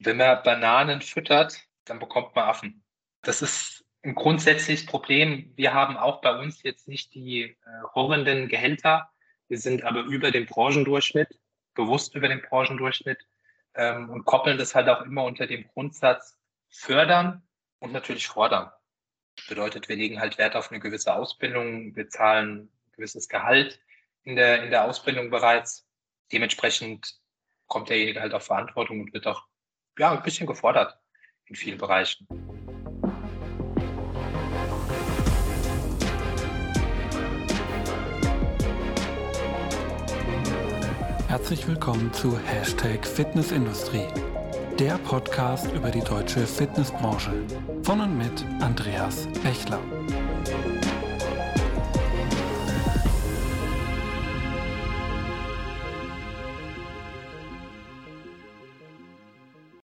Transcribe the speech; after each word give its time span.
Wenn 0.00 0.16
man 0.16 0.42
Bananen 0.42 1.02
füttert, 1.02 1.60
dann 1.84 1.98
bekommt 1.98 2.34
man 2.34 2.48
Affen. 2.48 2.82
Das 3.22 3.42
ist 3.42 3.84
ein 4.02 4.14
grundsätzliches 4.14 4.86
Problem. 4.86 5.52
Wir 5.56 5.74
haben 5.74 5.98
auch 5.98 6.22
bei 6.22 6.38
uns 6.38 6.62
jetzt 6.62 6.88
nicht 6.88 7.12
die 7.14 7.42
äh, 7.42 7.56
horrenden 7.94 8.48
Gehälter. 8.48 9.10
Wir 9.48 9.58
sind 9.58 9.84
aber 9.84 10.00
über 10.04 10.30
dem 10.30 10.46
Branchendurchschnitt, 10.46 11.38
bewusst 11.74 12.14
über 12.14 12.28
dem 12.28 12.40
Branchendurchschnitt 12.40 13.18
ähm, 13.74 14.08
und 14.08 14.24
koppeln 14.24 14.56
das 14.56 14.74
halt 14.74 14.88
auch 14.88 15.02
immer 15.02 15.24
unter 15.24 15.46
dem 15.46 15.68
Grundsatz 15.68 16.38
fördern 16.70 17.46
und 17.78 17.92
natürlich 17.92 18.26
fordern. 18.26 18.70
Bedeutet, 19.48 19.90
wir 19.90 19.96
legen 19.96 20.18
halt 20.18 20.38
Wert 20.38 20.56
auf 20.56 20.70
eine 20.70 20.80
gewisse 20.80 21.14
Ausbildung, 21.14 21.94
wir 21.94 22.08
zahlen 22.08 22.70
ein 22.86 22.92
gewisses 22.92 23.28
Gehalt 23.28 23.80
in 24.22 24.36
der, 24.36 24.62
in 24.62 24.70
der 24.70 24.84
Ausbildung 24.84 25.28
bereits. 25.28 25.86
Dementsprechend 26.32 27.18
kommt 27.66 27.90
derjenige 27.90 28.20
halt 28.20 28.32
auf 28.32 28.44
Verantwortung 28.44 29.00
und 29.00 29.12
wird 29.12 29.26
auch 29.26 29.49
ja, 30.00 30.12
ein 30.12 30.22
bisschen 30.22 30.46
gefordert 30.46 30.98
in 31.44 31.54
vielen 31.54 31.76
Bereichen. 31.76 32.26
Herzlich 41.28 41.68
willkommen 41.68 42.10
zu 42.14 42.38
Hashtag 42.38 43.06
Fitnessindustrie, 43.06 44.06
der 44.78 44.96
Podcast 44.98 45.70
über 45.72 45.90
die 45.90 46.00
deutsche 46.00 46.46
Fitnessbranche 46.46 47.32
von 47.82 48.00
und 48.00 48.16
mit 48.16 48.44
Andreas 48.60 49.28
Bechler. 49.44 49.80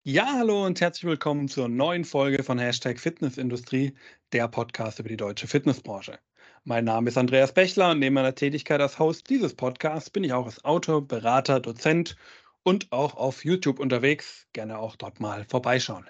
Ja, 0.08 0.36
hallo 0.38 0.64
und 0.68 0.82
herzlich 0.82 1.06
willkommen 1.06 1.48
zur 1.48 1.68
neuen 1.68 2.06
Folge 2.06 2.44
von 2.44 2.60
Hashtag 2.60 3.00
Fitnessindustrie, 3.00 3.96
der 4.34 4.48
Podcast 4.48 5.00
über 5.00 5.10
die 5.10 5.18
deutsche 5.18 5.48
Fitnessbranche. 5.48 6.20
Mein 6.64 6.86
Name 6.86 7.10
ist 7.10 7.18
Andreas 7.18 7.56
Bechler 7.56 7.90
und 7.90 7.98
neben 7.98 8.14
meiner 8.14 8.36
Tätigkeit 8.36 8.80
als 8.82 9.00
Host 9.00 9.28
dieses 9.32 9.56
Podcasts 9.56 10.12
bin 10.12 10.24
ich 10.24 10.32
auch 10.32 10.46
als 10.46 10.64
Autor, 10.64 11.08
Berater, 11.08 11.60
Dozent 11.60 12.18
und 12.62 12.92
auch 12.92 13.16
auf 13.16 13.44
YouTube 13.44 13.80
unterwegs. 13.80 14.46
Gerne 14.54 14.78
auch 14.78 14.96
dort 14.96 15.20
mal 15.20 15.44
vorbeischauen. 15.44 16.06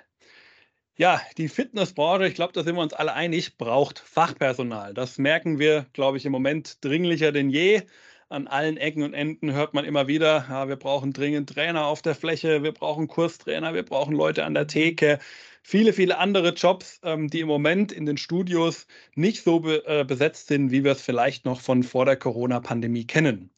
Ja, 0.97 1.21
die 1.37 1.47
Fitnessbranche, 1.47 2.27
ich 2.27 2.35
glaube, 2.35 2.51
da 2.51 2.63
sind 2.65 2.75
wir 2.75 2.81
uns 2.81 2.93
alle 2.93 3.13
einig, 3.13 3.57
braucht 3.57 3.99
Fachpersonal. 3.99 4.93
Das 4.93 5.17
merken 5.17 5.57
wir, 5.57 5.85
glaube 5.93 6.17
ich, 6.17 6.25
im 6.25 6.33
Moment 6.33 6.83
dringlicher 6.83 7.31
denn 7.31 7.49
je. 7.49 7.83
An 8.29 8.47
allen 8.47 8.77
Ecken 8.77 9.03
und 9.03 9.13
Enden 9.13 9.53
hört 9.53 9.73
man 9.73 9.85
immer 9.85 10.07
wieder, 10.07 10.45
ja, 10.49 10.67
wir 10.67 10.77
brauchen 10.77 11.13
dringend 11.13 11.49
Trainer 11.49 11.85
auf 11.85 12.01
der 12.01 12.15
Fläche, 12.15 12.63
wir 12.63 12.71
brauchen 12.71 13.07
Kurstrainer, 13.07 13.73
wir 13.73 13.83
brauchen 13.83 14.15
Leute 14.15 14.45
an 14.45 14.53
der 14.53 14.67
Theke 14.67 15.19
viele, 15.65 15.93
viele 15.93 16.17
andere 16.19 16.53
Jobs, 16.53 16.99
ähm, 17.03 17.29
die 17.29 17.39
im 17.39 17.47
Moment 17.47 17.91
in 17.91 18.05
den 18.05 18.17
Studios 18.17 18.85
nicht 19.15 19.43
so 19.43 19.61
be 19.61 19.83
äh, 19.87 20.03
besetzt 20.05 20.47
sind, 20.47 20.69
wie 20.71 20.83
wir 20.83 20.91
es 20.91 21.01
vielleicht 21.01 21.45
noch 21.45 21.61
von 21.61 21.81
vor 21.83 22.05
der 22.05 22.17
Corona-Pandemie 22.17 23.05
kennen. 23.07 23.49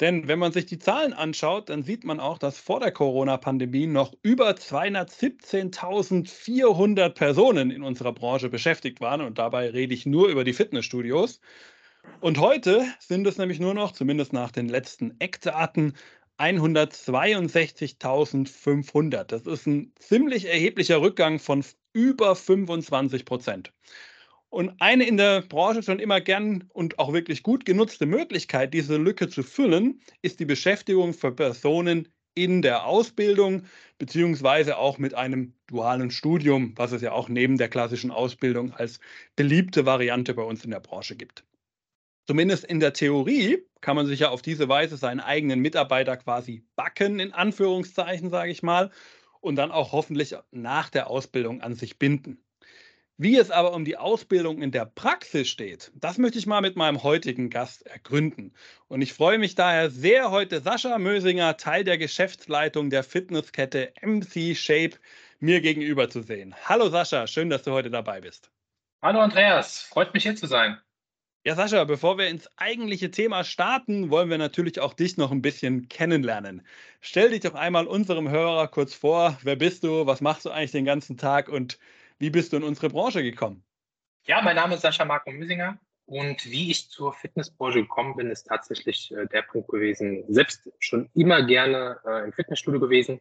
Denn 0.00 0.28
wenn 0.28 0.38
man 0.38 0.52
sich 0.52 0.66
die 0.66 0.78
Zahlen 0.78 1.12
anschaut, 1.12 1.68
dann 1.68 1.82
sieht 1.82 2.04
man 2.04 2.20
auch, 2.20 2.38
dass 2.38 2.58
vor 2.58 2.80
der 2.80 2.92
Corona-Pandemie 2.92 3.86
noch 3.86 4.14
über 4.22 4.52
217.400 4.52 7.10
Personen 7.10 7.70
in 7.70 7.82
unserer 7.82 8.12
Branche 8.12 8.48
beschäftigt 8.48 9.00
waren. 9.00 9.20
Und 9.20 9.38
dabei 9.38 9.70
rede 9.70 9.94
ich 9.94 10.06
nur 10.06 10.28
über 10.28 10.44
die 10.44 10.52
Fitnessstudios. 10.54 11.40
Und 12.22 12.38
heute 12.38 12.86
sind 13.00 13.26
es 13.26 13.36
nämlich 13.36 13.58
nur 13.58 13.74
noch, 13.74 13.90
zumindest 13.90 14.32
nach 14.32 14.52
den 14.52 14.68
letzten 14.68 15.16
Eckdaten, 15.18 15.94
162.500. 16.38 19.24
Das 19.24 19.44
ist 19.44 19.66
ein 19.66 19.92
ziemlich 19.98 20.48
erheblicher 20.48 21.00
Rückgang 21.00 21.40
von 21.40 21.64
über 21.92 22.36
25 22.36 23.24
Prozent. 23.24 23.72
Und 24.50 24.80
eine 24.80 25.04
in 25.04 25.16
der 25.16 25.42
Branche 25.42 25.82
schon 25.82 25.98
immer 25.98 26.20
gern 26.20 26.70
und 26.72 27.00
auch 27.00 27.12
wirklich 27.12 27.42
gut 27.42 27.64
genutzte 27.64 28.06
Möglichkeit, 28.06 28.72
diese 28.72 28.98
Lücke 28.98 29.28
zu 29.28 29.42
füllen, 29.42 30.00
ist 30.20 30.38
die 30.38 30.44
Beschäftigung 30.44 31.14
für 31.14 31.32
Personen 31.32 32.06
in 32.34 32.62
der 32.62 32.86
Ausbildung, 32.86 33.64
beziehungsweise 33.98 34.78
auch 34.78 34.98
mit 34.98 35.14
einem 35.14 35.54
dualen 35.66 36.12
Studium, 36.12 36.72
was 36.76 36.92
es 36.92 37.02
ja 37.02 37.10
auch 37.10 37.28
neben 37.28 37.58
der 37.58 37.68
klassischen 37.68 38.12
Ausbildung 38.12 38.72
als 38.72 39.00
beliebte 39.34 39.86
Variante 39.86 40.34
bei 40.34 40.42
uns 40.42 40.64
in 40.64 40.70
der 40.70 40.80
Branche 40.80 41.16
gibt. 41.16 41.44
Zumindest 42.26 42.64
in 42.64 42.78
der 42.78 42.92
Theorie 42.92 43.66
kann 43.80 43.96
man 43.96 44.06
sich 44.06 44.20
ja 44.20 44.28
auf 44.28 44.42
diese 44.42 44.68
Weise 44.68 44.96
seinen 44.96 45.20
eigenen 45.20 45.60
Mitarbeiter 45.60 46.16
quasi 46.16 46.64
backen, 46.76 47.18
in 47.18 47.32
Anführungszeichen, 47.32 48.30
sage 48.30 48.52
ich 48.52 48.62
mal, 48.62 48.90
und 49.40 49.56
dann 49.56 49.72
auch 49.72 49.92
hoffentlich 49.92 50.36
nach 50.52 50.88
der 50.88 51.08
Ausbildung 51.10 51.60
an 51.62 51.74
sich 51.74 51.98
binden. 51.98 52.42
Wie 53.18 53.36
es 53.36 53.50
aber 53.50 53.74
um 53.74 53.84
die 53.84 53.98
Ausbildung 53.98 54.62
in 54.62 54.70
der 54.70 54.86
Praxis 54.86 55.48
steht, 55.48 55.92
das 55.94 56.16
möchte 56.16 56.38
ich 56.38 56.46
mal 56.46 56.60
mit 56.60 56.76
meinem 56.76 57.02
heutigen 57.02 57.50
Gast 57.50 57.86
ergründen. 57.86 58.54
Und 58.88 59.02
ich 59.02 59.12
freue 59.12 59.38
mich 59.38 59.54
daher 59.54 59.90
sehr, 59.90 60.30
heute 60.30 60.60
Sascha 60.60 60.98
Mösinger, 60.98 61.56
Teil 61.56 61.84
der 61.84 61.98
Geschäftsleitung 61.98 62.88
der 62.88 63.04
Fitnesskette 63.04 63.92
MC 64.00 64.56
Shape, 64.56 64.96
mir 65.40 65.60
gegenüber 65.60 66.08
zu 66.08 66.22
sehen. 66.22 66.54
Hallo 66.64 66.88
Sascha, 66.88 67.26
schön, 67.26 67.50
dass 67.50 67.62
du 67.62 67.72
heute 67.72 67.90
dabei 67.90 68.20
bist. 68.20 68.50
Hallo 69.02 69.20
Andreas, 69.20 69.82
freut 69.82 70.14
mich 70.14 70.22
hier 70.22 70.36
zu 70.36 70.46
sein. 70.46 70.78
Ja, 71.44 71.56
Sascha, 71.56 71.82
bevor 71.82 72.18
wir 72.18 72.28
ins 72.28 72.48
eigentliche 72.56 73.10
Thema 73.10 73.42
starten, 73.42 74.10
wollen 74.10 74.30
wir 74.30 74.38
natürlich 74.38 74.78
auch 74.78 74.94
dich 74.94 75.16
noch 75.16 75.32
ein 75.32 75.42
bisschen 75.42 75.88
kennenlernen. 75.88 76.64
Stell 77.00 77.30
dich 77.30 77.40
doch 77.40 77.54
einmal 77.54 77.88
unserem 77.88 78.30
Hörer 78.30 78.68
kurz 78.68 78.94
vor. 78.94 79.36
Wer 79.42 79.56
bist 79.56 79.82
du? 79.82 80.06
Was 80.06 80.20
machst 80.20 80.44
du 80.44 80.50
eigentlich 80.50 80.70
den 80.70 80.84
ganzen 80.84 81.16
Tag? 81.16 81.48
Und 81.48 81.80
wie 82.20 82.30
bist 82.30 82.52
du 82.52 82.58
in 82.58 82.62
unsere 82.62 82.90
Branche 82.90 83.24
gekommen? 83.24 83.64
Ja, 84.24 84.40
mein 84.40 84.54
Name 84.54 84.76
ist 84.76 84.82
Sascha 84.82 85.04
Marco 85.04 85.32
Müsinger. 85.32 85.80
Und 86.06 86.48
wie 86.48 86.70
ich 86.70 86.88
zur 86.90 87.12
Fitnessbranche 87.12 87.82
gekommen 87.82 88.14
bin, 88.14 88.30
ist 88.30 88.44
tatsächlich 88.44 89.10
äh, 89.10 89.26
der 89.26 89.42
Punkt 89.42 89.68
gewesen. 89.68 90.22
Selbst 90.28 90.70
schon 90.78 91.10
immer 91.12 91.42
gerne 91.42 91.98
äh, 92.06 92.24
im 92.24 92.32
Fitnessstudio 92.32 92.78
gewesen. 92.78 93.20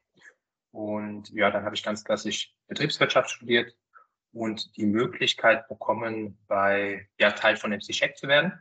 Und 0.70 1.32
ja, 1.32 1.50
dann 1.50 1.66
habe 1.66 1.74
ich 1.74 1.82
ganz 1.82 2.04
klassisch 2.04 2.54
Betriebswirtschaft 2.68 3.32
studiert, 3.32 3.76
und 4.34 4.76
die 4.78 4.86
Möglichkeit 4.86 5.68
bekommen, 5.68 6.38
bei 6.48 7.08
ja, 7.20 7.32
Teil 7.32 7.58
von 7.58 7.72
MC 7.72 7.94
Shack 7.94 8.18
zu 8.18 8.28
werden. 8.28 8.54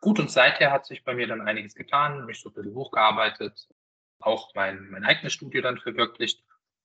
Gut, 0.00 0.18
und 0.18 0.30
seither 0.30 0.70
hat 0.70 0.86
sich 0.86 1.04
bei 1.04 1.14
mir 1.14 1.26
dann 1.26 1.40
einiges 1.40 1.74
getan, 1.74 2.26
mich 2.26 2.40
so 2.40 2.50
ein 2.50 2.54
bisschen 2.54 2.74
hochgearbeitet, 2.74 3.68
auch 4.20 4.54
mein, 4.54 4.88
mein 4.90 5.04
eigenes 5.04 5.32
Studio 5.32 5.62
dann 5.62 5.78
verwirklicht 5.78 6.42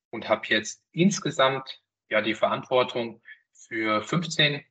und 0.10 0.28
habe 0.28 0.48
jetzt 0.48 0.84
insgesamt 0.92 1.82
ja 2.10 2.22
die 2.22 2.34
Verantwortung 2.34 3.22
für 3.54 4.02
15 4.02 4.64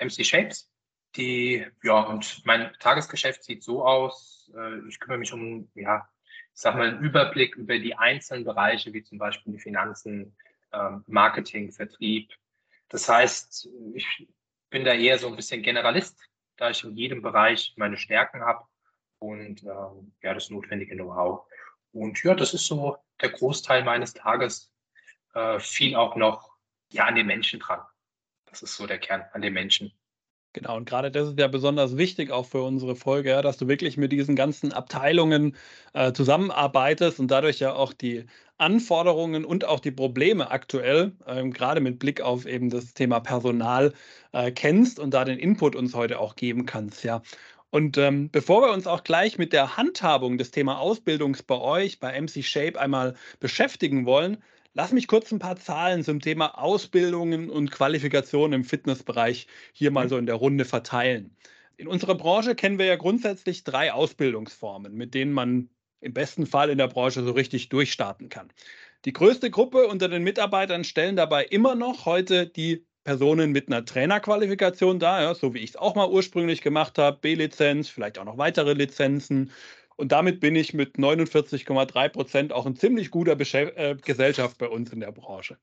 MC 0.00 0.24
Shapes. 0.24 0.70
Die, 1.16 1.66
ja, 1.82 2.00
und 2.00 2.44
mein 2.44 2.72
Tagesgeschäft 2.78 3.42
sieht 3.42 3.62
so 3.62 3.84
aus, 3.84 4.50
äh, 4.54 4.86
ich 4.86 5.00
kümmere 5.00 5.18
mich 5.18 5.32
um, 5.32 5.70
ja, 5.74 6.06
ich 6.54 6.60
sag 6.60 6.74
mal, 6.74 6.88
einen 6.88 7.00
Überblick 7.00 7.56
über 7.56 7.78
die 7.78 7.94
einzelnen 7.94 8.44
Bereiche, 8.44 8.92
wie 8.92 9.02
zum 9.02 9.18
Beispiel 9.18 9.54
die 9.54 9.58
Finanzen, 9.58 10.36
ähm, 10.72 11.04
Marketing, 11.06 11.72
Vertrieb, 11.72 12.32
das 12.88 13.08
heißt, 13.08 13.68
ich 13.94 14.28
bin 14.70 14.84
da 14.84 14.94
eher 14.94 15.18
so 15.18 15.28
ein 15.28 15.36
bisschen 15.36 15.62
Generalist, 15.62 16.18
da 16.56 16.70
ich 16.70 16.82
in 16.84 16.96
jedem 16.96 17.22
Bereich 17.22 17.74
meine 17.76 17.96
Stärken 17.96 18.40
habe 18.42 18.64
und 19.18 19.62
ähm, 19.64 20.12
ja, 20.22 20.34
das 20.34 20.50
notwendige 20.50 20.94
Know-how. 20.94 21.46
Und 21.92 22.22
ja, 22.22 22.34
das 22.34 22.54
ist 22.54 22.66
so 22.66 22.96
der 23.20 23.30
Großteil 23.30 23.84
meines 23.84 24.12
Tages, 24.12 24.70
äh, 25.34 25.58
viel 25.58 25.96
auch 25.96 26.16
noch 26.16 26.56
ja, 26.92 27.06
an 27.06 27.14
den 27.14 27.26
Menschen 27.26 27.60
dran. 27.60 27.80
Das 28.46 28.62
ist 28.62 28.76
so 28.76 28.86
der 28.86 28.98
Kern, 28.98 29.24
an 29.32 29.42
den 29.42 29.52
Menschen. 29.52 29.92
Genau, 30.52 30.76
und 30.76 30.88
gerade 30.88 31.10
das 31.10 31.28
ist 31.28 31.38
ja 31.38 31.48
besonders 31.48 31.98
wichtig 31.98 32.30
auch 32.30 32.46
für 32.46 32.62
unsere 32.62 32.96
Folge, 32.96 33.28
ja, 33.28 33.42
dass 33.42 33.58
du 33.58 33.68
wirklich 33.68 33.98
mit 33.98 34.10
diesen 34.10 34.36
ganzen 34.36 34.72
Abteilungen 34.72 35.54
äh, 35.92 36.14
zusammenarbeitest 36.14 37.20
und 37.20 37.30
dadurch 37.30 37.58
ja 37.58 37.74
auch 37.74 37.92
die 37.92 38.24
Anforderungen 38.58 39.44
und 39.44 39.64
auch 39.64 39.80
die 39.80 39.90
Probleme 39.90 40.50
aktuell, 40.50 41.12
ähm, 41.26 41.52
gerade 41.52 41.80
mit 41.80 41.98
Blick 41.98 42.20
auf 42.20 42.46
eben 42.46 42.70
das 42.70 42.94
Thema 42.94 43.20
Personal, 43.20 43.92
äh, 44.32 44.50
kennst 44.50 44.98
und 44.98 45.12
da 45.12 45.24
den 45.24 45.38
Input 45.38 45.76
uns 45.76 45.94
heute 45.94 46.18
auch 46.18 46.36
geben 46.36 46.66
kannst, 46.66 47.04
ja. 47.04 47.22
Und 47.70 47.98
ähm, 47.98 48.30
bevor 48.30 48.62
wir 48.62 48.72
uns 48.72 48.86
auch 48.86 49.04
gleich 49.04 49.38
mit 49.38 49.52
der 49.52 49.76
Handhabung 49.76 50.38
des 50.38 50.50
Thema 50.50 50.78
Ausbildungs 50.78 51.42
bei 51.42 51.58
euch, 51.58 52.00
bei 52.00 52.18
MC 52.18 52.42
Shape 52.42 52.80
einmal 52.80 53.14
beschäftigen 53.40 54.06
wollen, 54.06 54.38
Lass 54.78 54.92
mich 54.92 55.08
kurz 55.08 55.32
ein 55.32 55.38
paar 55.38 55.56
Zahlen 55.56 56.04
zum 56.04 56.20
Thema 56.20 56.58
Ausbildungen 56.58 57.48
und 57.48 57.70
Qualifikationen 57.70 58.60
im 58.60 58.64
Fitnessbereich 58.64 59.46
hier 59.72 59.90
mal 59.90 60.04
mhm. 60.04 60.08
so 60.10 60.18
in 60.18 60.26
der 60.26 60.34
Runde 60.34 60.66
verteilen. 60.66 61.34
In 61.78 61.88
unserer 61.88 62.14
Branche 62.14 62.54
kennen 62.54 62.78
wir 62.78 62.84
ja 62.84 62.96
grundsätzlich 62.96 63.64
drei 63.64 63.94
Ausbildungsformen, 63.94 64.94
mit 64.94 65.14
denen 65.14 65.32
man 65.32 65.70
im 66.00 66.12
besten 66.14 66.46
Fall 66.46 66.70
in 66.70 66.78
der 66.78 66.88
Branche 66.88 67.22
so 67.24 67.32
richtig 67.32 67.68
durchstarten 67.68 68.28
kann. 68.28 68.52
Die 69.04 69.12
größte 69.12 69.50
Gruppe 69.50 69.86
unter 69.86 70.08
den 70.08 70.22
Mitarbeitern 70.24 70.84
stellen 70.84 71.16
dabei 71.16 71.44
immer 71.44 71.74
noch 71.74 72.06
heute 72.06 72.46
die 72.46 72.86
Personen 73.04 73.52
mit 73.52 73.68
einer 73.68 73.84
Trainerqualifikation 73.84 74.98
dar, 74.98 75.22
ja, 75.22 75.34
so 75.34 75.54
wie 75.54 75.60
ich 75.60 75.70
es 75.70 75.76
auch 75.76 75.94
mal 75.94 76.08
ursprünglich 76.10 76.60
gemacht 76.60 76.98
habe, 76.98 77.18
B-Lizenz, 77.20 77.88
vielleicht 77.88 78.18
auch 78.18 78.24
noch 78.24 78.38
weitere 78.38 78.72
Lizenzen, 78.72 79.52
Und 79.96 80.12
damit 80.12 80.40
bin 80.40 80.56
ich 80.56 80.74
mit 80.74 80.96
49,3 80.96 82.08
Prozent 82.10 82.52
auch 82.52 82.66
ein 82.66 82.76
ziemlich 82.76 83.10
guter 83.10 83.36
Beschä 83.36 83.64
äh, 83.76 83.96
Gesellschaft 83.96 84.58
bei 84.58 84.68
uns 84.68 84.92
in 84.92 85.00
der 85.00 85.12
Branche. 85.12 85.58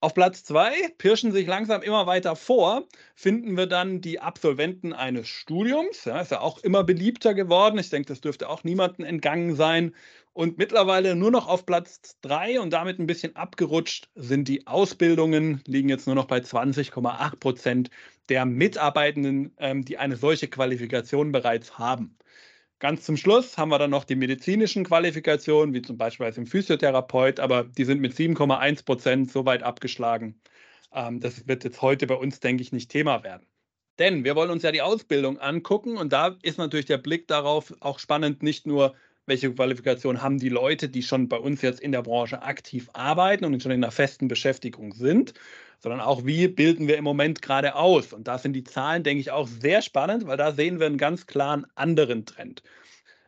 Auf 0.00 0.14
Platz 0.14 0.44
zwei 0.44 0.72
pirschen 0.98 1.32
sich 1.32 1.48
langsam 1.48 1.82
immer 1.82 2.06
weiter 2.06 2.36
vor, 2.36 2.86
finden 3.16 3.56
wir 3.56 3.66
dann 3.66 4.00
die 4.00 4.20
Absolventen 4.20 4.92
eines 4.92 5.26
Studiums. 5.26 6.04
Ja, 6.04 6.20
ist 6.20 6.30
ja 6.30 6.40
auch 6.40 6.58
immer 6.58 6.84
beliebter 6.84 7.34
geworden. 7.34 7.78
Ich 7.78 7.90
denke, 7.90 8.06
das 8.06 8.20
dürfte 8.20 8.48
auch 8.48 8.62
niemandem 8.62 9.04
entgangen 9.04 9.56
sein. 9.56 9.96
Und 10.34 10.56
mittlerweile 10.56 11.16
nur 11.16 11.32
noch 11.32 11.48
auf 11.48 11.66
Platz 11.66 12.16
drei 12.20 12.60
und 12.60 12.72
damit 12.72 13.00
ein 13.00 13.08
bisschen 13.08 13.34
abgerutscht 13.34 14.08
sind 14.14 14.46
die 14.46 14.68
Ausbildungen, 14.68 15.62
liegen 15.66 15.88
jetzt 15.88 16.06
nur 16.06 16.14
noch 16.14 16.26
bei 16.26 16.38
20,8 16.38 17.40
Prozent 17.40 17.90
der 18.28 18.44
Mitarbeitenden, 18.44 19.52
ähm, 19.58 19.84
die 19.84 19.98
eine 19.98 20.16
solche 20.16 20.46
Qualifikation 20.46 21.32
bereits 21.32 21.76
haben. 21.76 22.16
Ganz 22.80 23.04
zum 23.04 23.16
Schluss 23.16 23.58
haben 23.58 23.70
wir 23.70 23.78
dann 23.78 23.90
noch 23.90 24.04
die 24.04 24.14
medizinischen 24.14 24.84
Qualifikationen, 24.84 25.74
wie 25.74 25.82
zum 25.82 25.98
Beispiel 25.98 26.32
im 26.36 26.46
Physiotherapeut, 26.46 27.40
aber 27.40 27.64
die 27.64 27.84
sind 27.84 28.00
mit 28.00 28.14
7,1 28.14 28.84
Prozent 28.84 29.32
so 29.32 29.44
weit 29.44 29.64
abgeschlagen. 29.64 30.40
Ähm, 30.92 31.18
das 31.20 31.48
wird 31.48 31.64
jetzt 31.64 31.82
heute 31.82 32.06
bei 32.06 32.14
uns, 32.14 32.38
denke 32.40 32.62
ich, 32.62 32.70
nicht 32.72 32.90
Thema 32.90 33.24
werden. 33.24 33.46
Denn 33.98 34.22
wir 34.22 34.36
wollen 34.36 34.50
uns 34.50 34.62
ja 34.62 34.70
die 34.70 34.82
Ausbildung 34.82 35.38
angucken 35.40 35.96
und 35.96 36.12
da 36.12 36.36
ist 36.42 36.58
natürlich 36.58 36.86
der 36.86 36.98
Blick 36.98 37.26
darauf 37.26 37.74
auch 37.80 37.98
spannend, 37.98 38.44
nicht 38.44 38.64
nur, 38.66 38.94
welche 39.28 39.52
Qualifikation 39.52 40.22
haben 40.22 40.38
die 40.38 40.48
Leute, 40.48 40.88
die 40.88 41.02
schon 41.02 41.28
bei 41.28 41.36
uns 41.36 41.62
jetzt 41.62 41.80
in 41.80 41.92
der 41.92 42.02
Branche 42.02 42.42
aktiv 42.42 42.88
arbeiten 42.94 43.44
und 43.44 43.62
schon 43.62 43.72
in 43.72 43.84
einer 43.84 43.92
festen 43.92 44.26
Beschäftigung 44.26 44.94
sind, 44.94 45.34
sondern 45.78 46.00
auch, 46.00 46.24
wie 46.24 46.48
bilden 46.48 46.88
wir 46.88 46.96
im 46.96 47.04
Moment 47.04 47.42
gerade 47.42 47.76
aus. 47.76 48.12
Und 48.12 48.26
da 48.26 48.38
sind 48.38 48.54
die 48.54 48.64
Zahlen, 48.64 49.04
denke 49.04 49.20
ich, 49.20 49.30
auch 49.30 49.46
sehr 49.46 49.82
spannend, 49.82 50.26
weil 50.26 50.36
da 50.36 50.52
sehen 50.52 50.80
wir 50.80 50.86
einen 50.86 50.98
ganz 50.98 51.26
klaren 51.26 51.66
anderen 51.76 52.26
Trend. 52.26 52.62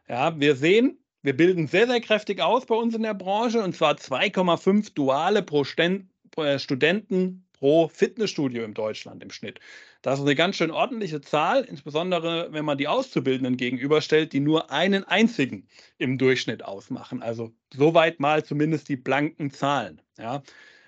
Ja, 0.08 0.38
wir 0.40 0.56
sehen, 0.56 0.98
wir 1.22 1.36
bilden 1.36 1.66
sehr, 1.68 1.86
sehr 1.86 2.00
kräftig 2.00 2.40
aus 2.40 2.66
bei 2.66 2.74
uns 2.74 2.94
in 2.94 3.02
der 3.02 3.14
Branche 3.14 3.62
und 3.62 3.76
zwar 3.76 3.94
2,5 3.94 4.94
Duale 4.94 5.42
pro 5.42 5.62
äh, 5.62 6.58
Studenten 6.58 7.44
pro 7.60 7.88
Fitnessstudio 7.88 8.64
in 8.64 8.74
Deutschland 8.74 9.22
im 9.22 9.30
Schnitt. 9.30 9.60
Das 10.02 10.18
ist 10.18 10.24
eine 10.24 10.34
ganz 10.34 10.56
schön 10.56 10.70
ordentliche 10.70 11.20
Zahl, 11.20 11.62
insbesondere 11.62 12.48
wenn 12.52 12.64
man 12.64 12.78
die 12.78 12.88
Auszubildenden 12.88 13.56
gegenüberstellt, 13.56 14.32
die 14.32 14.40
nur 14.40 14.70
einen 14.70 15.04
einzigen 15.04 15.68
im 15.98 16.18
Durchschnitt 16.18 16.64
ausmachen. 16.64 17.22
Also 17.22 17.52
soweit 17.72 18.18
mal 18.18 18.42
zumindest 18.44 18.88
die 18.88 18.96
blanken 18.96 19.50
Zahlen. 19.50 20.00
Ja. 20.18 20.42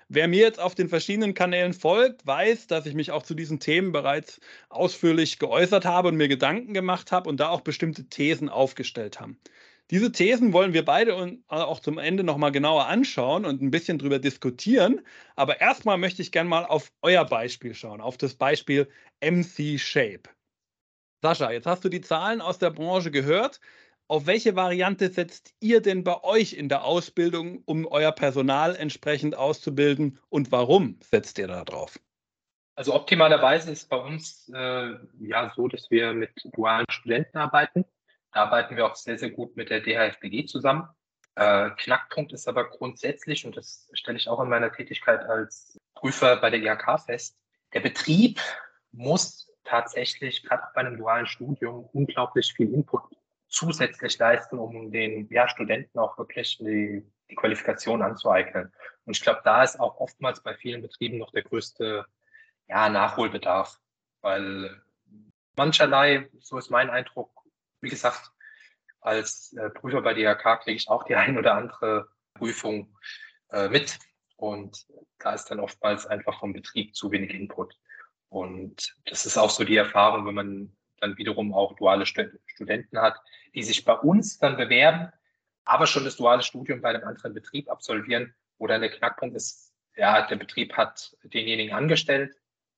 Wer 0.09 0.27
mir 0.27 0.41
jetzt 0.41 0.59
auf 0.59 0.75
den 0.75 0.89
verschiedenen 0.89 1.33
Kanälen 1.33 1.73
folgt, 1.73 2.25
weiß, 2.25 2.67
dass 2.67 2.85
ich 2.85 2.93
mich 2.93 3.11
auch 3.11 3.23
zu 3.23 3.33
diesen 3.35 3.59
Themen 3.59 3.91
bereits 3.91 4.39
ausführlich 4.69 5.39
geäußert 5.39 5.85
habe 5.85 6.09
und 6.09 6.17
mir 6.17 6.27
Gedanken 6.27 6.73
gemacht 6.73 7.11
habe 7.11 7.29
und 7.29 7.39
da 7.39 7.49
auch 7.49 7.61
bestimmte 7.61 8.09
Thesen 8.09 8.49
aufgestellt 8.49 9.19
haben. 9.19 9.39
Diese 9.91 10.11
Thesen 10.11 10.53
wollen 10.53 10.73
wir 10.73 10.85
beide 10.85 11.11
äh, 11.11 11.37
auch 11.47 11.79
zum 11.79 11.97
Ende 11.97 12.23
nochmal 12.23 12.51
genauer 12.51 12.87
anschauen 12.87 13.45
und 13.45 13.61
ein 13.61 13.71
bisschen 13.71 13.99
drüber 13.99 14.19
diskutieren. 14.19 15.01
Aber 15.35 15.61
erstmal 15.61 15.97
möchte 15.97 16.21
ich 16.21 16.31
gerne 16.31 16.49
mal 16.49 16.65
auf 16.65 16.91
euer 17.01 17.25
Beispiel 17.25 17.75
schauen, 17.75 18.01
auf 18.01 18.17
das 18.17 18.35
Beispiel 18.35 18.89
MC 19.21 19.79
Shape. 19.79 20.23
Sascha, 21.21 21.51
jetzt 21.51 21.67
hast 21.67 21.85
du 21.85 21.89
die 21.89 22.01
Zahlen 22.01 22.41
aus 22.41 22.59
der 22.59 22.69
Branche 22.69 23.11
gehört. 23.11 23.59
Auf 24.09 24.25
welche 24.27 24.55
Variante 24.55 25.09
setzt 25.09 25.53
ihr 25.59 25.81
denn 25.81 26.03
bei 26.03 26.21
euch 26.23 26.53
in 26.53 26.69
der 26.69 26.83
Ausbildung, 26.83 27.63
um 27.65 27.85
euer 27.85 28.11
Personal 28.11 28.75
entsprechend 28.75 29.35
auszubilden 29.35 30.19
und 30.29 30.51
warum 30.51 30.99
setzt 31.01 31.37
ihr 31.39 31.47
da 31.47 31.63
drauf? 31.63 31.97
Also 32.75 32.93
optimalerweise 32.93 33.71
ist 33.71 33.89
bei 33.89 33.97
uns 33.97 34.51
äh, 34.53 34.95
ja 35.19 35.53
so, 35.55 35.67
dass 35.67 35.89
wir 35.91 36.13
mit 36.13 36.31
dualen 36.53 36.85
Studenten 36.89 37.37
arbeiten. 37.37 37.85
Da 38.33 38.43
arbeiten 38.45 38.75
wir 38.75 38.85
auch 38.85 38.95
sehr, 38.95 39.17
sehr 39.17 39.29
gut 39.29 39.55
mit 39.55 39.69
der 39.69 39.81
DHFBG 39.81 40.45
zusammen. 40.45 40.87
Äh, 41.35 41.71
Knackpunkt 41.77 42.33
ist 42.33 42.47
aber 42.47 42.69
grundsätzlich, 42.69 43.45
und 43.45 43.57
das 43.57 43.89
stelle 43.93 44.17
ich 44.17 44.27
auch 44.27 44.39
in 44.41 44.49
meiner 44.49 44.71
Tätigkeit 44.71 45.21
als 45.21 45.79
Prüfer 45.95 46.37
bei 46.37 46.49
der 46.49 46.59
IHK 46.59 46.99
fest, 47.05 47.37
der 47.73 47.79
Betrieb 47.79 48.39
muss 48.91 49.51
tatsächlich, 49.63 50.43
gerade 50.43 50.63
auch 50.63 50.73
bei 50.73 50.81
einem 50.81 50.97
dualen 50.97 51.25
Studium, 51.25 51.89
unglaublich 51.93 52.53
viel 52.53 52.71
Input 52.73 53.03
zusätzlich 53.47 54.17
leisten, 54.17 54.57
um 54.57 54.91
den 54.91 55.27
ja, 55.29 55.47
Studenten 55.47 55.99
auch 55.99 56.17
wirklich 56.17 56.57
die, 56.57 57.03
die 57.29 57.35
Qualifikation 57.35 58.01
anzueignen. 58.01 58.73
Und 59.05 59.15
ich 59.15 59.21
glaube, 59.21 59.41
da 59.43 59.63
ist 59.63 59.79
auch 59.79 59.97
oftmals 59.97 60.41
bei 60.41 60.55
vielen 60.55 60.81
Betrieben 60.81 61.19
noch 61.19 61.31
der 61.31 61.43
größte 61.43 62.05
ja, 62.67 62.89
Nachholbedarf, 62.89 63.79
weil 64.21 64.81
mancherlei, 65.55 66.29
so 66.39 66.57
ist 66.57 66.71
mein 66.71 66.89
Eindruck, 66.89 67.42
wie 67.83 67.89
gesagt, 67.89 68.31
als 69.01 69.53
äh, 69.53 69.69
Prüfer 69.69 70.01
bei 70.01 70.13
DHK 70.13 70.61
kriege 70.61 70.77
ich 70.77 70.89
auch 70.89 71.03
die 71.03 71.15
ein 71.15 71.37
oder 71.37 71.55
andere 71.55 72.07
Prüfung 72.33 72.95
äh, 73.51 73.69
mit. 73.69 73.99
Und 74.37 74.85
da 75.19 75.33
ist 75.33 75.45
dann 75.45 75.59
oftmals 75.59 76.05
einfach 76.05 76.39
vom 76.39 76.53
Betrieb 76.53 76.95
zu 76.95 77.11
wenig 77.11 77.33
Input. 77.33 77.77
Und 78.29 78.95
das 79.05 79.25
ist 79.25 79.37
auch 79.37 79.49
so 79.49 79.63
die 79.63 79.77
Erfahrung, 79.77 80.25
wenn 80.25 80.33
man 80.33 80.75
dann 80.99 81.17
wiederum 81.17 81.53
auch 81.53 81.75
duale 81.75 82.05
Studenten 82.05 82.99
hat, 82.99 83.21
die 83.53 83.63
sich 83.63 83.85
bei 83.85 83.93
uns 83.93 84.39
dann 84.39 84.57
bewerben, 84.57 85.11
aber 85.65 85.85
schon 85.85 86.05
das 86.05 86.15
duale 86.15 86.41
Studium 86.41 86.81
bei 86.81 86.89
einem 86.89 87.07
anderen 87.07 87.33
Betrieb 87.33 87.69
absolvieren, 87.69 88.33
wo 88.57 88.67
dann 88.67 88.81
der 88.81 88.89
Knackpunkt 88.89 89.35
ist, 89.35 89.73
ja, 89.95 90.25
der 90.25 90.37
Betrieb 90.37 90.73
hat 90.75 91.15
denjenigen 91.23 91.75
angestellt, 91.75 92.35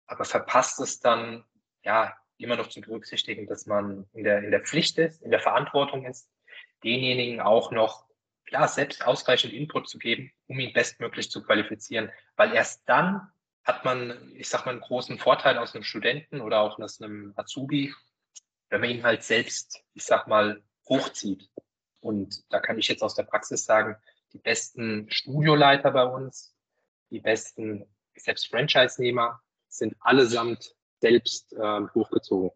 aber 0.08 0.26
verpasst 0.26 0.80
es 0.80 1.00
dann, 1.00 1.46
ja, 1.84 2.16
immer 2.38 2.56
noch 2.56 2.68
zu 2.68 2.82
berücksichtigen, 2.82 3.48
dass 3.48 3.66
man 3.66 4.08
in 4.14 4.24
der, 4.24 4.44
in 4.44 4.52
der 4.52 4.62
Pflicht 4.62 4.98
ist, 4.98 5.22
in 5.22 5.32
der 5.32 5.40
Verantwortung 5.40 6.06
ist, 6.06 6.30
denjenigen 6.84 7.40
auch 7.40 7.72
noch 7.72 8.06
ja, 8.50 8.68
selbst 8.68 9.06
ausreichend 9.06 9.54
Input 9.54 9.90
zu 9.90 9.98
geben, 9.98 10.32
um 10.48 10.60
ihn 10.60 10.74
bestmöglich 10.74 11.32
zu 11.32 11.44
qualifizieren. 11.44 12.12
Weil 12.36 12.54
erst 12.54 12.88
dann 12.88 13.28
hat 13.64 13.84
man, 13.84 14.32
ich 14.36 14.48
sag 14.50 14.66
mal, 14.66 14.74
einen 14.74 14.82
großen 14.82 15.18
Vorteil 15.18 15.58
aus 15.58 15.74
einem 15.74 15.84
Studenten 15.84 16.42
oder 16.42 16.60
auch 16.60 16.80
aus 16.80 17.02
einem 17.02 17.34
Azubi, 17.36 17.94
wenn 18.70 18.82
man 18.82 18.90
ihn 18.92 19.04
halt 19.04 19.24
selbst, 19.24 19.84
ich 19.94 20.04
sag 20.04 20.28
mal, 20.28 20.62
hochzieht. 20.88 21.50
Und 22.00 22.44
da 22.54 22.60
kann 22.60 22.78
ich 22.78 22.88
jetzt 22.88 23.02
aus 23.02 23.16
der 23.16 23.24
Praxis 23.24 23.66
sagen, 23.66 23.96
die 24.34 24.38
besten 24.38 25.10
Studioleiter 25.10 25.92
bei 25.92 26.04
uns, 26.04 26.56
die 27.10 27.20
besten 27.20 27.86
selbst 28.16 28.48
Franchise-Nehmer 28.50 29.42
sind 29.68 29.96
allesamt 30.00 30.76
selbst 31.06 31.54
äh, 31.54 31.82
hochgezogen. 31.94 32.52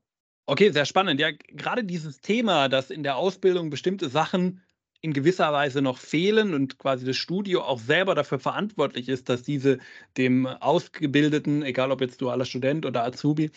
Okay, 0.47 0.71
sehr 0.71 0.85
spannend. 0.85 1.19
Ja, 1.19 1.29
gerade 1.31 1.83
dieses 1.83 2.21
Thema, 2.21 2.69
dass 2.69 2.89
in 2.89 3.03
der 3.03 3.17
Ausbildung 3.17 3.69
bestimmte 3.69 4.09
Sachen 4.09 4.61
in 5.01 5.13
gewisser 5.13 5.53
Weise 5.53 5.81
noch 5.81 5.97
fehlen 5.97 6.53
und 6.53 6.79
quasi 6.79 7.05
das 7.05 7.15
Studio 7.15 7.61
auch 7.61 7.79
selber 7.79 8.15
dafür 8.15 8.39
verantwortlich 8.39 9.07
ist, 9.07 9.29
dass 9.29 9.43
diese 9.43 9.77
dem 10.17 10.47
Ausgebildeten, 10.47 11.61
egal 11.61 11.91
ob 11.91 12.01
jetzt 12.01 12.19
dualer 12.21 12.45
Student 12.45 12.85
oder 12.85 13.05
Azubi, 13.05 13.51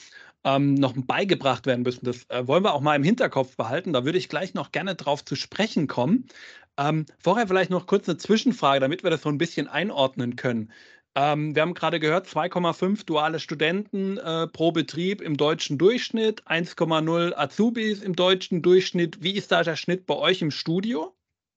ähm, 0.45 0.75
noch 0.75 0.93
beigebracht 0.95 1.67
werden 1.67 1.83
müssen. 1.83 2.05
Das 2.05 2.29
äh, 2.29 2.47
wollen 2.47 2.63
wir 2.63 2.75
auch 2.75 2.81
mal 2.81 2.95
im 2.95 3.03
Hinterkopf 3.03 3.57
behalten. 3.57 3.93
Da 3.93 4.05
würde 4.05 4.19
ich 4.19 4.29
gleich 4.29 4.55
noch 4.55 4.71
gerne 4.71 4.95
drauf 4.95 5.25
zu 5.25 5.35
sprechen 5.35 5.89
kommen. 5.89 6.27
Ähm, 6.79 7.07
vorher 7.19 7.47
vielleicht 7.47 7.71
noch 7.71 7.87
kurz 7.87 8.09
eine 8.09 8.19
Zwischenfrage, 8.19 8.81
damit 8.81 9.03
wir 9.03 9.11
das 9.11 9.23
so 9.23 9.29
ein 9.29 9.39
bisschen 9.39 9.67
einordnen 9.67 10.37
können. 10.37 10.71
Ähm, 11.15 11.55
wir 11.55 11.63
haben 11.63 11.75
gerade 11.75 12.01
gehört, 12.01 12.27
2,5 12.27 13.05
duale 13.05 13.39
Studenten 13.39 14.17
äh, 14.17 14.47
pro 14.47 14.73
Betrieb 14.73 15.21
im 15.21 15.37
deutschen 15.37 15.77
Durchschnitt, 15.77 16.43
1,0 16.47 17.35
Azubis 17.35 18.03
im 18.03 18.17
deutschen 18.17 18.63
Durchschnitt. 18.63 19.23
Wie 19.23 19.37
ist 19.37 19.53
da 19.53 19.63
der 19.63 19.77
Schnitt 19.77 20.07
bei 20.07 20.15
euch 20.15 20.41
im 20.41 20.51
Studio? 20.51 21.15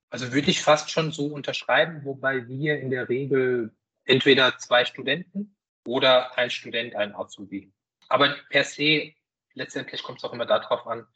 Also 0.09 0.33
würde 0.33 0.49
ich 0.49 0.61
fast 0.61 0.91
schon 0.91 1.11
so 1.11 1.27
unterschreiben, 1.27 2.01
wobei 2.03 2.47
wir 2.47 2.79
in 2.79 2.89
der 2.89 3.07
Regel 3.07 3.73
entweder 4.03 4.57
zwei 4.57 4.83
Studenten 4.83 5.55
oder 5.85 6.37
ein 6.37 6.49
Student, 6.49 6.95
ein 6.95 7.15
Azubi. 7.15 7.71
Aber 8.09 8.35
per 8.49 8.63
se, 8.65 9.13
letztendlich 9.53 10.03
kommt 10.03 10.19
es 10.19 10.23
auch 10.25 10.33
immer 10.33 10.45
darauf 10.45 10.85
an, 10.85 11.07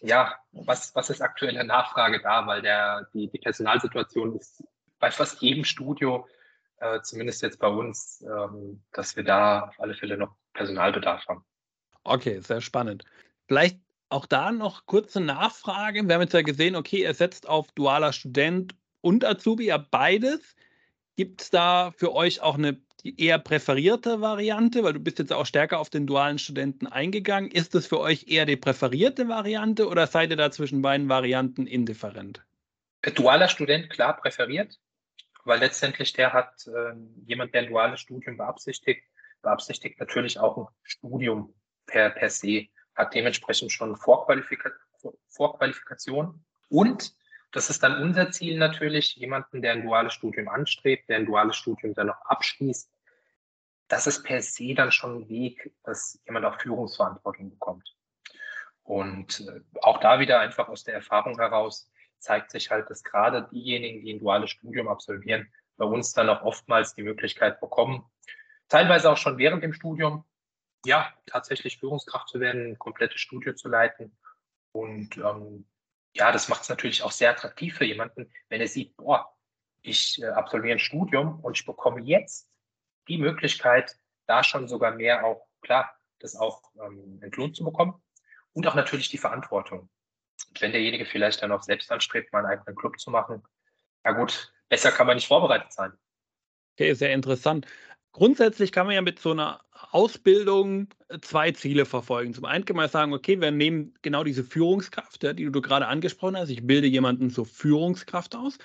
ja, 0.00 0.34
was, 0.52 0.94
was 0.94 1.10
ist 1.10 1.20
aktuelle 1.20 1.64
Nachfrage 1.64 2.20
da, 2.20 2.46
weil 2.46 2.62
der, 2.62 3.08
die, 3.12 3.28
die 3.28 3.38
Personalsituation 3.38 4.36
ist 4.36 4.62
bei 4.98 5.10
fast 5.10 5.40
jedem 5.42 5.64
Studio 5.64 6.26
äh, 6.80 7.00
zumindest 7.02 7.42
jetzt 7.42 7.58
bei 7.58 7.68
uns, 7.68 8.22
ähm, 8.22 8.82
dass 8.92 9.16
wir 9.16 9.22
da 9.22 9.60
auf 9.68 9.80
alle 9.80 9.94
Fälle 9.94 10.16
noch 10.16 10.34
Personalbedarf 10.54 11.26
haben. 11.28 11.44
Okay, 12.04 12.40
sehr 12.40 12.60
spannend. 12.60 13.04
Vielleicht 13.46 13.78
auch 14.08 14.26
da 14.26 14.50
noch 14.50 14.86
kurze 14.86 15.20
Nachfrage. 15.20 16.02
Wir 16.02 16.14
haben 16.14 16.22
jetzt 16.22 16.34
ja 16.34 16.42
gesehen, 16.42 16.74
okay, 16.74 17.02
er 17.02 17.14
setzt 17.14 17.48
auf 17.48 17.70
dualer 17.72 18.12
Student 18.12 18.74
und 19.02 19.24
Azubi, 19.24 19.66
ja 19.66 19.78
beides. 19.78 20.56
Gibt 21.16 21.42
es 21.42 21.50
da 21.50 21.92
für 21.96 22.14
euch 22.14 22.40
auch 22.40 22.56
eine 22.56 22.80
eher 23.04 23.38
präferierte 23.38 24.20
Variante, 24.20 24.82
weil 24.82 24.94
du 24.94 25.00
bist 25.00 25.18
jetzt 25.18 25.32
auch 25.32 25.46
stärker 25.46 25.78
auf 25.78 25.90
den 25.90 26.06
dualen 26.06 26.38
Studenten 26.38 26.86
eingegangen. 26.86 27.50
Ist 27.50 27.74
es 27.74 27.86
für 27.86 28.00
euch 28.00 28.26
eher 28.28 28.46
die 28.46 28.56
präferierte 28.56 29.28
Variante 29.28 29.86
oder 29.86 30.06
seid 30.06 30.30
ihr 30.30 30.36
da 30.36 30.50
zwischen 30.50 30.82
beiden 30.82 31.08
Varianten 31.08 31.66
indifferent? 31.66 32.42
Dualer 33.14 33.48
Student, 33.48 33.90
klar, 33.90 34.16
präferiert 34.16 34.78
weil 35.44 35.60
letztendlich 35.60 36.12
der 36.12 36.32
hat 36.32 36.66
äh, 36.66 36.94
jemand, 37.26 37.54
der 37.54 37.62
ein 37.62 37.68
duales 37.68 38.00
Studium 38.00 38.36
beabsichtigt, 38.36 39.02
beabsichtigt 39.42 39.98
natürlich 39.98 40.38
auch 40.38 40.56
ein 40.56 40.66
Studium 40.82 41.54
per, 41.86 42.10
per 42.10 42.30
se, 42.30 42.66
hat 42.94 43.14
dementsprechend 43.14 43.72
schon 43.72 43.96
Vorqualifika 43.96 44.70
Vorqualifikation 45.28 46.44
Und 46.68 47.14
das 47.52 47.70
ist 47.70 47.82
dann 47.82 48.02
unser 48.02 48.30
Ziel 48.30 48.58
natürlich, 48.58 49.16
jemanden, 49.16 49.62
der 49.62 49.72
ein 49.72 49.82
duales 49.82 50.12
Studium 50.12 50.48
anstrebt, 50.48 51.08
der 51.08 51.16
ein 51.16 51.26
duales 51.26 51.56
Studium 51.56 51.94
dann 51.94 52.08
noch 52.08 52.20
abschließt, 52.26 52.90
das 53.88 54.06
ist 54.06 54.22
per 54.22 54.40
se 54.40 54.74
dann 54.74 54.92
schon 54.92 55.22
ein 55.22 55.28
Weg, 55.28 55.72
dass 55.82 56.20
jemand 56.26 56.46
auch 56.46 56.60
Führungsverantwortung 56.60 57.50
bekommt. 57.50 57.96
Und 58.84 59.40
äh, 59.40 59.60
auch 59.82 59.98
da 59.98 60.20
wieder 60.20 60.40
einfach 60.40 60.68
aus 60.68 60.84
der 60.84 60.94
Erfahrung 60.94 61.38
heraus 61.38 61.90
zeigt 62.20 62.50
sich 62.50 62.70
halt, 62.70 62.88
dass 62.90 63.02
gerade 63.02 63.48
diejenigen, 63.52 64.04
die 64.04 64.14
ein 64.14 64.18
duales 64.18 64.50
Studium 64.50 64.88
absolvieren, 64.88 65.52
bei 65.76 65.84
uns 65.84 66.12
dann 66.12 66.28
auch 66.28 66.42
oftmals 66.42 66.94
die 66.94 67.02
Möglichkeit 67.02 67.60
bekommen, 67.60 68.04
teilweise 68.68 69.10
auch 69.10 69.16
schon 69.16 69.38
während 69.38 69.62
dem 69.62 69.72
Studium, 69.72 70.24
ja, 70.84 71.12
tatsächlich 71.26 71.78
Führungskraft 71.78 72.28
zu 72.28 72.40
werden, 72.40 72.72
ein 72.72 72.78
komplettes 72.78 73.20
Studio 73.20 73.54
zu 73.54 73.68
leiten. 73.68 74.16
Und 74.72 75.16
ähm, 75.18 75.66
ja, 76.14 76.32
das 76.32 76.48
macht 76.48 76.62
es 76.62 76.68
natürlich 76.68 77.02
auch 77.02 77.12
sehr 77.12 77.30
attraktiv 77.30 77.76
für 77.76 77.84
jemanden, 77.84 78.30
wenn 78.48 78.60
er 78.60 78.68
sieht, 78.68 78.96
boah, 78.96 79.34
ich 79.82 80.22
äh, 80.22 80.26
absolviere 80.26 80.74
ein 80.74 80.78
Studium 80.78 81.40
und 81.40 81.58
ich 81.58 81.66
bekomme 81.66 82.00
jetzt 82.02 82.48
die 83.08 83.18
Möglichkeit, 83.18 83.96
da 84.26 84.44
schon 84.44 84.68
sogar 84.68 84.92
mehr 84.92 85.24
auch, 85.24 85.46
klar, 85.62 85.94
das 86.18 86.36
auch 86.36 86.62
ähm, 86.84 87.18
entlohnt 87.22 87.56
zu 87.56 87.64
bekommen 87.64 88.00
und 88.52 88.66
auch 88.66 88.74
natürlich 88.74 89.08
die 89.08 89.18
Verantwortung. 89.18 89.88
Wenn 90.58 90.72
derjenige 90.72 91.06
vielleicht 91.06 91.42
dann 91.42 91.52
auch 91.52 91.62
selbst 91.62 91.90
anstrebt, 91.92 92.32
mal 92.32 92.44
einen 92.44 92.58
eigenen 92.58 92.76
Club 92.76 92.98
zu 92.98 93.10
machen, 93.10 93.42
ja 94.04 94.12
gut, 94.12 94.52
besser 94.68 94.90
kann 94.90 95.06
man 95.06 95.16
nicht 95.16 95.28
vorbereitet 95.28 95.72
sein. 95.72 95.92
Okay, 96.74 96.94
sehr 96.94 97.12
interessant. 97.12 97.66
Grundsätzlich 98.12 98.72
kann 98.72 98.86
man 98.86 98.96
ja 98.96 99.02
mit 99.02 99.20
so 99.20 99.30
einer 99.30 99.60
Ausbildung 99.92 100.88
äh, 101.08 101.18
zwei 101.20 101.52
Ziele 101.52 101.84
verfolgen. 101.84 102.34
Zum 102.34 102.44
einen 102.44 102.64
kann 102.64 102.76
man 102.76 102.88
sagen, 102.88 103.12
okay, 103.12 103.40
wir 103.40 103.50
nehmen 103.50 103.94
genau 104.02 104.24
diese 104.24 104.44
Führungskraft, 104.44 105.22
die 105.22 105.50
du 105.50 105.60
gerade 105.60 105.86
angesprochen 105.86 106.36
hast. 106.36 106.50
Ich 106.50 106.66
bilde 106.66 106.86
jemanden 106.86 107.30
zur 107.30 107.46
Führungskraft 107.46 108.34
aus. 108.36 108.58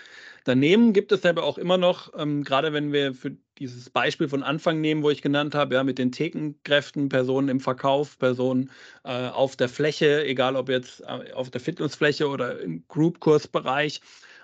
Daneben 0.44 0.94
gibt 0.94 1.12
es 1.12 1.26
aber 1.26 1.44
auch 1.44 1.58
immer 1.58 1.78
noch, 1.78 2.12
ähm, 2.18 2.44
gerade 2.44 2.74
wenn 2.74 2.92
wir 2.92 3.14
für 3.14 3.38
dieses 3.58 3.90
Beispiel 3.90 4.28
von 4.28 4.44
Anfang 4.44 4.82
nehmen, 4.82 5.04
wo 5.04 5.10
ich 5.10 5.22
genannt 5.22 5.56
habe, 5.56 5.76
ja, 5.76 5.84
mit 5.84 5.98
den 5.98 6.12
Thekenkräften, 6.12 7.10
Personen 7.10 7.50
im 7.50 7.60
Verkauf, 7.60 8.18
Personen 8.20 8.70
äh, 9.04 9.28
auf 9.30 9.56
der 9.56 9.70
Fläche, 9.70 10.26
egal 10.26 10.56
ob 10.56 10.70
jetzt 10.70 11.02
äh, 11.02 11.34
auf 11.34 11.50
der 11.50 11.62
Fitnessfläche 11.62 12.28
oder 12.28 12.60
im 12.60 12.84
Group-Kursbereich, 12.88 14.02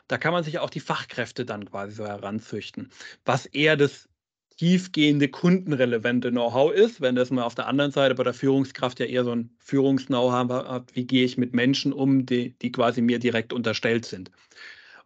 da 0.08 0.18
kann 0.18 0.34
man 0.34 0.44
sich 0.44 0.60
auch 0.60 0.70
die 0.70 0.80
Fachkräfte 0.80 1.46
dann 1.46 1.66
quasi 1.66 1.94
so 1.94 2.06
heranzüchten, 2.06 2.92
was 3.26 3.46
eher 3.46 3.78
das 3.78 4.10
tiefgehende 4.62 5.28
kundenrelevante 5.28 6.30
Know-how 6.30 6.72
ist, 6.72 7.02
wenn 7.02 7.16
das 7.16 7.32
mal 7.32 7.42
auf 7.42 7.56
der 7.56 7.66
anderen 7.66 7.90
Seite 7.90 8.14
bei 8.14 8.24
der 8.24 8.36
Führungskraft 8.36 9.00
ja 9.00 9.08
eher 9.08 9.24
so 9.24 9.32
ein 9.32 9.50
Führungs-Know-how 9.58 10.68
hat, 10.68 10.96
wie 10.96 11.08
gehe 11.08 11.26
ich 11.26 11.36
mit 11.36 11.56
Menschen 11.56 11.92
um, 11.92 12.28
die, 12.28 12.52
die 12.60 12.72
quasi 12.72 13.02
mir 13.02 13.18
direkt 13.18 13.54
unterstellt 13.54 14.06
sind. 14.06 14.30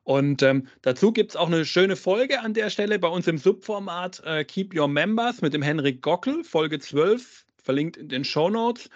Und 0.03 0.43
ähm, 0.43 0.67
dazu 0.81 1.13
gibt 1.13 1.31
es 1.31 1.35
auch 1.37 1.47
eine 1.47 1.63
schöne 1.63 1.95
Folge 1.95 2.41
an 2.41 2.53
der 2.53 2.69
Stelle 2.69 2.99
bei 2.99 3.07
uns 3.07 3.27
im 3.27 3.37
Subformat 3.37 4.21
äh, 4.25 4.43
Keep 4.43 4.77
Your 4.77 4.89
Members 4.89 5.41
mit 5.41 5.53
dem 5.53 5.61
Henrik 5.61 6.01
Gockel, 6.01 6.43
Folge 6.43 6.79
12, 6.79 7.45
verlinkt 7.63 7.95
in 7.95 8.09
den 8.09 8.25
Show 8.25 8.49
Notes, 8.49 8.89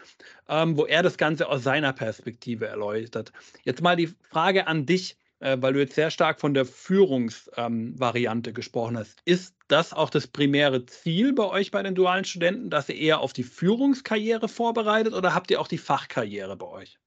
ähm, 0.49 0.75
wo 0.75 0.85
er 0.85 1.03
das 1.03 1.17
Ganze 1.17 1.47
aus 1.47 1.63
seiner 1.63 1.93
Perspektive 1.93 2.67
erläutert. 2.67 3.31
Jetzt 3.63 3.81
mal 3.81 3.95
die 3.95 4.09
Frage 4.29 4.67
an 4.67 4.85
dich 4.85 5.15
äh, 5.39 5.57
weil 5.59 5.73
du 5.73 5.79
jetzt 5.79 5.95
sehr 5.95 6.11
stark 6.11 6.39
von 6.39 6.53
der 6.53 6.65
Führungsvariante 6.65 8.49
ähm, 8.49 8.53
gesprochen 8.53 8.97
hast. 8.97 9.21
Ist 9.25 9.55
das 9.67 9.93
auch 9.93 10.09
das 10.09 10.27
primäre 10.27 10.85
Ziel 10.85 11.33
bei 11.33 11.45
euch 11.45 11.71
bei 11.71 11.83
den 11.83 11.95
dualen 11.95 12.25
Studenten, 12.25 12.69
dass 12.69 12.89
ihr 12.89 12.95
eher 12.95 13.19
auf 13.21 13.33
die 13.33 13.43
Führungskarriere 13.43 14.49
vorbereitet 14.49 15.13
oder 15.13 15.33
habt 15.33 15.51
ihr 15.51 15.61
auch 15.61 15.67
die 15.67 15.77
Fachkarriere 15.77 16.55
bei 16.55 16.67
euch? 16.67 16.99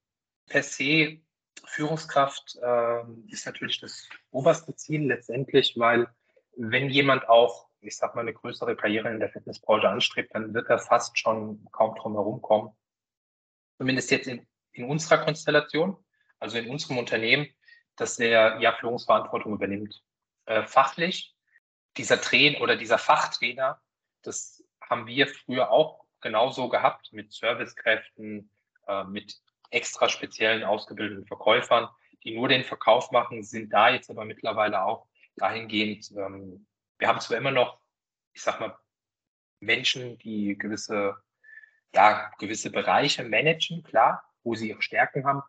Per 0.47 0.63
se, 0.63 1.19
Führungskraft 1.65 2.57
äh, 2.61 3.03
ist 3.27 3.45
natürlich 3.45 3.79
das 3.79 4.07
oberste 4.31 4.75
Ziel 4.75 5.07
letztendlich, 5.07 5.73
weil 5.77 6.07
wenn 6.55 6.89
jemand 6.89 7.27
auch, 7.29 7.67
ich 7.81 7.97
sag 7.97 8.15
mal, 8.15 8.21
eine 8.21 8.33
größere 8.33 8.75
Karriere 8.75 9.09
in 9.09 9.19
der 9.19 9.29
Fitnessbranche 9.29 9.89
anstrebt, 9.89 10.33
dann 10.33 10.53
wird 10.53 10.69
er 10.69 10.79
fast 10.79 11.17
schon 11.17 11.65
kaum 11.71 11.95
drum 11.95 12.13
herum 12.13 12.41
kommen. 12.41 12.71
Zumindest 13.77 14.11
jetzt 14.11 14.27
in, 14.27 14.45
in 14.71 14.85
unserer 14.85 15.23
Konstellation, 15.23 15.97
also 16.39 16.57
in 16.57 16.69
unserem 16.69 16.97
Unternehmen, 16.97 17.47
dass 17.95 18.17
der 18.17 18.57
ja 18.59 18.73
Führungsverantwortung 18.73 19.53
übernimmt. 19.53 20.03
Äh, 20.45 20.63
fachlich, 20.63 21.35
dieser 21.97 22.19
Trainer 22.19 22.61
oder 22.61 22.75
dieser 22.75 22.97
Fachtrainer, 22.97 23.79
das 24.23 24.63
haben 24.81 25.07
wir 25.07 25.27
früher 25.27 25.71
auch 25.71 26.05
genauso 26.21 26.69
gehabt 26.69 27.13
mit 27.13 27.31
Servicekräften, 27.31 28.49
äh, 28.87 29.03
mit 29.03 29.39
extra 29.69 30.09
speziellen 30.09 30.63
ausgebildeten 30.63 31.25
Verkäufern, 31.25 31.87
die 32.23 32.35
nur 32.35 32.47
den 32.47 32.63
Verkauf 32.63 33.11
machen, 33.11 33.43
sind 33.43 33.71
da 33.71 33.89
jetzt 33.89 34.09
aber 34.09 34.25
mittlerweile 34.25 34.83
auch 34.83 35.07
dahingehend, 35.35 36.11
ähm, 36.11 36.65
wir 36.99 37.07
haben 37.07 37.19
zwar 37.19 37.37
immer 37.37 37.51
noch, 37.51 37.79
ich 38.33 38.41
sag 38.41 38.59
mal, 38.59 38.77
Menschen, 39.59 40.17
die 40.19 40.57
gewisse, 40.57 41.17
ja, 41.93 42.31
gewisse 42.39 42.69
Bereiche 42.69 43.23
managen, 43.23 43.83
klar, 43.83 44.23
wo 44.43 44.55
sie 44.55 44.69
ihre 44.69 44.81
Stärken 44.81 45.25
haben, 45.25 45.43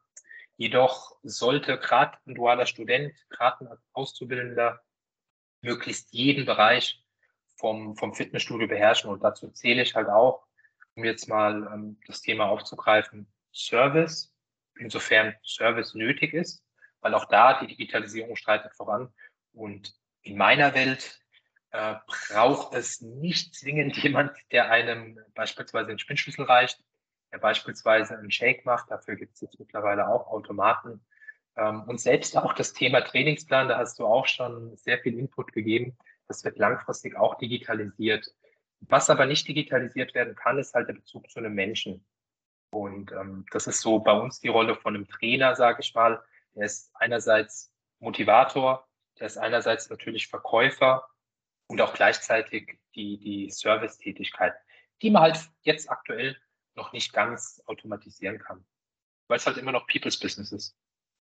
Jedoch 0.56 1.16
sollte 1.22 1.78
gerade 1.78 2.16
ein 2.26 2.34
dualer 2.34 2.66
Student, 2.66 3.12
gerade 3.28 3.68
ein 3.70 3.78
Auszubildender, 3.92 4.80
möglichst 5.62 6.12
jeden 6.12 6.44
Bereich 6.44 7.02
vom, 7.56 7.96
vom 7.96 8.14
Fitnessstudio 8.14 8.68
beherrschen. 8.68 9.10
Und 9.10 9.24
dazu 9.24 9.50
zähle 9.50 9.82
ich 9.82 9.94
halt 9.94 10.08
auch, 10.08 10.46
um 10.94 11.04
jetzt 11.04 11.28
mal 11.28 11.68
ähm, 11.72 11.98
das 12.06 12.20
Thema 12.20 12.46
aufzugreifen, 12.46 13.26
Service, 13.52 14.32
insofern 14.78 15.34
Service 15.44 15.94
nötig 15.94 16.34
ist, 16.34 16.62
weil 17.00 17.14
auch 17.14 17.24
da 17.26 17.60
die 17.60 17.66
Digitalisierung 17.66 18.36
streitet 18.36 18.74
voran. 18.74 19.12
Und 19.52 19.94
in 20.22 20.36
meiner 20.36 20.74
Welt 20.74 21.20
äh, 21.70 21.96
braucht 22.06 22.74
es 22.74 23.00
nicht 23.00 23.54
zwingend 23.54 23.96
jemand, 24.02 24.32
der 24.52 24.70
einem 24.70 25.18
beispielsweise 25.34 25.88
den 25.88 25.98
Spinnschlüssel 25.98 26.44
reicht, 26.44 26.80
der 27.34 27.40
beispielsweise 27.40 28.16
einen 28.16 28.30
Shake 28.30 28.64
macht. 28.64 28.92
Dafür 28.92 29.16
gibt 29.16 29.34
es 29.34 29.40
jetzt 29.40 29.58
mittlerweile 29.58 30.06
auch 30.06 30.28
Automaten. 30.28 31.04
Ähm, 31.56 31.82
und 31.82 32.00
selbst 32.00 32.36
auch 32.36 32.52
das 32.52 32.72
Thema 32.72 33.00
Trainingsplan, 33.00 33.66
da 33.66 33.78
hast 33.78 33.98
du 33.98 34.06
auch 34.06 34.28
schon 34.28 34.76
sehr 34.76 35.00
viel 35.00 35.18
Input 35.18 35.52
gegeben. 35.52 35.98
Das 36.28 36.44
wird 36.44 36.58
langfristig 36.58 37.16
auch 37.16 37.34
digitalisiert. 37.34 38.32
Was 38.82 39.10
aber 39.10 39.26
nicht 39.26 39.48
digitalisiert 39.48 40.14
werden 40.14 40.36
kann, 40.36 40.58
ist 40.58 40.74
halt 40.74 40.86
der 40.88 40.94
Bezug 40.94 41.28
zu 41.28 41.40
einem 41.40 41.54
Menschen. 41.54 42.06
Und 42.70 43.10
ähm, 43.10 43.44
das 43.50 43.66
ist 43.66 43.80
so 43.80 43.98
bei 43.98 44.12
uns 44.12 44.38
die 44.38 44.48
Rolle 44.48 44.76
von 44.76 44.94
einem 44.94 45.08
Trainer, 45.08 45.56
sage 45.56 45.80
ich 45.80 45.92
mal. 45.92 46.22
Der 46.54 46.66
ist 46.66 46.92
einerseits 46.94 47.72
Motivator, 47.98 48.86
der 49.18 49.26
ist 49.26 49.38
einerseits 49.38 49.90
natürlich 49.90 50.28
Verkäufer 50.28 51.08
und 51.66 51.80
auch 51.80 51.94
gleichzeitig 51.94 52.78
die, 52.94 53.18
die 53.18 53.50
Service-Tätigkeit, 53.50 54.54
die 55.02 55.10
man 55.10 55.22
halt 55.22 55.50
jetzt 55.62 55.90
aktuell 55.90 56.36
noch 56.76 56.92
nicht 56.92 57.12
ganz 57.12 57.62
automatisieren 57.66 58.38
kann. 58.38 58.64
Weil 59.28 59.38
es 59.38 59.46
halt 59.46 59.56
immer 59.56 59.72
noch 59.72 59.86
People's 59.86 60.18
Business 60.18 60.52
ist. 60.52 60.76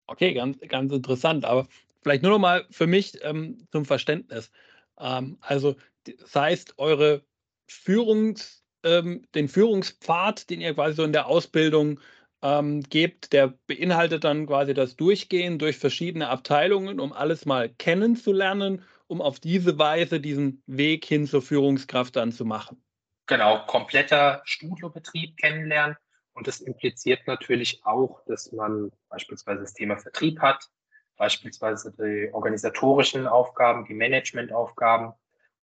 Okay, 0.07 0.33
ganz, 0.33 0.57
ganz 0.67 0.91
interessant. 0.91 1.45
Aber 1.45 1.67
vielleicht 2.01 2.23
nur 2.23 2.31
noch 2.31 2.39
mal 2.39 2.65
für 2.69 2.87
mich 2.87 3.17
ähm, 3.23 3.67
zum 3.71 3.85
Verständnis. 3.85 4.51
Ähm, 4.99 5.37
also, 5.41 5.75
das 6.03 6.35
heißt, 6.35 6.77
eure 6.77 7.23
Führungs, 7.67 8.63
ähm, 8.83 9.25
den 9.33 9.47
Führungspfad, 9.47 10.49
den 10.49 10.61
ihr 10.61 10.73
quasi 10.73 10.95
so 10.95 11.03
in 11.03 11.13
der 11.13 11.27
Ausbildung 11.27 11.99
ähm, 12.41 12.83
gebt, 12.83 13.33
der 13.33 13.57
beinhaltet 13.65 14.23
dann 14.23 14.45
quasi 14.45 14.73
das 14.73 14.95
Durchgehen 14.95 15.57
durch 15.57 15.77
verschiedene 15.77 16.29
Abteilungen, 16.29 16.99
um 16.99 17.11
alles 17.11 17.45
mal 17.45 17.69
kennenzulernen, 17.69 18.83
um 19.07 19.21
auf 19.21 19.39
diese 19.39 19.79
Weise 19.79 20.19
diesen 20.19 20.61
Weg 20.67 21.05
hin 21.05 21.25
zur 21.25 21.41
Führungskraft 21.41 22.15
dann 22.15 22.31
zu 22.31 22.45
machen. 22.45 22.84
Genau, 23.27 23.65
kompletter 23.65 24.41
Studiobetrieb 24.45 25.37
kennenlernen. 25.37 25.97
Und 26.33 26.47
das 26.47 26.61
impliziert 26.61 27.25
natürlich 27.27 27.81
auch, 27.85 28.21
dass 28.25 28.51
man 28.51 28.91
beispielsweise 29.09 29.61
das 29.61 29.73
Thema 29.73 29.97
Vertrieb 29.97 30.39
hat, 30.41 30.69
beispielsweise 31.15 31.93
die 31.93 32.31
organisatorischen 32.33 33.25
Aufgaben, 33.25 33.85
die 33.85 33.93
Managementaufgaben. 33.93 35.13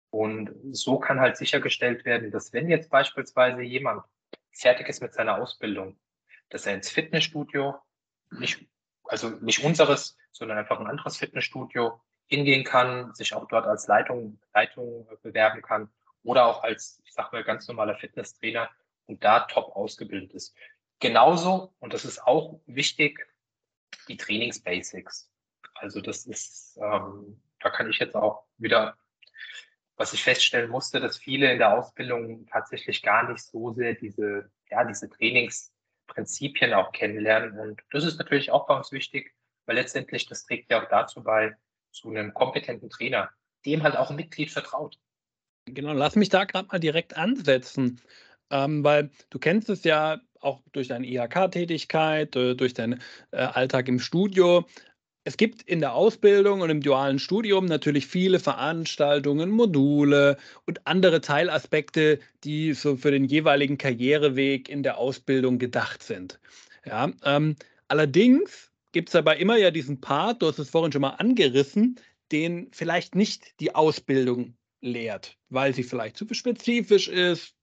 Und 0.10 0.51
so 0.72 0.98
kann 0.98 1.20
halt 1.20 1.38
sichergestellt 1.38 2.03
werden, 2.06 2.32
dass 2.32 2.51
wenn 2.51 2.70
jetzt 2.70 2.89
beispielsweise 2.89 3.62
jemand 3.62 4.03
fertig 4.53 4.89
ist 4.89 5.01
mit 5.01 5.13
seiner 5.13 5.38
Ausbildung, 5.38 6.00
dass 6.50 6.65
er 6.65 6.74
ins 6.74 6.89
Fitnessstudio, 6.89 7.75
nicht, 8.32 8.65
also 9.03 9.30
nicht 9.41 9.63
unseres, 9.63 10.18
sondern 10.32 10.58
einfach 10.58 10.80
ein 10.80 10.88
anderes 10.88 11.18
Fitnessstudio 11.18 12.01
hingehen 12.25 12.63
kann, 12.63 13.13
sich 13.13 13.34
auch 13.34 13.48
dort 13.48 13.68
als 13.68 13.88
Leitung, 13.88 14.39
Leitung 14.53 15.08
bewerben 15.22 15.62
kann 15.62 15.89
oder 16.23 16.45
auch 16.45 16.63
als, 16.63 17.01
ich 17.05 17.13
sag 17.13 17.31
mal, 17.31 17.43
ganz 17.43 17.67
normaler 17.67 17.95
Fitnesstrainer 17.95 18.69
und 19.07 19.23
da 19.23 19.41
top 19.41 19.75
ausgebildet 19.75 20.33
ist. 20.33 20.55
Genauso, 20.99 21.73
und 21.79 21.93
das 21.93 22.05
ist 22.05 22.21
auch 22.23 22.59
wichtig, 22.67 23.27
die 24.07 24.17
Trainingsbasics. 24.17 25.29
Also 25.73 25.99
das 25.99 26.25
ist, 26.25 26.77
ähm, 26.81 27.41
da 27.59 27.69
kann 27.69 27.89
ich 27.89 27.99
jetzt 27.99 28.15
auch 28.15 28.45
wieder, 28.57 28.97
was 29.95 30.13
ich 30.13 30.23
feststellen 30.23 30.69
musste, 30.69 30.99
dass 30.99 31.17
viele 31.17 31.51
in 31.51 31.57
der 31.57 31.77
Ausbildung 31.77 32.45
tatsächlich 32.47 33.01
gar 33.01 33.29
nicht 33.29 33.43
so 33.43 33.71
sehr 33.73 33.95
diese, 33.95 34.51
ja, 34.69 34.83
diese 34.83 35.09
Trainingsprinzipien 35.09 36.73
auch 36.73 36.91
kennenlernen. 36.91 37.59
Und 37.59 37.81
das 37.91 38.03
ist 38.03 38.17
natürlich 38.17 38.51
auch 38.51 38.69
uns 38.69 38.91
wichtig, 38.91 39.33
weil 39.65 39.75
letztendlich 39.75 40.27
das 40.27 40.43
trägt 40.43 40.69
ja 40.71 40.83
auch 40.83 40.89
dazu 40.89 41.23
bei, 41.23 41.55
zu 41.91 42.09
einem 42.09 42.33
kompetenten 42.33 42.89
Trainer, 42.89 43.31
dem 43.65 43.83
halt 43.83 43.97
auch 43.97 44.09
ein 44.09 44.15
Mitglied 44.15 44.51
vertraut. 44.51 44.99
Genau, 45.65 45.94
lass 45.94 46.15
mich 46.15 46.30
da 46.30 46.44
gerade 46.46 46.68
mal 46.72 46.80
direkt 46.80 47.15
ansetzen, 47.18 48.01
ähm, 48.50 48.84
weil 48.84 49.12
du 49.30 49.39
kennst 49.39 49.70
es 49.70 49.84
ja 49.84 50.20
auch 50.39 50.62
durch 50.72 50.88
deine 50.88 51.08
IHK-Tätigkeit, 51.08 52.36
äh, 52.36 52.56
durch 52.56 52.74
deinen 52.74 53.01
äh, 53.32 53.38
Alltag 53.38 53.88
im 53.88 54.00
Studio. 54.00 54.65
Es 55.24 55.38
gibt 55.38 55.62
in 55.62 55.80
der 55.82 55.94
Ausbildung 55.94 56.62
und 56.62 56.72
im 56.72 56.82
dualen 56.82 57.20
Studium 57.20 57.65
natürlich 57.65 58.08
viele 58.08 58.39
Veranstaltungen, 58.39 59.51
Module 59.51 60.38
und 60.65 60.88
andere 60.88 61.22
Teilaspekte, 61.22 62.20
die 62.44 62.74
so 62.74 62.98
für 62.98 63.12
den 63.12 63.25
jeweiligen 63.25 63.77
Karriereweg 63.77 64.68
in 64.68 64.82
der 64.82 64.98
Ausbildung 64.98 65.60
gedacht 65.60 66.01
sind. 66.01 66.39
Ja, 66.86 67.12
ähm, 67.24 67.56
allerdings 67.88 68.72
gibt 68.94 69.10
es 69.10 69.13
dabei 69.13 69.38
immer 69.38 69.58
ja 69.58 69.70
diesen 69.70 70.01
Part, 70.01 70.41
du 70.41 70.48
hast 70.48 70.58
es 70.58 70.72
vorhin 70.72 70.91
schon 70.91 71.01
mal 71.01 71.12
angerissen, 71.12 72.00
den 72.32 72.70
vielleicht 72.74 73.13
nicht 73.15 73.60
die 73.60 73.75
Ausbildung 73.75 74.56
lehrt, 74.82 75.38
weil 75.51 75.74
sie 75.74 75.84
vielleicht 75.84 76.17
zu 76.17 76.25
spezifisch 76.34 77.08
ist, 77.08 77.55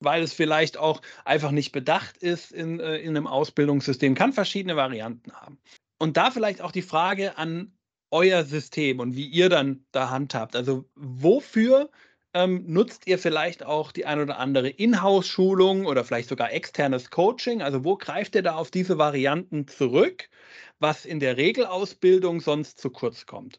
weil 0.00 0.22
es 0.22 0.32
vielleicht 0.32 0.76
auch 0.76 1.00
einfach 1.24 1.50
nicht 1.50 1.72
bedacht 1.72 2.16
ist 2.18 2.52
in, 2.52 2.80
äh, 2.80 2.98
in 2.98 3.16
einem 3.16 3.26
Ausbildungssystem, 3.26 4.14
kann 4.14 4.32
verschiedene 4.32 4.76
Varianten 4.76 5.32
haben. 5.32 5.58
Und 5.98 6.16
da 6.16 6.30
vielleicht 6.30 6.60
auch 6.60 6.72
die 6.72 6.82
Frage 6.82 7.38
an 7.38 7.72
euer 8.10 8.44
System 8.44 9.00
und 9.00 9.16
wie 9.16 9.26
ihr 9.26 9.48
dann 9.48 9.86
da 9.90 10.10
handhabt. 10.10 10.54
Also 10.54 10.84
wofür 10.94 11.90
ähm, 12.34 12.64
nutzt 12.66 13.06
ihr 13.06 13.18
vielleicht 13.18 13.64
auch 13.64 13.92
die 13.92 14.06
ein 14.06 14.20
oder 14.20 14.38
andere 14.38 14.68
Inhouse-Schulung 14.68 15.86
oder 15.86 16.04
vielleicht 16.04 16.28
sogar 16.28 16.52
externes 16.52 17.10
Coaching? 17.10 17.62
Also 17.62 17.84
wo 17.84 17.96
greift 17.96 18.34
ihr 18.34 18.42
da 18.42 18.56
auf 18.56 18.70
diese 18.70 18.98
Varianten 18.98 19.66
zurück, 19.66 20.28
was 20.78 21.04
in 21.04 21.20
der 21.20 21.36
Regelausbildung 21.36 22.40
sonst 22.40 22.80
zu 22.80 22.90
kurz 22.90 23.26
kommt? 23.26 23.58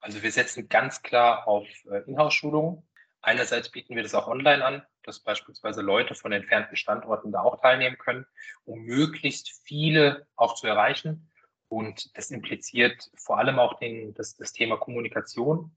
Also 0.00 0.22
wir 0.22 0.32
setzen 0.32 0.68
ganz 0.68 1.02
klar 1.02 1.46
auf 1.46 1.66
äh, 1.90 2.02
Inhouse-Schulungen. 2.06 2.82
Einerseits 3.22 3.70
bieten 3.70 3.96
wir 3.96 4.02
das 4.02 4.14
auch 4.14 4.28
online 4.28 4.64
an, 4.64 4.82
dass 5.02 5.20
beispielsweise 5.20 5.82
Leute 5.82 6.14
von 6.14 6.32
entfernten 6.32 6.76
Standorten 6.76 7.32
da 7.32 7.40
auch 7.40 7.60
teilnehmen 7.60 7.98
können, 7.98 8.26
um 8.64 8.80
möglichst 8.80 9.50
viele 9.64 10.26
auch 10.36 10.54
zu 10.54 10.66
erreichen. 10.66 11.30
Und 11.68 12.16
das 12.16 12.30
impliziert 12.30 13.10
vor 13.14 13.38
allem 13.38 13.58
auch 13.58 13.78
den, 13.78 14.14
das, 14.14 14.36
das 14.36 14.52
Thema 14.52 14.76
Kommunikation. 14.76 15.76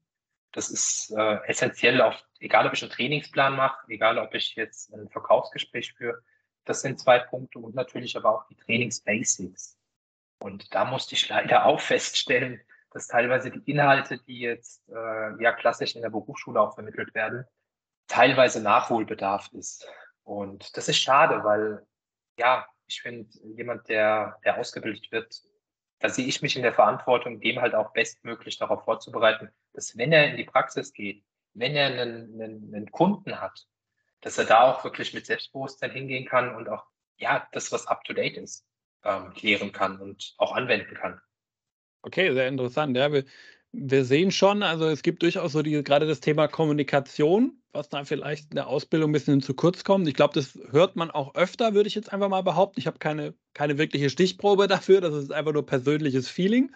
Das 0.52 0.70
ist 0.70 1.10
äh, 1.16 1.38
essentiell, 1.46 2.00
auf, 2.00 2.22
egal 2.40 2.66
ob 2.66 2.72
ich 2.72 2.82
einen 2.82 2.92
Trainingsplan 2.92 3.56
mache, 3.56 3.86
egal 3.88 4.18
ob 4.18 4.34
ich 4.34 4.54
jetzt 4.54 4.92
ein 4.94 5.08
Verkaufsgespräch 5.10 5.92
führe. 5.94 6.22
Das 6.64 6.80
sind 6.80 6.98
zwei 6.98 7.18
Punkte 7.18 7.58
und 7.58 7.74
natürlich 7.74 8.16
aber 8.16 8.34
auch 8.34 8.46
die 8.48 8.56
Trainingsbasics. 8.56 9.78
Und 10.38 10.74
da 10.74 10.84
musste 10.84 11.14
ich 11.14 11.28
leider 11.28 11.66
auch 11.66 11.80
feststellen, 11.80 12.60
dass 12.94 13.08
teilweise 13.08 13.50
die 13.50 13.70
Inhalte, 13.70 14.18
die 14.18 14.38
jetzt 14.38 14.88
äh, 14.88 15.42
ja 15.42 15.52
klassisch 15.52 15.96
in 15.96 16.02
der 16.02 16.10
Berufsschule 16.10 16.60
auch 16.60 16.74
vermittelt 16.74 17.12
werden, 17.14 17.44
teilweise 18.06 18.62
Nachholbedarf 18.62 19.50
ist. 19.52 19.86
Und 20.22 20.76
das 20.76 20.88
ist 20.88 20.98
schade, 20.98 21.42
weil 21.42 21.84
ja, 22.38 22.66
ich 22.86 23.02
finde, 23.02 23.28
jemand, 23.56 23.88
der, 23.88 24.38
der 24.44 24.58
ausgebildet 24.58 25.10
wird, 25.10 25.42
da 25.98 26.08
sehe 26.08 26.26
ich 26.26 26.40
mich 26.40 26.54
in 26.54 26.62
der 26.62 26.72
Verantwortung, 26.72 27.40
dem 27.40 27.60
halt 27.60 27.74
auch 27.74 27.92
bestmöglich 27.92 28.58
darauf 28.58 28.84
vorzubereiten, 28.84 29.50
dass 29.72 29.96
wenn 29.96 30.12
er 30.12 30.30
in 30.30 30.36
die 30.36 30.44
Praxis 30.44 30.92
geht, 30.92 31.24
wenn 31.54 31.74
er 31.74 31.86
einen, 31.86 32.40
einen, 32.40 32.74
einen 32.74 32.90
Kunden 32.92 33.40
hat, 33.40 33.66
dass 34.20 34.38
er 34.38 34.44
da 34.44 34.70
auch 34.70 34.84
wirklich 34.84 35.14
mit 35.14 35.26
Selbstbewusstsein 35.26 35.90
hingehen 35.90 36.26
kann 36.26 36.54
und 36.54 36.68
auch 36.68 36.86
ja, 37.16 37.48
das, 37.52 37.72
was 37.72 37.86
up 37.86 38.04
to 38.04 38.12
date 38.12 38.36
ist, 38.36 38.66
ähm, 39.02 39.32
klären 39.34 39.72
kann 39.72 40.00
und 40.00 40.34
auch 40.38 40.52
anwenden 40.52 40.94
kann. 40.94 41.20
Okay, 42.06 42.34
sehr 42.34 42.48
interessant. 42.48 42.96
Ja, 42.98 43.10
wir, 43.12 43.24
wir 43.72 44.04
sehen 44.04 44.30
schon, 44.30 44.62
also 44.62 44.86
es 44.88 45.02
gibt 45.02 45.22
durchaus 45.22 45.52
so 45.52 45.62
die, 45.62 45.82
gerade 45.82 46.06
das 46.06 46.20
Thema 46.20 46.48
Kommunikation, 46.48 47.58
was 47.72 47.88
da 47.88 48.04
vielleicht 48.04 48.50
in 48.50 48.56
der 48.56 48.66
Ausbildung 48.66 49.08
ein 49.08 49.12
bisschen 49.12 49.40
zu 49.40 49.54
kurz 49.54 49.84
kommt. 49.84 50.06
Ich 50.06 50.12
glaube, 50.14 50.34
das 50.34 50.58
hört 50.70 50.96
man 50.96 51.10
auch 51.10 51.34
öfter, 51.34 51.72
würde 51.72 51.88
ich 51.88 51.94
jetzt 51.94 52.12
einfach 52.12 52.28
mal 52.28 52.42
behaupten. 52.42 52.78
Ich 52.78 52.86
habe 52.86 52.98
keine, 52.98 53.34
keine 53.54 53.78
wirkliche 53.78 54.10
Stichprobe 54.10 54.66
dafür, 54.68 55.00
das 55.00 55.14
ist 55.14 55.32
einfach 55.32 55.52
nur 55.54 55.64
persönliches 55.64 56.28
Feeling. 56.28 56.72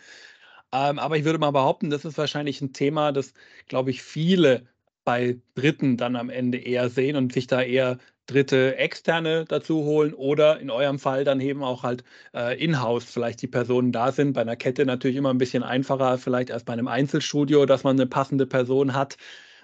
Ähm, 0.73 0.99
aber 0.99 1.17
ich 1.19 1.25
würde 1.25 1.39
mal 1.39 1.51
behaupten, 1.53 1.91
das 1.91 2.05
ist 2.07 2.19
wahrscheinlich 2.19 2.61
ein 2.63 2.73
Thema, 2.73 3.13
das, 3.13 3.35
glaube 3.69 3.91
ich, 3.91 4.03
viele 4.03 4.67
bei 5.05 5.39
Dritten 5.55 5.97
dann 5.99 6.17
am 6.17 6.31
Ende 6.31 6.59
eher 6.59 6.91
sehen 6.91 7.17
und 7.17 7.33
sich 7.35 7.47
da 7.47 7.63
eher 7.63 7.99
dritte 8.29 8.77
externe 8.77 9.45
dazu 9.49 9.85
holen 9.85 10.15
oder 10.15 10.61
in 10.61 10.71
eurem 10.71 10.99
Fall 11.01 11.25
dann 11.25 11.41
eben 11.41 11.65
auch 11.65 11.83
halt 11.83 12.05
äh, 12.35 12.63
in-house 12.63 13.05
vielleicht 13.05 13.43
die 13.43 13.49
Personen 13.49 13.91
da 13.91 14.13
sind. 14.13 14.35
Bei 14.35 14.43
einer 14.43 14.57
Kette 14.57 14.87
natürlich 14.87 15.17
immer 15.17 15.31
ein 15.31 15.39
bisschen 15.39 15.65
einfacher, 15.65 16.19
vielleicht 16.19 16.53
als 16.53 16.63
bei 16.65 16.75
einem 16.75 16.89
Einzelstudio, 16.89 17.67
dass 17.67 17.85
man 17.85 17.97
eine 17.97 18.07
passende 18.07 18.47
Person 18.47 18.95
hat, 18.95 19.17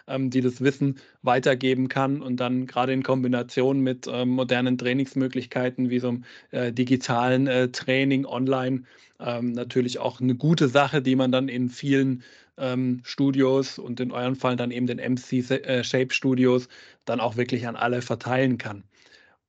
ähm, 0.08 0.30
die 0.30 0.40
das 0.40 0.60
Wissen 0.60 0.98
weitergeben 1.22 1.88
kann 1.88 2.22
und 2.22 2.36
dann 2.38 2.66
gerade 2.66 2.92
in 2.92 3.02
Kombination 3.02 3.80
mit 3.80 4.06
ähm, 4.10 4.30
modernen 4.30 4.78
Trainingsmöglichkeiten 4.78 5.90
wie 5.90 5.98
so 6.00 6.08
einem 6.08 6.24
äh, 6.50 6.72
digitalen 6.72 7.46
äh, 7.46 7.68
Training 7.68 8.26
online 8.26 8.84
ähm, 9.24 9.52
natürlich 9.52 9.98
auch 9.98 10.20
eine 10.20 10.34
gute 10.34 10.68
Sache, 10.68 11.02
die 11.02 11.16
man 11.16 11.32
dann 11.32 11.48
in 11.48 11.70
vielen 11.70 12.22
ähm, 12.56 13.00
Studios 13.04 13.78
und 13.78 14.00
in 14.00 14.12
eurem 14.12 14.36
Fall 14.36 14.56
dann 14.56 14.70
eben 14.70 14.86
den 14.86 14.98
MC 14.98 15.50
äh, 15.50 15.82
Shape 15.82 16.12
Studios 16.12 16.68
dann 17.04 17.20
auch 17.20 17.36
wirklich 17.36 17.66
an 17.66 17.76
alle 17.76 18.02
verteilen 18.02 18.58
kann. 18.58 18.84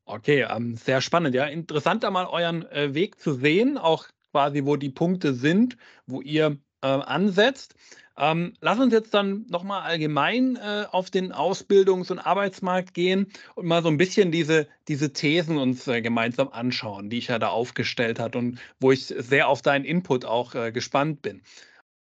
Okay, 0.06 0.46
ähm, 0.50 0.76
sehr 0.76 1.02
spannend. 1.02 1.36
Ja, 1.36 1.46
interessant 1.46 2.04
da 2.04 2.12
mal 2.12 2.28
euren 2.28 2.66
äh, 2.72 2.94
Weg 2.94 3.20
zu 3.20 3.34
sehen, 3.34 3.78
auch 3.78 4.08
quasi, 4.32 4.66
wo 4.66 4.76
die 4.76 4.90
Punkte 4.90 5.34
sind, 5.34 5.78
wo 6.06 6.22
ihr 6.22 6.58
äh, 6.82 6.88
ansetzt. 6.88 7.76
Ähm, 8.18 8.54
lass 8.62 8.80
uns 8.80 8.94
jetzt 8.94 9.14
dann 9.14 9.46
nochmal 9.50 9.82
allgemein 9.82 10.56
äh, 10.56 10.86
auf 10.90 11.10
den 11.10 11.34
Ausbildungs- 11.34 12.12
und 12.12 12.20
Arbeitsmarkt 12.20 12.94
gehen 12.94 13.28
und 13.56 13.66
mal 13.66 13.84
so 13.84 13.90
ein 13.90 13.98
bisschen 13.98 14.32
diese, 14.32 14.68
diese 14.88 15.12
Thesen 15.12 15.58
uns 15.58 15.88
äh, 15.88 16.02
gemeinsam 16.02 16.50
anschauen, 16.50 17.10
die 17.10 17.18
ich 17.18 17.28
ja 17.28 17.40
da 17.40 17.50
aufgestellt 17.50 18.20
habe 18.20 18.38
und 18.38 18.60
wo 18.80 18.92
ich 18.92 19.08
sehr 19.08 19.50
auf 19.50 19.62
deinen 19.62 19.84
Input 19.84 20.24
auch 20.24 20.56
äh, 20.56 20.72
gespannt 20.72 21.22
bin. 21.22 21.42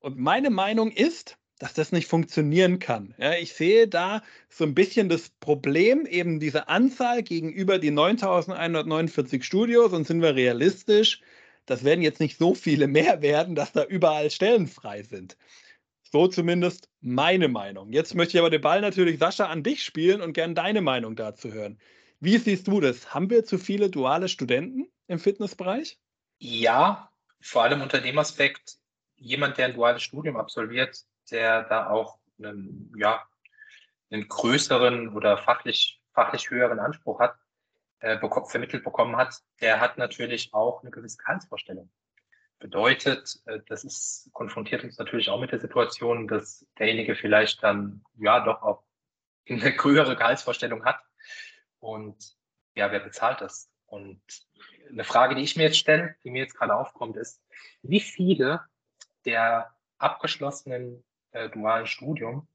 Und 0.00 0.18
meine 0.18 0.50
Meinung 0.50 0.90
ist, 0.90 1.37
dass 1.58 1.74
das 1.74 1.92
nicht 1.92 2.06
funktionieren 2.06 2.78
kann. 2.78 3.14
Ja, 3.18 3.34
ich 3.34 3.52
sehe 3.52 3.88
da 3.88 4.22
so 4.48 4.64
ein 4.64 4.74
bisschen 4.74 5.08
das 5.08 5.30
Problem, 5.40 6.06
eben 6.06 6.40
diese 6.40 6.68
Anzahl 6.68 7.22
gegenüber 7.22 7.78
die 7.78 7.90
9149 7.90 9.44
Studios 9.44 9.92
und 9.92 10.06
sind 10.06 10.22
wir 10.22 10.34
realistisch, 10.34 11.20
das 11.66 11.84
werden 11.84 12.02
jetzt 12.02 12.20
nicht 12.20 12.38
so 12.38 12.54
viele 12.54 12.86
mehr 12.86 13.20
werden, 13.20 13.54
dass 13.54 13.72
da 13.72 13.84
überall 13.84 14.30
Stellen 14.30 14.66
frei 14.66 15.02
sind. 15.02 15.36
So 16.10 16.26
zumindest 16.26 16.88
meine 17.02 17.48
Meinung. 17.48 17.92
Jetzt 17.92 18.14
möchte 18.14 18.36
ich 18.36 18.40
aber 18.40 18.48
den 18.48 18.62
Ball 18.62 18.80
natürlich, 18.80 19.18
Sascha, 19.18 19.46
an 19.46 19.62
dich 19.62 19.84
spielen 19.84 20.22
und 20.22 20.32
gerne 20.32 20.54
deine 20.54 20.80
Meinung 20.80 21.16
dazu 21.16 21.52
hören. 21.52 21.78
Wie 22.20 22.38
siehst 22.38 22.66
du 22.66 22.80
das? 22.80 23.12
Haben 23.12 23.28
wir 23.28 23.44
zu 23.44 23.58
viele 23.58 23.90
duale 23.90 24.28
Studenten 24.28 24.88
im 25.06 25.18
Fitnessbereich? 25.18 25.98
Ja, 26.38 27.10
vor 27.40 27.64
allem 27.64 27.82
unter 27.82 28.00
dem 28.00 28.18
Aspekt, 28.18 28.78
jemand, 29.16 29.58
der 29.58 29.66
ein 29.66 29.74
duales 29.74 30.02
Studium 30.02 30.36
absolviert, 30.36 31.04
der 31.30 31.64
da 31.64 31.90
auch 31.90 32.18
einen, 32.38 32.92
ja, 32.96 33.22
einen 34.10 34.28
größeren 34.28 35.14
oder 35.14 35.38
fachlich, 35.38 36.00
fachlich 36.12 36.50
höheren 36.50 36.78
Anspruch 36.78 37.20
hat, 37.20 37.36
äh, 38.00 38.18
vermittelt 38.46 38.84
bekommen 38.84 39.16
hat, 39.16 39.42
der 39.60 39.80
hat 39.80 39.98
natürlich 39.98 40.54
auch 40.54 40.82
eine 40.82 40.90
gewisse 40.90 41.18
Gehaltsvorstellung. 41.18 41.90
Bedeutet, 42.58 43.40
äh, 43.46 43.60
das 43.66 43.84
ist, 43.84 44.30
konfrontiert 44.32 44.84
uns 44.84 44.98
natürlich 44.98 45.28
auch 45.30 45.40
mit 45.40 45.52
der 45.52 45.60
Situation, 45.60 46.28
dass 46.28 46.66
derjenige 46.78 47.14
vielleicht 47.14 47.62
dann 47.62 48.04
ja 48.18 48.40
doch 48.40 48.62
auch 48.62 48.84
eine 49.48 49.60
höhere 49.82 50.16
Gehaltsvorstellung 50.16 50.84
hat. 50.84 51.00
Und 51.80 52.36
ja, 52.74 52.90
wer 52.90 53.00
bezahlt 53.00 53.40
das? 53.40 53.70
Und 53.86 54.20
eine 54.90 55.04
Frage, 55.04 55.34
die 55.34 55.42
ich 55.42 55.56
mir 55.56 55.64
jetzt 55.64 55.78
stelle, 55.78 56.14
die 56.24 56.30
mir 56.30 56.42
jetzt 56.42 56.54
gerade 56.56 56.74
aufkommt, 56.74 57.16
ist, 57.16 57.42
wie 57.82 58.00
viele 58.00 58.62
der 59.24 59.74
abgeschlossenen 59.98 61.04
äh, 61.32 61.48
dualen 61.48 61.86
Studium, 61.86 62.48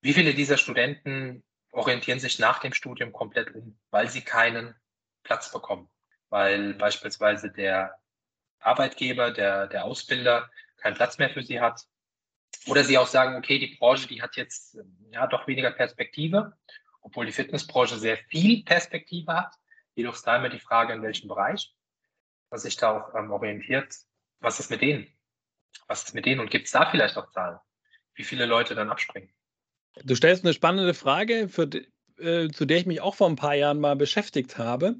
wie 0.00 0.12
viele 0.12 0.34
dieser 0.34 0.56
Studenten 0.56 1.42
orientieren 1.72 2.20
sich 2.20 2.38
nach 2.38 2.60
dem 2.60 2.72
Studium 2.72 3.12
komplett 3.12 3.54
um, 3.54 3.78
weil 3.90 4.08
sie 4.08 4.22
keinen 4.22 4.74
Platz 5.22 5.52
bekommen, 5.52 5.88
weil 6.28 6.74
beispielsweise 6.74 7.50
der 7.50 7.98
Arbeitgeber, 8.60 9.30
der, 9.30 9.66
der 9.66 9.84
Ausbilder 9.84 10.50
keinen 10.76 10.94
Platz 10.94 11.18
mehr 11.18 11.30
für 11.30 11.42
sie 11.42 11.60
hat. 11.60 11.84
Oder 12.66 12.84
sie 12.84 12.98
auch 12.98 13.06
sagen, 13.06 13.36
okay, 13.36 13.58
die 13.58 13.76
Branche, 13.76 14.08
die 14.08 14.22
hat 14.22 14.36
jetzt 14.36 14.78
ja 15.10 15.26
doch 15.26 15.46
weniger 15.46 15.70
Perspektive, 15.70 16.56
obwohl 17.00 17.26
die 17.26 17.32
Fitnessbranche 17.32 17.96
sehr 17.96 18.16
viel 18.16 18.64
Perspektive 18.64 19.34
hat. 19.34 19.54
Jedoch 19.94 20.14
ist 20.14 20.26
da 20.26 20.36
immer 20.36 20.48
die 20.48 20.58
Frage, 20.58 20.92
in 20.92 21.02
welchem 21.02 21.28
Bereich, 21.28 21.74
was 22.50 22.62
sich 22.62 22.76
da 22.76 22.96
auch 22.96 23.14
ähm, 23.14 23.30
orientiert. 23.30 23.94
Was 24.40 24.60
ist 24.60 24.70
mit 24.70 24.80
denen? 24.80 25.06
Was 25.86 26.04
ist 26.04 26.14
mit 26.14 26.26
denen? 26.26 26.40
Und 26.40 26.50
gibt 26.50 26.66
es 26.66 26.72
da 26.72 26.90
vielleicht 26.90 27.16
auch 27.16 27.30
Zahlen, 27.30 27.58
wie 28.18 28.24
viele 28.24 28.46
Leute 28.46 28.74
dann 28.74 28.90
abspringen? 28.90 29.30
Du 30.04 30.14
stellst 30.14 30.44
eine 30.44 30.52
spannende 30.52 30.94
Frage, 30.94 31.48
für, 31.48 31.68
äh, 32.18 32.48
zu 32.48 32.66
der 32.66 32.78
ich 32.78 32.86
mich 32.86 33.00
auch 33.00 33.14
vor 33.14 33.28
ein 33.28 33.36
paar 33.36 33.54
Jahren 33.54 33.80
mal 33.80 33.96
beschäftigt 33.96 34.58
habe. 34.58 34.96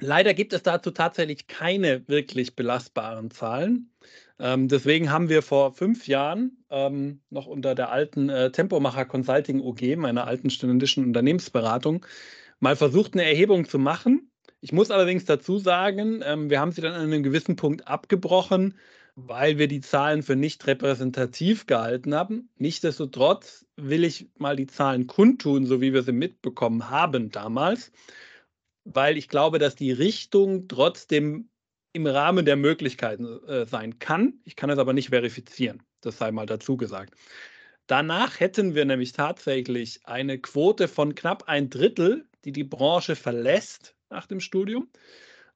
Leider 0.00 0.32
gibt 0.32 0.52
es 0.52 0.62
dazu 0.62 0.92
tatsächlich 0.92 1.48
keine 1.48 2.06
wirklich 2.08 2.54
belastbaren 2.54 3.32
Zahlen. 3.32 3.90
Ähm, 4.38 4.68
deswegen 4.68 5.10
haben 5.10 5.28
wir 5.28 5.42
vor 5.42 5.72
fünf 5.72 6.06
Jahren 6.06 6.64
ähm, 6.70 7.20
noch 7.30 7.46
unter 7.46 7.74
der 7.74 7.90
alten 7.90 8.28
äh, 8.28 8.52
Tempomacher 8.52 9.04
Consulting 9.04 9.60
UG, 9.60 9.96
meiner 9.96 10.28
alten 10.28 10.50
studentischen 10.50 11.04
Unternehmensberatung, 11.04 12.06
mal 12.60 12.76
versucht, 12.76 13.14
eine 13.14 13.24
Erhebung 13.24 13.68
zu 13.68 13.80
machen. 13.80 14.30
Ich 14.60 14.72
muss 14.72 14.92
allerdings 14.92 15.24
dazu 15.24 15.58
sagen, 15.58 16.20
ähm, 16.24 16.50
wir 16.50 16.60
haben 16.60 16.70
sie 16.70 16.80
dann 16.80 16.94
an 16.94 17.02
einem 17.02 17.24
gewissen 17.24 17.56
Punkt 17.56 17.88
abgebrochen, 17.88 18.78
weil 19.26 19.58
wir 19.58 19.68
die 19.68 19.80
Zahlen 19.80 20.22
für 20.22 20.36
nicht 20.36 20.66
repräsentativ 20.66 21.66
gehalten 21.66 22.14
haben. 22.14 22.50
Nichtsdestotrotz 22.56 23.66
will 23.76 24.04
ich 24.04 24.30
mal 24.38 24.56
die 24.56 24.66
Zahlen 24.66 25.06
kundtun, 25.06 25.66
so 25.66 25.80
wie 25.80 25.92
wir 25.92 26.02
sie 26.02 26.12
mitbekommen 26.12 26.90
haben 26.90 27.30
damals 27.30 27.90
weil 28.94 29.16
ich 29.16 29.28
glaube, 29.28 29.58
dass 29.58 29.74
die 29.74 29.92
Richtung 29.92 30.68
trotzdem 30.68 31.50
im 31.92 32.06
Rahmen 32.06 32.44
der 32.44 32.56
Möglichkeiten 32.56 33.26
äh, 33.46 33.66
sein 33.66 33.98
kann. 33.98 34.40
Ich 34.44 34.56
kann 34.56 34.70
es 34.70 34.78
aber 34.78 34.92
nicht 34.92 35.10
verifizieren. 35.10 35.82
Das 36.00 36.18
sei 36.18 36.30
mal 36.32 36.46
dazu 36.46 36.76
gesagt. 36.76 37.14
Danach 37.86 38.40
hätten 38.40 38.74
wir 38.74 38.84
nämlich 38.84 39.12
tatsächlich 39.12 40.00
eine 40.04 40.38
Quote 40.38 40.88
von 40.88 41.14
knapp 41.14 41.44
ein 41.48 41.70
Drittel, 41.70 42.28
die 42.44 42.52
die 42.52 42.64
Branche 42.64 43.16
verlässt 43.16 43.94
nach 44.10 44.26
dem 44.26 44.40
Studium. 44.40 44.90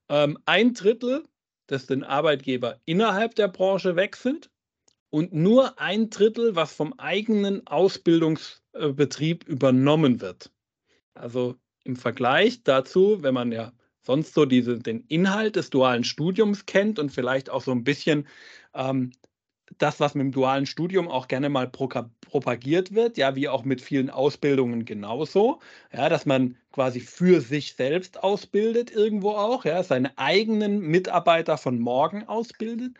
Ähm, 0.08 0.38
ein 0.46 0.74
Drittel, 0.74 1.24
das 1.66 1.86
den 1.86 2.04
Arbeitgeber 2.04 2.80
innerhalb 2.84 3.34
der 3.34 3.48
Branche 3.48 3.96
wechselt 3.96 4.50
und 5.10 5.32
nur 5.32 5.78
ein 5.78 6.10
Drittel, 6.10 6.56
was 6.56 6.72
vom 6.72 6.94
eigenen 6.94 7.66
Ausbildungsbetrieb 7.66 9.46
übernommen 9.46 10.20
wird. 10.20 10.50
Also 11.14 11.56
im 11.84 11.96
Vergleich 11.96 12.62
dazu, 12.62 13.22
wenn 13.22 13.34
man 13.34 13.52
ja 13.52 13.72
sonst 14.00 14.34
so 14.34 14.44
diese, 14.44 14.78
den 14.78 15.04
Inhalt 15.08 15.56
des 15.56 15.70
dualen 15.70 16.04
Studiums 16.04 16.66
kennt 16.66 16.98
und 16.98 17.10
vielleicht 17.10 17.50
auch 17.50 17.62
so 17.62 17.72
ein 17.72 17.84
bisschen 17.84 18.26
ähm, 18.74 19.12
das, 19.78 20.00
was 20.00 20.14
mit 20.14 20.24
dem 20.24 20.32
dualen 20.32 20.66
Studium 20.66 21.08
auch 21.08 21.28
gerne 21.28 21.48
mal 21.48 21.68
pro 21.68 21.88
propagiert 22.20 22.94
wird, 22.94 23.18
ja, 23.18 23.36
wie 23.36 23.48
auch 23.48 23.64
mit 23.64 23.80
vielen 23.80 24.10
Ausbildungen 24.10 24.84
genauso, 24.84 25.60
ja, 25.92 26.08
dass 26.08 26.26
man 26.26 26.56
quasi 26.72 27.00
für 27.00 27.40
sich 27.40 27.74
selbst 27.74 28.22
ausbildet 28.22 28.90
irgendwo 28.90 29.30
auch, 29.32 29.64
ja, 29.64 29.82
seine 29.82 30.16
eigenen 30.18 30.80
Mitarbeiter 30.80 31.58
von 31.58 31.78
morgen 31.78 32.26
ausbildet, 32.26 32.94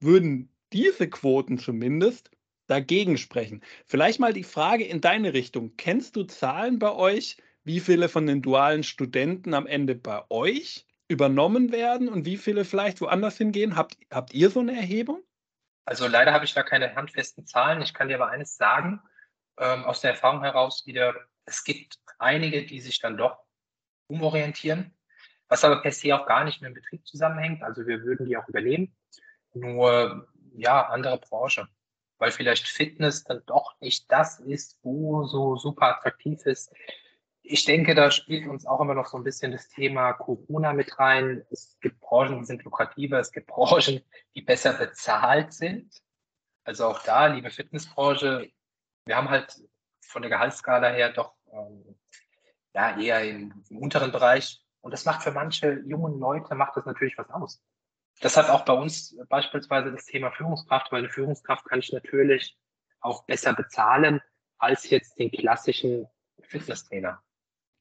würden 0.00 0.50
diese 0.72 1.08
Quoten 1.08 1.58
zumindest 1.58 2.30
dagegen 2.66 3.18
sprechen. 3.18 3.62
Vielleicht 3.86 4.20
mal 4.20 4.32
die 4.32 4.44
Frage 4.44 4.84
in 4.84 5.00
deine 5.00 5.32
Richtung. 5.32 5.72
Kennst 5.76 6.16
du 6.16 6.24
Zahlen 6.24 6.78
bei 6.78 6.94
euch, 6.94 7.38
wie 7.64 7.80
viele 7.80 8.08
von 8.08 8.26
den 8.26 8.42
dualen 8.42 8.82
Studenten 8.82 9.54
am 9.54 9.66
Ende 9.66 9.94
bei 9.94 10.22
euch 10.30 10.86
übernommen 11.08 11.72
werden 11.72 12.08
und 12.08 12.26
wie 12.26 12.36
viele 12.36 12.64
vielleicht 12.64 13.00
woanders 13.00 13.38
hingehen? 13.38 13.76
Habt, 13.76 13.96
habt 14.10 14.34
ihr 14.34 14.50
so 14.50 14.60
eine 14.60 14.76
Erhebung? 14.76 15.22
Also 15.88 16.06
leider 16.06 16.34
habe 16.34 16.44
ich 16.44 16.52
da 16.52 16.62
keine 16.62 16.94
handfesten 16.94 17.46
Zahlen. 17.46 17.80
Ich 17.80 17.94
kann 17.94 18.08
dir 18.08 18.16
aber 18.16 18.28
eines 18.28 18.58
sagen, 18.58 19.00
ähm, 19.56 19.84
aus 19.84 20.02
der 20.02 20.10
Erfahrung 20.10 20.42
heraus 20.42 20.84
wieder, 20.84 21.14
es 21.46 21.64
gibt 21.64 21.98
einige, 22.18 22.66
die 22.66 22.82
sich 22.82 23.00
dann 23.00 23.16
doch 23.16 23.38
umorientieren, 24.06 24.94
was 25.48 25.64
aber 25.64 25.80
per 25.80 25.92
se 25.92 26.14
auch 26.14 26.26
gar 26.26 26.44
nicht 26.44 26.60
mit 26.60 26.68
dem 26.68 26.74
Betrieb 26.74 27.06
zusammenhängt. 27.06 27.62
Also 27.62 27.86
wir 27.86 28.02
würden 28.02 28.26
die 28.26 28.36
auch 28.36 28.46
übernehmen. 28.48 28.94
Nur, 29.54 30.28
ja, 30.52 30.88
andere 30.88 31.16
Branche. 31.16 31.66
Weil 32.18 32.32
vielleicht 32.32 32.68
Fitness 32.68 33.24
dann 33.24 33.42
doch 33.46 33.80
nicht 33.80 34.12
das 34.12 34.40
ist, 34.40 34.78
wo 34.82 35.24
so 35.24 35.56
super 35.56 35.96
attraktiv 35.96 36.44
ist, 36.44 36.70
ich 37.50 37.64
denke, 37.64 37.94
da 37.94 38.10
spielt 38.10 38.46
uns 38.46 38.66
auch 38.66 38.80
immer 38.80 38.94
noch 38.94 39.06
so 39.06 39.16
ein 39.16 39.24
bisschen 39.24 39.52
das 39.52 39.68
Thema 39.68 40.12
Corona 40.12 40.74
mit 40.74 40.98
rein. 40.98 41.44
Es 41.50 41.78
gibt 41.80 41.98
Branchen, 42.00 42.38
die 42.38 42.44
sind 42.44 42.62
lukrativer, 42.62 43.18
es 43.18 43.32
gibt 43.32 43.46
Branchen, 43.46 44.02
die 44.34 44.42
besser 44.42 44.74
bezahlt 44.74 45.52
sind. 45.52 45.90
Also 46.64 46.86
auch 46.86 47.02
da, 47.02 47.26
liebe 47.26 47.50
Fitnessbranche, 47.50 48.50
wir 49.06 49.16
haben 49.16 49.30
halt 49.30 49.62
von 50.02 50.20
der 50.20 50.30
Gehaltsskala 50.30 50.88
her 50.90 51.10
doch 51.10 51.34
ähm, 51.50 51.96
ja, 52.74 52.98
eher 52.98 53.24
im, 53.24 53.64
im, 53.70 53.78
unteren 53.78 54.12
Bereich. 54.12 54.62
Und 54.82 54.92
das 54.92 55.06
macht 55.06 55.22
für 55.22 55.32
manche 55.32 55.80
jungen 55.86 56.18
Leute, 56.20 56.54
macht 56.54 56.76
das 56.76 56.84
natürlich 56.84 57.16
was 57.16 57.30
aus. 57.30 57.62
Das 58.20 58.36
hat 58.36 58.50
auch 58.50 58.64
bei 58.64 58.74
uns 58.74 59.16
beispielsweise 59.28 59.90
das 59.90 60.04
Thema 60.04 60.30
Führungskraft, 60.32 60.92
weil 60.92 60.98
eine 60.98 61.10
Führungskraft 61.10 61.64
kann 61.64 61.78
ich 61.78 61.92
natürlich 61.92 62.58
auch 63.00 63.24
besser 63.24 63.54
bezahlen 63.54 64.20
als 64.58 64.90
jetzt 64.90 65.18
den 65.18 65.30
klassischen 65.30 66.06
Fitnesstrainer. 66.42 67.22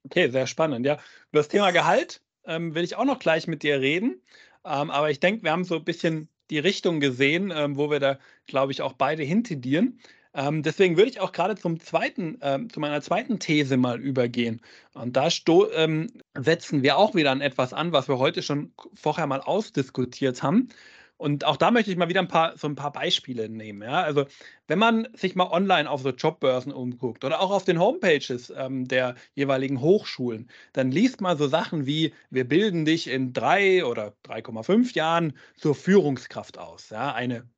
Okay, 0.05 0.29
sehr 0.29 0.47
spannend. 0.47 0.85
Ja, 0.85 0.93
über 1.31 1.39
das 1.39 1.47
Thema 1.47 1.71
Gehalt 1.71 2.21
ähm, 2.45 2.75
will 2.75 2.83
ich 2.83 2.95
auch 2.95 3.05
noch 3.05 3.19
gleich 3.19 3.47
mit 3.47 3.63
dir 3.63 3.79
reden. 3.81 4.21
Ähm, 4.65 4.89
aber 4.89 5.11
ich 5.11 5.19
denke, 5.19 5.43
wir 5.43 5.51
haben 5.51 5.63
so 5.63 5.75
ein 5.75 5.83
bisschen 5.83 6.29
die 6.49 6.59
Richtung 6.59 6.99
gesehen, 6.99 7.51
ähm, 7.53 7.77
wo 7.77 7.89
wir 7.89 7.99
da, 7.99 8.19
glaube 8.45 8.71
ich, 8.71 8.81
auch 8.81 8.93
beide 8.93 9.23
hintendieren. 9.23 9.99
Ähm, 10.33 10.61
deswegen 10.61 10.97
würde 10.97 11.09
ich 11.09 11.19
auch 11.19 11.31
gerade 11.31 11.55
zum 11.55 11.79
zweiten, 11.79 12.37
ähm, 12.41 12.69
zu 12.69 12.79
meiner 12.79 13.01
zweiten 13.01 13.39
These 13.39 13.75
mal 13.75 13.99
übergehen. 13.99 14.61
Und 14.93 15.17
da 15.17 15.29
ähm, 15.73 16.07
setzen 16.37 16.83
wir 16.83 16.97
auch 16.97 17.15
wieder 17.15 17.31
an 17.31 17.41
etwas 17.41 17.73
an, 17.73 17.91
was 17.91 18.07
wir 18.07 18.19
heute 18.19 18.43
schon 18.43 18.71
vorher 18.93 19.25
mal 19.27 19.41
ausdiskutiert 19.41 20.43
haben. 20.43 20.69
Und 21.17 21.45
auch 21.45 21.57
da 21.57 21.71
möchte 21.71 21.91
ich 21.91 21.97
mal 21.97 22.09
wieder 22.09 22.21
ein 22.21 22.27
paar, 22.27 22.57
so 22.57 22.67
ein 22.67 22.75
paar 22.75 22.91
Beispiele 22.91 23.49
nehmen. 23.49 23.81
Ja? 23.81 24.03
Also, 24.03 24.25
wenn 24.67 24.79
man 24.79 25.07
sich 25.13 25.35
mal 25.35 25.49
online 25.51 25.89
auf 25.89 26.01
so 26.01 26.09
Jobbörsen 26.09 26.71
umguckt 26.71 27.25
oder 27.25 27.41
auch 27.41 27.51
auf 27.51 27.65
den 27.65 27.79
Homepages 27.79 28.53
ähm, 28.55 28.87
der 28.87 29.15
jeweiligen 29.33 29.81
Hochschulen, 29.81 30.49
dann 30.73 30.91
liest 30.91 31.19
man 31.19 31.37
so 31.37 31.47
Sachen 31.47 31.85
wie: 31.87 32.13
Wir 32.29 32.47
bilden 32.47 32.85
dich 32.85 33.07
in 33.07 33.33
drei 33.33 33.83
oder 33.83 34.13
3,5 34.27 34.95
Jahren 34.95 35.33
zur 35.55 35.73
Führungskraft 35.73 36.59
aus. 36.59 36.91
Ja? 36.91 37.13
Eine 37.13 37.49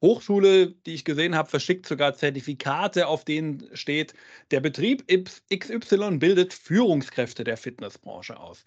Hochschule, 0.00 0.72
die 0.86 0.94
ich 0.94 1.04
gesehen 1.04 1.34
habe, 1.34 1.50
verschickt 1.50 1.86
sogar 1.86 2.14
Zertifikate, 2.14 3.08
auf 3.08 3.24
denen 3.24 3.68
steht, 3.74 4.14
der 4.52 4.60
Betrieb 4.60 5.04
XY 5.08 6.18
bildet 6.18 6.54
Führungskräfte 6.54 7.42
der 7.42 7.56
Fitnessbranche 7.56 8.38
aus. 8.38 8.64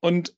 Und 0.00 0.36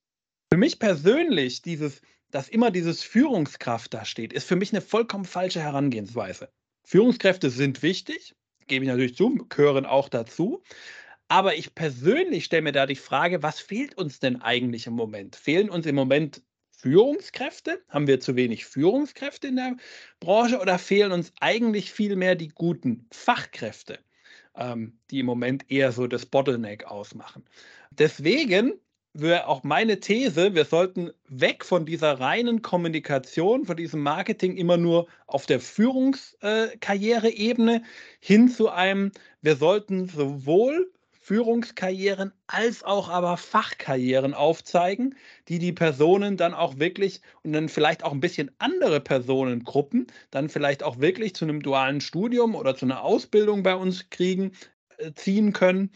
für 0.52 0.58
mich 0.58 0.78
persönlich 0.78 1.62
dieses 1.62 2.00
dass 2.30 2.48
immer 2.48 2.70
dieses 2.70 3.02
Führungskraft 3.02 3.92
da 3.94 4.04
steht, 4.04 4.32
ist 4.32 4.46
für 4.46 4.56
mich 4.56 4.72
eine 4.72 4.80
vollkommen 4.80 5.24
falsche 5.24 5.60
Herangehensweise. 5.60 6.48
Führungskräfte 6.84 7.50
sind 7.50 7.82
wichtig, 7.82 8.34
gebe 8.66 8.84
ich 8.84 8.90
natürlich 8.90 9.16
zu, 9.16 9.46
gehören 9.48 9.86
auch 9.86 10.08
dazu. 10.08 10.62
Aber 11.28 11.54
ich 11.54 11.74
persönlich 11.74 12.44
stelle 12.44 12.62
mir 12.62 12.72
da 12.72 12.86
die 12.86 12.96
Frage, 12.96 13.42
was 13.42 13.60
fehlt 13.60 13.96
uns 13.96 14.18
denn 14.18 14.42
eigentlich 14.42 14.86
im 14.86 14.94
Moment? 14.94 15.36
Fehlen 15.36 15.70
uns 15.70 15.86
im 15.86 15.94
Moment 15.94 16.42
Führungskräfte? 16.70 17.82
Haben 17.88 18.06
wir 18.06 18.20
zu 18.20 18.34
wenig 18.34 18.64
Führungskräfte 18.64 19.48
in 19.48 19.56
der 19.56 19.76
Branche 20.18 20.58
oder 20.58 20.78
fehlen 20.78 21.12
uns 21.12 21.32
eigentlich 21.40 21.92
viel 21.92 22.16
mehr 22.16 22.34
die 22.34 22.48
guten 22.48 23.06
Fachkräfte, 23.12 24.00
ähm, 24.56 24.98
die 25.10 25.20
im 25.20 25.26
Moment 25.26 25.70
eher 25.70 25.92
so 25.92 26.06
das 26.06 26.26
Bottleneck 26.26 26.84
ausmachen? 26.84 27.44
Deswegen 27.90 28.80
wäre 29.12 29.48
auch 29.48 29.64
meine 29.64 29.98
These, 30.00 30.54
wir 30.54 30.64
sollten 30.64 31.10
weg 31.28 31.64
von 31.64 31.84
dieser 31.84 32.20
reinen 32.20 32.62
Kommunikation, 32.62 33.64
von 33.64 33.76
diesem 33.76 34.02
Marketing 34.02 34.56
immer 34.56 34.76
nur 34.76 35.08
auf 35.26 35.46
der 35.46 35.58
Führungskarriereebene 35.60 37.82
hin 38.20 38.48
zu 38.48 38.68
einem, 38.68 39.10
wir 39.42 39.56
sollten 39.56 40.08
sowohl 40.08 40.92
Führungskarrieren 41.22 42.32
als 42.46 42.82
auch 42.82 43.08
aber 43.08 43.36
Fachkarrieren 43.36 44.34
aufzeigen, 44.34 45.14
die 45.48 45.60
die 45.60 45.72
Personen 45.72 46.36
dann 46.36 46.54
auch 46.54 46.78
wirklich 46.78 47.20
und 47.42 47.52
dann 47.52 47.68
vielleicht 47.68 48.04
auch 48.04 48.12
ein 48.12 48.20
bisschen 48.20 48.50
andere 48.58 49.00
Personengruppen 49.00 50.06
dann 50.30 50.48
vielleicht 50.48 50.82
auch 50.82 50.98
wirklich 50.98 51.34
zu 51.34 51.44
einem 51.44 51.62
dualen 51.62 52.00
Studium 52.00 52.54
oder 52.54 52.74
zu 52.74 52.86
einer 52.86 53.02
Ausbildung 53.02 53.62
bei 53.62 53.76
uns 53.76 54.08
kriegen, 54.10 54.52
äh, 54.98 55.12
ziehen 55.12 55.52
können 55.52 55.90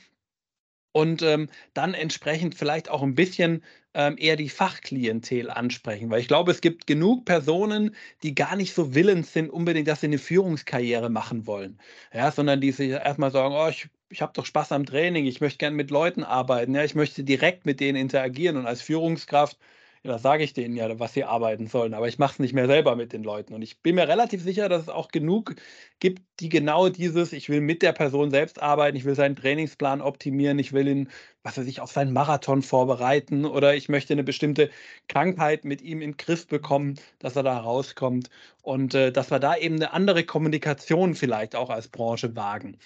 und 0.95 1.23
ähm, 1.23 1.49
dann 1.75 1.93
entsprechend 1.93 2.55
vielleicht 2.55 2.89
auch 2.89 3.03
ein 3.03 3.17
bisschen 3.17 3.65
ähm, 3.95 4.17
eher 4.17 4.37
die 4.37 4.49
Fachklientel 4.49 5.51
ansprechen, 5.51 6.09
weil 6.09 6.21
ich 6.21 6.29
glaube, 6.29 6.53
es 6.53 6.61
gibt 6.61 6.87
genug 6.87 7.25
Personen, 7.25 7.97
die 8.23 8.35
gar 8.35 8.55
nicht 8.55 8.75
so 8.75 8.95
willens 8.95 9.33
sind, 9.33 9.51
unbedingt, 9.51 9.89
dass 9.89 10.01
sie 10.01 10.07
eine 10.07 10.19
Führungskarriere 10.19 11.11
machen 11.11 11.47
wollen, 11.47 11.81
ja, 12.13 12.31
sondern 12.31 12.61
die 12.61 12.71
sich 12.71 12.91
erstmal 12.91 13.33
sagen, 13.33 13.55
oh, 13.55 13.69
ich 13.69 13.89
ich 14.11 14.23
habe 14.23 14.33
doch 14.33 14.47
Spaß 14.47 14.71
am 14.71 14.87
Training, 14.87 15.27
ich 15.27 15.41
möchte 15.41 15.59
gerne 15.59 15.75
mit 15.75 15.91
Leuten 15.91 16.23
arbeiten, 16.23 16.75
ja, 16.75 16.85
ich 16.85 16.95
möchte 16.95 17.25
direkt 17.25 17.67
mit 17.67 17.81
denen 17.81 17.97
interagieren 17.97 18.57
und 18.57 18.67
als 18.67 18.81
Führungskraft, 18.81 19.59
ja, 20.05 20.13
da 20.13 20.19
sage 20.19 20.45
ich 20.45 20.53
denen 20.53 20.77
ja, 20.77 20.99
was 20.99 21.15
sie 21.15 21.25
arbeiten 21.25 21.67
sollen, 21.67 21.95
aber 21.95 22.09
ich 22.09 22.19
mache 22.19 22.35
es 22.35 22.39
nicht 22.39 22.53
mehr 22.53 22.67
selber 22.67 22.95
mit 22.95 23.15
den 23.15 23.25
Leuten. 23.25 23.55
Und 23.55 23.63
ich 23.63 23.81
bin 23.81 23.95
mir 23.95 24.07
relativ 24.07 24.43
sicher, 24.43 24.69
dass 24.69 24.83
es 24.83 24.89
auch 24.91 25.09
genug 25.09 25.57
gibt, 25.99 26.23
die 26.41 26.51
genau 26.51 26.91
dieses, 26.91 27.33
ich 27.33 27.49
will 27.49 27.63
mit 27.63 27.81
der 27.81 27.93
Person 27.93 28.31
selbst 28.31 28.61
arbeiten, 28.61 28.99
ich 28.99 29.07
will 29.07 29.15
seinen 29.15 29.35
Trainingsplan 29.35 30.03
optimieren, 30.03 30.59
ich 30.59 30.75
will 30.75 30.89
ihn, 30.89 31.09
was 31.43 31.57
weiß 31.57 31.67
ich, 31.67 31.81
auf 31.81 31.91
seinen 31.91 32.13
Marathon 32.13 32.63
vorbereiten 32.63 33.47
oder 33.47 33.75
ich 33.75 33.89
möchte 33.89 34.13
eine 34.13 34.25
bestimmte 34.25 34.71
Krankheit 35.09 35.65
mit 35.65 35.81
ihm 35.81 36.03
in 36.03 36.19
Griff 36.19 36.47
bekommen, 36.49 36.97
dass 37.19 37.37
er 37.37 37.43
da 37.43 37.59
rauskommt 37.59 38.29
und 38.63 38.95
äh, 38.95 39.11
dass 39.11 39.31
wir 39.31 39.39
da 39.39 39.57
eben 39.57 39.77
eine 39.77 39.93
andere 39.95 40.25
Kommunikation 40.25 41.15
vielleicht 41.15 41.57
auch 41.57 41.71
als 41.71 41.89
Branche 41.89 42.37
wagen. 42.37 42.77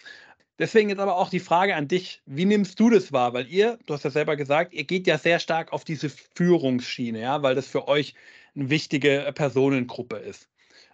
Deswegen 0.59 0.89
jetzt 0.89 0.99
aber 0.99 1.17
auch 1.17 1.31
die 1.31 1.41
Frage 1.41 1.77
an 1.77 1.87
dich, 1.87 2.21
wie 2.27 2.45
nimmst 2.45 2.81
du 2.81 2.91
das 2.91 3.13
wahr? 3.13 3.33
Weil 3.33 3.47
ihr, 3.47 3.79
du 3.87 3.95
hast 3.95 4.03
ja 4.03 4.11
selber 4.11 4.35
gesagt, 4.35 4.75
ihr 4.75 4.85
geht 4.85 5.07
ja 5.07 5.17
sehr 5.17 5.39
stark 5.39 5.73
auf 5.73 5.85
diese 5.85 6.11
Führungsschiene, 6.11 7.21
ja, 7.21 7.43
weil 7.43 7.55
das 7.55 7.69
für 7.69 7.87
euch 7.87 8.15
eine 8.57 8.69
wichtige 8.69 9.25
äh, 9.25 9.33
Personengruppe 9.33 10.17
ist. 10.17 10.49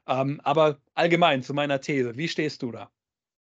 Ähm, 0.06 0.40
aber 0.44 0.78
allgemein 0.94 1.42
zu 1.42 1.54
meiner 1.54 1.80
These, 1.80 2.16
wie 2.16 2.28
stehst 2.28 2.62
du 2.62 2.72
da? 2.72 2.90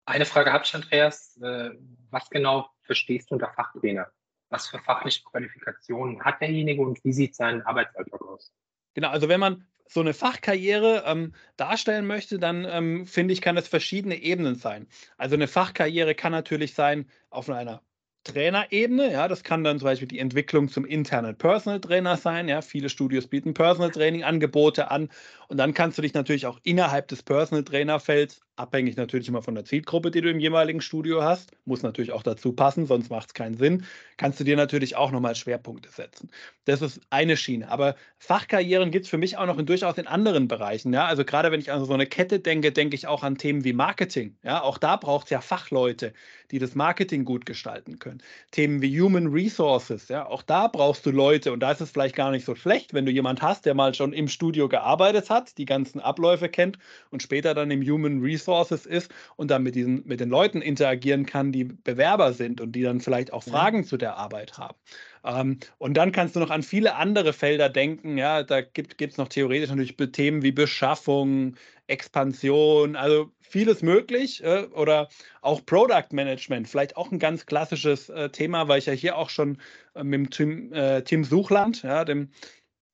Eine 0.07 0.25
Frage 0.25 0.53
habe 0.53 0.65
ich, 0.65 0.75
Andreas. 0.75 1.37
Äh, 1.43 1.71
was 2.11 2.31
genau 2.31 2.71
verstehst 2.83 3.31
du 3.31 3.35
unter 3.35 3.53
Fachtrainer? 3.53 4.11
Was 4.49 4.69
für 4.69 4.79
fachliche 4.79 5.23
Qualifikationen 5.25 6.23
hat 6.23 6.41
derjenige 6.41 6.81
und 6.81 7.03
wie 7.05 7.13
sieht 7.13 7.35
sein 7.35 7.61
Arbeitsalltag 7.63 8.23
aus? 8.23 8.53
Genau, 8.95 9.11
also 9.11 9.29
wenn 9.29 9.41
man 9.41 9.67
so 9.89 10.01
eine 10.01 10.15
Fachkarriere 10.15 11.05
ähm, 11.07 11.35
darstellen 11.57 12.07
möchte, 12.07 12.39
dann 12.39 12.67
ähm, 12.69 13.07
finde 13.07 13.33
ich, 13.33 13.41
kann 13.41 13.57
das 13.57 13.69
verschiedene 13.69 14.17
Ebenen 14.17 14.55
sein. 14.57 14.87
Also 15.17 15.35
eine 15.35 15.49
Fachkarriere 15.49 16.15
kann 16.15 16.33
natürlich 16.33 16.75
sein 16.75 17.07
auf 17.31 17.49
einer 17.49 17.83
Trainerebene. 18.25 19.13
Ja, 19.13 19.29
das 19.29 19.45
kann 19.45 19.65
dann 19.65 19.79
zum 19.79 19.87
Beispiel 19.87 20.09
die 20.09 20.19
Entwicklung 20.19 20.69
zum 20.69 20.85
internen 20.85 21.39
Personal 21.39 21.81
Trainer 21.81 22.17
sein. 22.17 22.49
Ja, 22.49 22.61
viele 22.61 22.89
Studios 22.89 23.29
bieten 23.29 23.55
Personal 23.55 23.91
Training 23.91 24.25
Angebote 24.25 24.91
an. 24.91 25.09
Und 25.49 25.59
dann 25.59 25.75
kannst 25.75 25.99
du 25.99 26.03
dich 26.03 26.15
natürlich 26.15 26.47
auch 26.47 26.59
innerhalb 26.65 27.09
des 27.09 27.23
Personal 27.23 27.65
Trainer 27.65 28.01
Felds, 28.01 28.41
abhängig 28.57 28.97
natürlich 28.97 29.29
immer 29.29 29.43
von 29.43 29.55
der 29.55 29.65
Zielgruppe, 29.65 30.11
die 30.11 30.23
du 30.23 30.31
im 30.31 30.41
jeweiligen 30.41 30.81
Studio 30.81 31.23
hast, 31.23 31.53
muss 31.67 31.83
natürlich 31.83 32.13
auch 32.13 32.23
dazu 32.23 32.53
passen, 32.53 32.87
sonst 32.87 33.11
macht 33.11 33.29
es 33.29 33.35
keinen 33.35 33.57
Sinn, 33.57 33.85
kannst 34.17 34.41
du 34.41 34.45
dir 34.45 34.57
natürlich 34.57 34.97
auch 34.97 35.11
nochmal 35.11 35.35
Schwerpunkte 35.35 35.91
setzen. 35.91 36.31
Das 36.65 36.81
ist 36.81 37.01
eine 37.11 37.37
Schiene. 37.37 37.71
Aber 37.71 37.97
Fachkarrieren 38.19 38.91
gibt 38.91 39.05
es 39.05 39.11
für 39.11 39.19
mich 39.19 39.37
auch 39.37 39.47
noch 39.47 39.59
in, 39.59 39.67
durchaus 39.67 39.99
in 39.99 40.07
anderen 40.07 40.49
Bereichen. 40.49 40.93
Ja, 40.93 41.05
also 41.05 41.25
gerade 41.25 41.53
wenn 41.53 41.61
ich 41.61 41.71
an 41.71 41.85
so 41.85 41.93
eine 41.93 42.07
Kette 42.07 42.41
denke, 42.41 42.73
denke 42.73 42.97
ich 42.97 43.07
auch 43.07 43.23
an 43.23 43.37
Themen 43.37 43.63
wie 43.65 43.75
Marketing. 43.75 44.37
Ja, 44.43 44.63
auch 44.63 44.79
da 44.79 44.97
braucht 44.97 45.27
es 45.27 45.31
ja 45.31 45.43
Fachleute, 45.43 46.15
die 46.51 46.59
das 46.59 46.75
Marketing 46.75 47.25
gut 47.25 47.45
gestalten 47.45 47.99
können. 47.99 48.23
Themen 48.53 48.81
wie 48.81 49.01
Human 49.01 49.29
Resources. 49.29 50.09
Ja, 50.09 50.27
auch 50.27 50.43
da 50.43 50.67
brauchst 50.69 51.05
du 51.05 51.11
Leute 51.11 51.53
und 51.53 51.61
da 51.61 51.73
ist 51.73 51.83
es 51.83 51.91
vielleicht 51.91 52.17
gar 52.17 52.31
nicht 52.31 52.47
so 52.47 52.55
schlecht, 52.55 52.95
wenn 52.95 53.05
du 53.05 53.13
jemand 53.13 53.43
hast, 53.43 53.67
der 53.67 53.75
mal 53.75 53.93
schon 53.95 54.15
im 54.15 54.29
Studio 54.29 54.69
gearbeitet 54.69 55.29
hat, 55.29 55.59
die 55.59 55.67
ganzen 55.67 56.01
Abläufe 56.01 56.49
kennt 56.49 56.79
und 57.11 57.23
später 57.23 57.53
dann 57.53 57.71
im 57.71 57.83
Human 57.83 58.23
Resources 58.23 58.46
ist 58.87 59.11
und 59.37 59.51
dann 59.51 59.63
mit, 59.63 59.75
diesen, 59.75 60.07
mit 60.07 60.21
den 60.21 60.29
Leuten 60.29 60.63
interagieren 60.63 61.27
kann, 61.27 61.53
die 61.53 61.65
Bewerber 61.65 62.33
sind 62.33 62.61
und 62.61 62.73
die 62.73 62.83
dann 62.83 63.01
vielleicht 63.01 63.33
auch 63.33 63.43
Fragen 63.43 63.83
ja. 63.83 63.85
zu 63.85 63.97
der 63.97 64.17
Arbeit 64.17 64.59
haben. 64.59 64.77
Ähm, 65.25 65.59
und 65.79 65.95
dann 65.97 66.13
kannst 66.13 66.37
du 66.37 66.41
noch 66.41 66.51
an 66.51 66.63
viele 66.63 66.95
andere 66.95 67.33
Felder 67.33 67.69
denken. 67.69 68.17
Ja, 68.17 68.43
da 68.43 68.61
gibt 68.61 69.01
es 69.01 69.19
noch 69.19 69.29
theoretisch 69.29 69.69
natürlich 69.69 69.97
Themen 70.13 70.43
wie 70.43 70.53
Beschaffung, 70.53 71.57
Expansion, 71.89 72.97
also 72.97 73.31
vieles 73.41 73.83
möglich. 73.83 74.43
Äh, 74.45 74.67
oder 74.73 75.09
auch 75.43 75.65
Product 75.67 76.13
Management, 76.13 76.69
vielleicht 76.69 76.97
auch 76.97 77.11
ein 77.11 77.19
ganz 77.19 77.47
klassisches 77.47 78.09
äh, 78.09 78.31
Thema, 78.31 78.69
weil 78.69 78.79
ich 78.79 78.87
ja 78.87 78.93
hier 78.93 79.17
auch 79.17 79.31
schon 79.31 79.59
äh, 79.95 80.05
mit 80.05 80.15
dem 80.15 80.31
Tim, 80.31 80.73
äh, 80.73 81.03
Tim 81.03 81.25
Suchland, 81.25 81.83
ja, 81.83 82.05
dem 82.05 82.31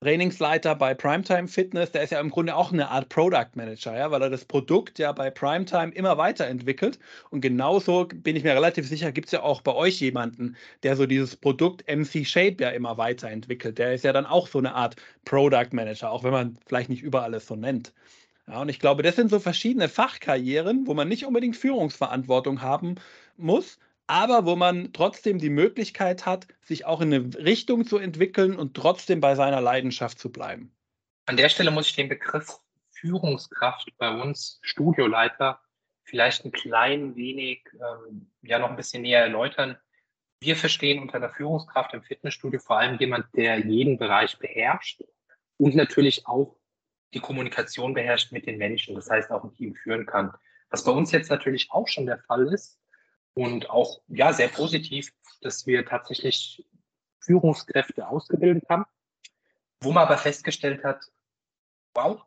Trainingsleiter 0.03 0.75
bei 0.75 0.95
Primetime 0.95 1.47
Fitness, 1.47 1.93
der 1.93 2.03
ist 2.03 2.11
ja 2.11 2.19
im 2.19 2.31
Grunde 2.31 2.57
auch 2.57 2.73
eine 2.73 2.89
Art 2.89 3.09
Product 3.09 3.51
Manager, 3.55 3.97
ja, 3.97 4.11
weil 4.11 4.21
er 4.21 4.31
das 4.31 4.45
Produkt 4.45 4.99
ja 4.99 5.13
bei 5.13 5.31
Primetime 5.31 5.93
immer 5.93 6.19
weiterentwickelt. 6.19 6.99
Und 7.31 7.41
genauso 7.41 8.09
bin 8.13 8.35
ich 8.35 8.43
mir 8.43 8.53
relativ 8.53 8.89
sicher, 8.89 9.13
gibt 9.13 9.27
es 9.27 9.33
ja 9.33 9.45
auch 9.45 9.61
bei 9.61 9.73
euch 9.73 10.01
jemanden, 10.01 10.57
der 10.83 10.97
so 10.97 11.07
dieses 11.07 11.37
Produkt 11.37 11.85
MC 11.89 12.27
Shape 12.27 12.57
ja 12.59 12.71
immer 12.71 12.99
weiterentwickelt. 12.99 13.79
Der 13.79 13.95
ist 13.95 14.03
ja 14.03 14.13
dann 14.13 14.27
auch 14.27 14.49
so 14.49 14.59
eine 14.59 14.75
Art 14.75 14.97
Product 15.25 15.69
Manager, 15.71 16.11
auch 16.11 16.25
wenn 16.25 16.33
man 16.33 16.59
vielleicht 16.67 16.91
nicht 16.91 17.05
überall 17.05 17.33
es 17.35 17.47
so 17.47 17.55
nennt. 17.55 17.93
Ja, 18.49 18.61
und 18.61 18.69
ich 18.71 18.81
glaube, 18.81 19.05
das 19.05 19.15
sind 19.15 19.31
so 19.31 19.39
verschiedene 19.39 19.89
Fachkarrieren, 19.89 20.89
wo 20.89 20.95
man 20.95 21.07
nicht 21.07 21.27
unbedingt 21.27 21.57
Führungsverantwortung 21.57 22.61
haben 22.61 22.97
muss, 23.37 23.79
aber 24.13 24.45
wo 24.45 24.57
man 24.57 24.93
trotzdem 24.93 25.39
die 25.39 25.49
Möglichkeit 25.49 26.27
hat, 26.27 26.47
sich 26.61 26.85
auch 26.85 27.01
in 27.01 27.15
eine 27.15 27.35
Richtung 27.35 27.87
zu 27.87 27.97
entwickeln 27.97 28.59
und 28.59 28.75
trotzdem 28.75 29.23
bei 29.23 29.35
seiner 29.35 29.63
Leidenschaft 29.63 30.19
zu 30.19 30.31
bleiben. 30.31 30.77
An 31.25 31.39
der 31.39 31.49
Stelle 31.49 31.71
muss 31.71 31.89
ich 31.89 31.97
den 31.97 32.11
Begriff 32.11 32.61
Führungskraft 32.91 33.89
bei 33.97 34.11
uns, 34.11 34.59
Studioleiter, 34.61 35.61
vielleicht 36.05 36.45
ein 36.45 36.53
klein 36.53 37.17
wenig, 37.17 37.65
ähm, 37.73 38.31
ja, 38.43 38.59
noch 38.59 38.69
ein 38.69 38.77
bisschen 38.77 39.01
näher 39.01 39.23
erläutern. 39.23 39.79
Wir 40.41 40.57
verstehen 40.57 41.01
unter 41.01 41.19
der 41.19 41.31
Führungskraft 41.31 41.95
im 41.95 42.03
Fitnessstudio 42.03 42.61
vor 42.61 42.81
allem 42.81 42.99
jemand, 42.99 43.35
der 43.35 43.61
jeden 43.61 43.97
Bereich 43.97 44.39
beherrscht 44.39 45.03
und 45.57 45.75
natürlich 45.75 46.27
auch 46.27 46.59
die 47.15 47.21
Kommunikation 47.21 47.95
beherrscht 47.95 48.31
mit 48.31 48.45
den 48.45 48.59
Menschen, 48.59 48.95
das 48.95 49.09
heißt 49.09 49.31
auch 49.31 49.43
ein 49.43 49.55
Team 49.55 49.75
führen 49.75 50.05
kann. 50.05 50.35
Was 50.69 50.85
bei 50.85 50.93
uns 50.93 51.13
jetzt 51.13 51.31
natürlich 51.31 51.69
auch 51.71 51.89
schon 51.89 52.05
der 52.05 52.19
Fall 52.19 52.53
ist, 52.53 52.79
und 53.35 53.71
auch 53.71 54.01
ja 54.09 54.33
sehr 54.33 54.49
positiv, 54.49 55.13
dass 55.41 55.67
wir 55.67 55.85
tatsächlich 55.85 56.65
Führungskräfte 57.21 58.07
ausgebildet 58.07 58.65
haben, 58.69 58.85
wo 59.81 59.93
man 59.93 60.05
aber 60.05 60.19
festgestellt 60.19 60.85
hat, 60.85 61.05
wow, 61.95 62.23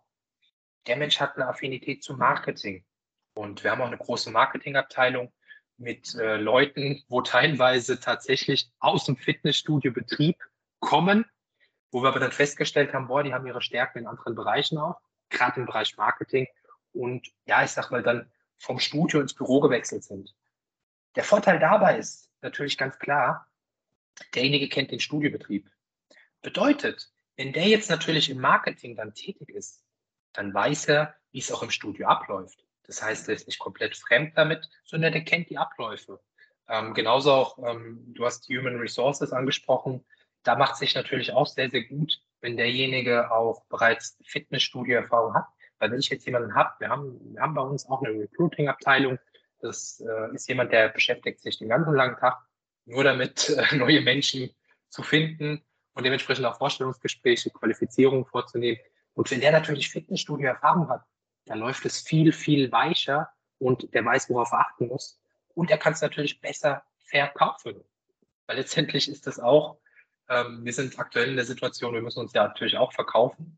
der 0.88 0.98
Mensch 0.98 1.20
hat 1.20 1.36
eine 1.36 1.48
Affinität 1.48 2.04
zum 2.04 2.18
Marketing. 2.18 2.86
Und 3.34 3.64
wir 3.64 3.72
haben 3.72 3.82
auch 3.82 3.88
eine 3.88 3.98
große 3.98 4.32
Marketingabteilung 4.32 5.34
mit 5.78 6.16
äh, 6.16 6.38
Leuten, 6.38 7.04
wo 7.10 7.22
teilweise 7.22 8.00
tatsächlich 8.00 8.70
aus 8.80 9.06
dem 9.06 9.18
Fitnessstudio-Betrieb 9.18 10.38
kommen, 10.80 11.26
wo 11.92 12.02
wir 12.02 12.10
aber 12.10 12.20
dann 12.20 12.32
festgestellt 12.32 12.94
haben, 12.94 13.08
boah, 13.08 13.24
die 13.24 13.34
haben 13.34 13.48
ihre 13.48 13.62
Stärken 13.62 14.00
in 14.00 14.08
anderen 14.08 14.36
Bereichen 14.36 14.78
auch, 14.78 15.00
gerade 15.30 15.60
im 15.60 15.66
Bereich 15.66 15.98
Marketing 15.98 16.48
und 16.94 17.28
ja, 17.46 17.64
ich 17.64 17.72
sag 17.72 17.92
mal 17.92 18.04
dann 18.04 18.32
vom 18.58 18.80
Studio 18.80 19.20
ins 19.20 19.34
Büro 19.34 19.60
gewechselt 19.60 20.04
sind. 20.04 20.34
Der 21.16 21.24
Vorteil 21.24 21.60
dabei 21.60 21.98
ist 21.98 22.30
natürlich 22.42 22.78
ganz 22.78 23.00
klar, 23.00 23.48
derjenige 24.34 24.70
kennt 24.70 24.92
den 24.92 25.00
Studiobetrieb. 25.00 25.70
Bedeutet, 26.42 27.10
wenn 27.38 27.54
der 27.54 27.68
jetzt 27.68 27.90
natürlich 27.90 28.30
im 28.30 28.40
Marketing 28.40 28.96
dann 28.96 29.14
tätig 29.14 29.50
ist, 29.50 29.84
dann 30.34 30.54
weiß 30.54 30.90
er, 30.90 31.16
wie 31.32 31.40
es 31.40 31.52
auch 31.52 31.64
im 31.64 31.72
Studio 31.72 32.08
abläuft. 32.08 32.66
Das 32.84 33.02
heißt, 33.02 33.28
er 33.30 33.36
ist 33.36 33.48
nicht 33.48 33.60
komplett 33.60 33.96
fremd 33.96 34.38
damit, 34.38 34.70
sondern 34.84 35.12
der 35.14 35.24
kennt 35.24 35.50
die 35.50 35.58
Abläufe. 35.58 36.22
Ähm, 36.68 36.94
genauso 36.94 37.32
auch, 37.32 37.58
ähm, 37.60 38.04
du 38.14 38.26
hast 38.26 38.48
Human 38.50 38.78
Resources 38.78 39.32
angesprochen. 39.32 40.04
Da 40.44 40.56
macht 40.56 40.78
sich 40.78 40.94
natürlich 40.96 41.34
auch 41.34 41.48
sehr, 41.48 41.70
sehr 41.70 41.84
gut, 41.84 42.22
wenn 42.42 42.58
derjenige 42.58 43.32
auch 43.32 43.66
bereits 43.66 44.18
Fitnessstudio-Erfahrung 44.26 45.34
hat, 45.34 45.48
Weil 45.80 45.92
wenn 45.92 46.00
ich 46.00 46.10
jetzt 46.10 46.26
jemanden 46.26 46.56
habe, 46.56 46.74
wir 46.80 46.90
haben, 46.90 47.20
wir 47.34 47.42
haben 47.42 47.54
bei 47.54 47.62
uns 47.62 47.88
auch 47.88 48.02
eine 48.04 48.18
Recruiting-Abteilung, 48.20 49.20
das 49.66 50.02
äh, 50.02 50.34
ist 50.34 50.48
jemand, 50.48 50.72
der 50.72 50.90
beschäftigt 50.90 51.42
sich 51.42 51.58
den 51.58 51.70
ganzen 51.70 51.94
langen 51.94 52.18
Tag 52.18 52.38
nur 52.86 53.04
damit, 53.04 53.50
äh, 53.72 53.76
neue 53.76 54.02
Menschen 54.02 54.50
zu 54.90 55.04
finden 55.04 55.64
und 55.94 56.04
dementsprechend 56.04 56.46
auch 56.46 56.58
Vorstellungsgespräche, 56.58 57.50
Qualifizierungen 57.50 58.26
vorzunehmen. 58.26 58.80
Und 59.14 59.32
wenn 59.32 59.42
der 59.42 59.52
natürlich 59.52 59.90
Fitnessstudio-Erfahrung 59.90 60.90
hat, 60.90 61.04
dann 61.46 61.60
läuft 61.60 61.86
es 61.86 62.02
viel, 62.02 62.32
viel 62.32 62.72
weicher 62.72 63.30
und 63.60 63.94
der 63.94 64.04
weiß, 64.04 64.30
worauf 64.30 64.52
er 64.52 64.60
achten 64.60 64.88
muss. 64.88 65.20
Und 65.54 65.72
er 65.72 65.78
kann 65.78 65.94
es 65.94 66.02
natürlich 66.02 66.42
besser 66.42 66.84
verkaufen. 66.98 67.84
Weil 68.46 68.58
letztendlich 68.58 69.10
ist 69.10 69.26
das 69.26 69.40
auch, 69.40 69.78
ähm, 70.30 70.66
wir 70.66 70.74
sind 70.74 71.00
aktuell 71.00 71.30
in 71.30 71.36
der 71.36 71.46
Situation, 71.46 71.94
wir 71.94 72.02
müssen 72.02 72.20
uns 72.20 72.34
ja 72.34 72.48
natürlich 72.48 72.78
auch 72.78 72.94
verkaufen. 72.94 73.58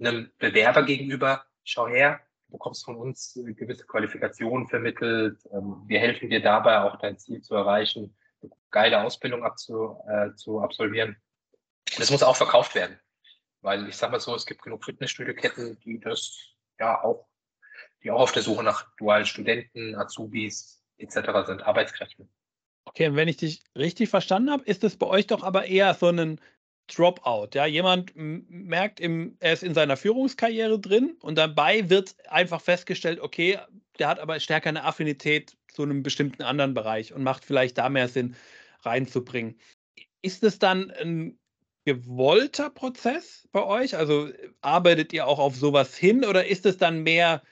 Einem 0.00 0.30
Bewerber 0.38 0.82
gegenüber, 0.82 1.44
schau 1.64 1.86
her, 1.88 2.20
bekommst 2.50 2.84
von 2.84 2.96
uns 2.96 3.34
gewisse 3.34 3.86
Qualifikationen 3.86 4.66
vermittelt. 4.66 5.38
Ähm, 5.52 5.82
wir 5.86 6.00
helfen 6.00 6.30
dir 6.30 6.40
dabei, 6.40 6.80
auch 6.80 6.98
dein 6.98 7.18
Ziel 7.18 7.42
zu 7.42 7.54
erreichen, 7.54 8.16
eine 8.42 8.50
geile 8.70 9.02
Ausbildung 9.02 9.44
abzu, 9.44 9.96
äh, 10.08 10.34
zu 10.34 10.60
absolvieren. 10.60 11.16
Das 11.98 12.10
muss 12.10 12.22
auch 12.22 12.36
verkauft 12.36 12.74
werden. 12.74 12.98
Weil 13.60 13.88
ich 13.88 13.96
sage 13.96 14.12
mal 14.12 14.20
so, 14.20 14.34
es 14.34 14.46
gibt 14.46 14.62
genug 14.62 14.84
Fitnessstudio-Ketten, 14.84 15.78
die 15.80 15.98
das 15.98 16.38
ja 16.78 17.02
auch, 17.02 17.26
die 18.02 18.10
auch 18.10 18.20
auf 18.20 18.32
der 18.32 18.42
Suche 18.42 18.62
nach 18.62 18.86
dualen 18.96 19.26
Studenten, 19.26 19.96
Azubis 19.96 20.82
etc. 20.98 21.46
sind, 21.46 21.62
Arbeitskräften. 21.62 22.28
Okay, 22.84 23.08
und 23.08 23.16
wenn 23.16 23.28
ich 23.28 23.36
dich 23.36 23.62
richtig 23.76 24.08
verstanden 24.08 24.50
habe, 24.50 24.64
ist 24.64 24.84
es 24.84 24.96
bei 24.96 25.06
euch 25.06 25.26
doch 25.26 25.42
aber 25.42 25.66
eher 25.66 25.92
so 25.94 26.08
ein 26.08 26.40
Dropout. 26.88 27.50
Ja, 27.54 27.66
jemand 27.66 28.12
merkt, 28.14 29.00
im, 29.00 29.36
er 29.40 29.52
ist 29.52 29.62
in 29.62 29.74
seiner 29.74 29.96
Führungskarriere 29.96 30.80
drin 30.80 31.16
und 31.20 31.36
dabei 31.36 31.88
wird 31.88 32.16
einfach 32.28 32.60
festgestellt, 32.60 33.20
okay, 33.20 33.58
der 33.98 34.08
hat 34.08 34.18
aber 34.18 34.40
stärker 34.40 34.70
eine 34.70 34.84
Affinität 34.84 35.56
zu 35.68 35.82
einem 35.82 36.02
bestimmten 36.02 36.42
anderen 36.42 36.74
Bereich 36.74 37.12
und 37.12 37.22
macht 37.22 37.44
vielleicht 37.44 37.78
da 37.78 37.88
mehr 37.88 38.08
Sinn 38.08 38.36
reinzubringen. 38.82 39.58
Ist 40.22 40.42
es 40.42 40.58
dann 40.58 40.90
ein 40.90 41.38
gewollter 41.84 42.70
Prozess 42.70 43.48
bei 43.52 43.62
euch? 43.62 43.96
Also 43.96 44.30
arbeitet 44.60 45.12
ihr 45.12 45.26
auch 45.26 45.38
auf 45.38 45.56
sowas 45.56 45.96
hin 45.96 46.24
oder 46.24 46.46
ist 46.46 46.66
es 46.66 46.76
dann 46.76 47.02
mehr, 47.02 47.42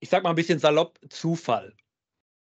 ich 0.00 0.08
sag 0.08 0.22
mal 0.22 0.30
ein 0.30 0.36
bisschen 0.36 0.58
salopp, 0.58 0.98
Zufall? 1.08 1.74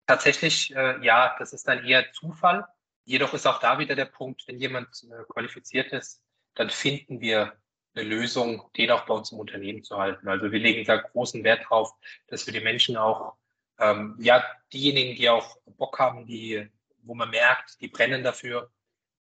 Tatsächlich, 0.06 0.74
äh, 0.74 1.04
ja, 1.04 1.36
das 1.38 1.52
ist 1.52 1.66
dann 1.66 1.84
eher 1.84 2.12
Zufall. 2.12 2.66
Jedoch 3.04 3.34
ist 3.34 3.46
auch 3.46 3.60
da 3.60 3.78
wieder 3.78 3.94
der 3.94 4.06
Punkt, 4.06 4.46
wenn 4.46 4.58
jemand 4.58 5.04
äh, 5.04 5.24
qualifiziert 5.32 5.92
ist, 5.92 6.22
dann 6.56 6.70
finden 6.70 7.20
wir 7.20 7.52
eine 7.94 8.08
Lösung, 8.08 8.68
den 8.76 8.90
auch 8.90 9.06
bei 9.06 9.14
uns 9.14 9.32
im 9.32 9.38
Unternehmen 9.38 9.82
zu 9.82 9.96
halten. 9.96 10.28
Also 10.28 10.50
wir 10.50 10.58
legen 10.58 10.84
da 10.84 10.96
großen 10.96 11.44
Wert 11.44 11.66
drauf, 11.68 11.92
dass 12.26 12.46
wir 12.46 12.52
die 12.52 12.60
Menschen 12.60 12.96
auch, 12.96 13.36
ähm, 13.78 14.16
ja, 14.18 14.44
diejenigen, 14.72 15.14
die 15.16 15.30
auch 15.30 15.56
Bock 15.64 15.98
haben, 15.98 16.26
die, 16.26 16.68
wo 17.02 17.14
man 17.14 17.30
merkt, 17.30 17.80
die 17.80 17.88
brennen 17.88 18.22
dafür, 18.22 18.70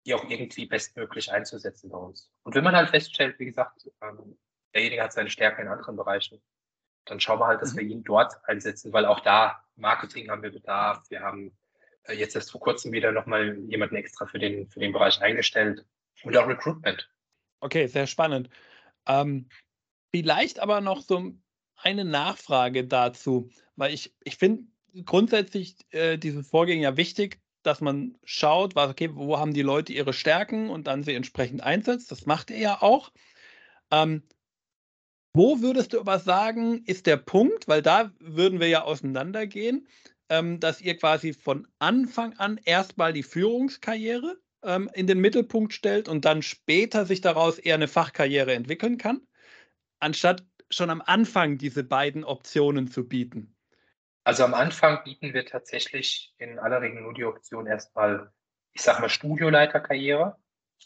die 0.06 0.13
auch 0.13 0.30
irgendwie 0.30 0.65
bestmöglich 0.65 1.32
einzusetzen 1.32 1.89
bei 1.89 1.98
uns. 1.98 2.32
Und 2.43 2.56
wenn 2.56 2.63
man 2.63 2.76
halt 2.76 2.89
feststellt, 2.89 3.39
wie 3.39 3.45
gesagt, 3.45 3.89
ähm, 4.02 4.38
derjenige 4.74 5.04
hat 5.04 5.13
seine 5.13 5.30
Stärke 5.30 5.62
in 5.62 5.67
anderen 5.67 5.95
Bereichen, 5.95 6.41
dann 7.06 7.19
schauen 7.19 7.39
wir 7.39 7.48
halt, 7.48 7.62
dass 7.62 7.74
mhm. 7.74 7.80
wir 7.80 7.86
ihn 7.86 8.04
dort 8.04 8.34
einsetzen, 8.45 8.91
weil 8.93 9.06
auch 9.06 9.19
da 9.19 9.63
Marketing 9.76 10.30
haben 10.30 10.43
wir 10.43 10.52
Bedarf. 10.52 11.04
Wir 11.10 11.21
haben 11.21 11.58
äh, 12.04 12.13
jetzt 12.13 12.36
erst 12.36 12.52
vor 12.52 12.62
kurzem 12.62 12.91
wieder 12.91 13.12
nochmal 13.12 13.58
jemanden 13.67 13.95
extra 13.95 14.26
für 14.26 14.39
den, 14.39 14.69
für 14.69 14.80
den 14.80 14.91
Bereich 14.91 15.21
eingestellt 15.21 15.86
und 16.24 16.36
auch 16.36 16.48
Recruitment. 16.48 17.10
Okay, 17.60 17.88
sehr 17.88 18.08
spannend. 18.08 18.50
Ähm, 19.08 19.50
vielleicht 20.12 20.60
aber 20.60 20.82
noch 20.82 21.02
so 21.02 21.34
eine 21.76 22.06
Nachfrage 22.06 22.86
dazu, 22.86 23.50
weil 23.76 23.94
ich, 23.94 24.15
ich 24.24 24.38
finde 24.38 24.65
grundsätzlich 25.06 25.78
äh, 25.91 26.18
dieses 26.18 26.48
Vorgehen 26.48 26.82
ja 26.82 26.98
wichtig, 26.98 27.41
dass 27.63 27.82
man 27.82 28.18
schaut, 28.24 28.76
was, 28.76 28.91
okay, 28.91 29.10
wo 29.13 29.39
haben 29.39 29.54
die 29.54 29.62
Leute 29.62 29.91
ihre 29.91 30.13
Stärken 30.13 30.70
und 30.70 30.88
dann 30.88 31.04
sie 31.04 31.13
entsprechend 31.13 31.63
einsetzt. 31.63 32.12
Das 32.12 32.26
macht 32.26 32.52
er 32.52 32.60
ja 32.60 32.82
auch. 32.82 33.12
Ähm, 33.91 34.24
wo 35.34 35.62
würdest 35.62 35.94
du 35.94 36.00
aber 36.00 36.20
sagen, 36.20 36.84
ist 36.86 37.08
der 37.08 37.18
Punkt, 37.18 37.68
weil 37.68 37.82
da 37.82 38.12
würden 38.20 38.60
wir 38.60 38.70
ja 38.70 38.84
auseinandergehen, 38.84 39.88
ähm, 40.30 40.60
dass 40.60 40.80
ihr 40.80 40.96
quasi 40.98 41.34
von 41.34 41.68
Anfang 41.80 42.38
an 42.38 42.60
erstmal 42.63 43.12
die 43.12 43.24
Führungskarriere 43.24 44.38
ähm, 44.65 44.89
in 44.93 45.08
den 45.08 45.19
Mittelpunkt 45.19 45.73
stellt 45.73 46.08
und 46.08 46.25
dann 46.25 46.41
später 46.41 47.06
sich 47.06 47.21
daraus 47.21 47.60
eher 47.60 47.75
eine 47.75 47.88
Fachkarriere 47.88 48.54
entwickeln 48.54 48.97
kann, 48.97 49.21
anstatt 49.99 50.43
schon 50.69 50.89
am 50.89 51.01
Anfang 51.01 51.58
diese 51.58 51.84
beiden 51.84 52.23
Optionen 52.23 52.88
zu 52.88 53.08
bieten? 53.08 53.56
Also 54.23 54.43
am 54.43 54.54
Anfang 54.54 55.04
bieten 55.04 55.34
wir 55.34 55.45
tatsächlich 55.45 56.34
in 56.38 56.58
aller 56.58 56.82
Regel 56.82 57.01
nur 57.01 57.13
die 57.13 57.25
Option 57.25 57.67
erstmal, 57.67 58.32
ich 58.73 58.82
sag 58.82 58.99
mal, 58.99 59.10
Studioleiterkarriere. 59.10 60.36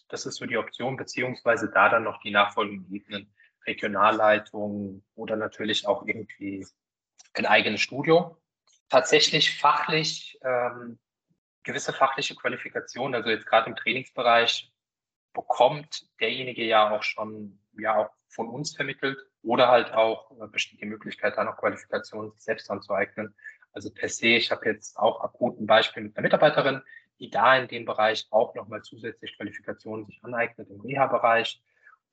Das 0.09 0.25
ist 0.25 0.35
so 0.35 0.45
die 0.45 0.57
Option, 0.57 0.97
beziehungsweise 0.97 1.71
da 1.71 1.89
dann 1.89 2.03
noch 2.03 2.21
die 2.21 2.31
nachfolgenden 2.31 2.93
Ebenen, 2.93 3.33
Regionalleitung 3.65 5.03
oder 5.15 5.35
natürlich 5.35 5.87
auch 5.87 6.05
irgendwie 6.05 6.65
ein 7.33 7.45
eigenes 7.45 7.81
Studio. 7.81 8.37
Tatsächlich 8.89 9.57
fachlich, 9.57 10.39
ähm, 10.43 10.99
gewisse 11.69 11.93
fachliche 11.93 12.35
Qualifikationen, 12.35 13.15
also 13.15 13.29
jetzt 13.29 13.45
gerade 13.45 13.69
im 13.69 13.75
Trainingsbereich, 13.75 14.71
bekommt 15.33 16.07
derjenige 16.19 16.65
ja 16.65 16.89
auch 16.89 17.03
schon 17.03 17.59
ja 17.77 17.95
auch 17.95 18.09
von 18.27 18.49
uns 18.49 18.75
vermittelt 18.75 19.17
oder 19.43 19.69
halt 19.69 19.93
auch 19.93 20.31
äh, 20.41 20.47
besteht 20.47 20.81
die 20.81 20.85
Möglichkeit, 20.85 21.37
da 21.37 21.43
noch 21.43 21.57
Qualifikationen 21.57 22.31
selbst 22.37 22.69
anzueignen. 22.71 23.35
Also 23.71 23.91
per 23.91 24.09
se, 24.09 24.27
ich 24.29 24.51
habe 24.51 24.65
jetzt 24.65 24.97
auch 24.97 25.21
akut 25.21 25.59
ein 25.59 25.67
Beispiel 25.67 26.03
mit 26.03 26.17
einer 26.17 26.23
Mitarbeiterin, 26.23 26.81
die 27.19 27.29
da 27.29 27.55
in 27.55 27.67
dem 27.67 27.85
Bereich 27.85 28.27
auch 28.31 28.55
nochmal 28.55 28.81
zusätzlich 28.81 29.37
Qualifikationen 29.37 30.05
sich 30.07 30.23
aneignet 30.23 30.69
im 30.69 30.81
Reha-Bereich, 30.81 31.61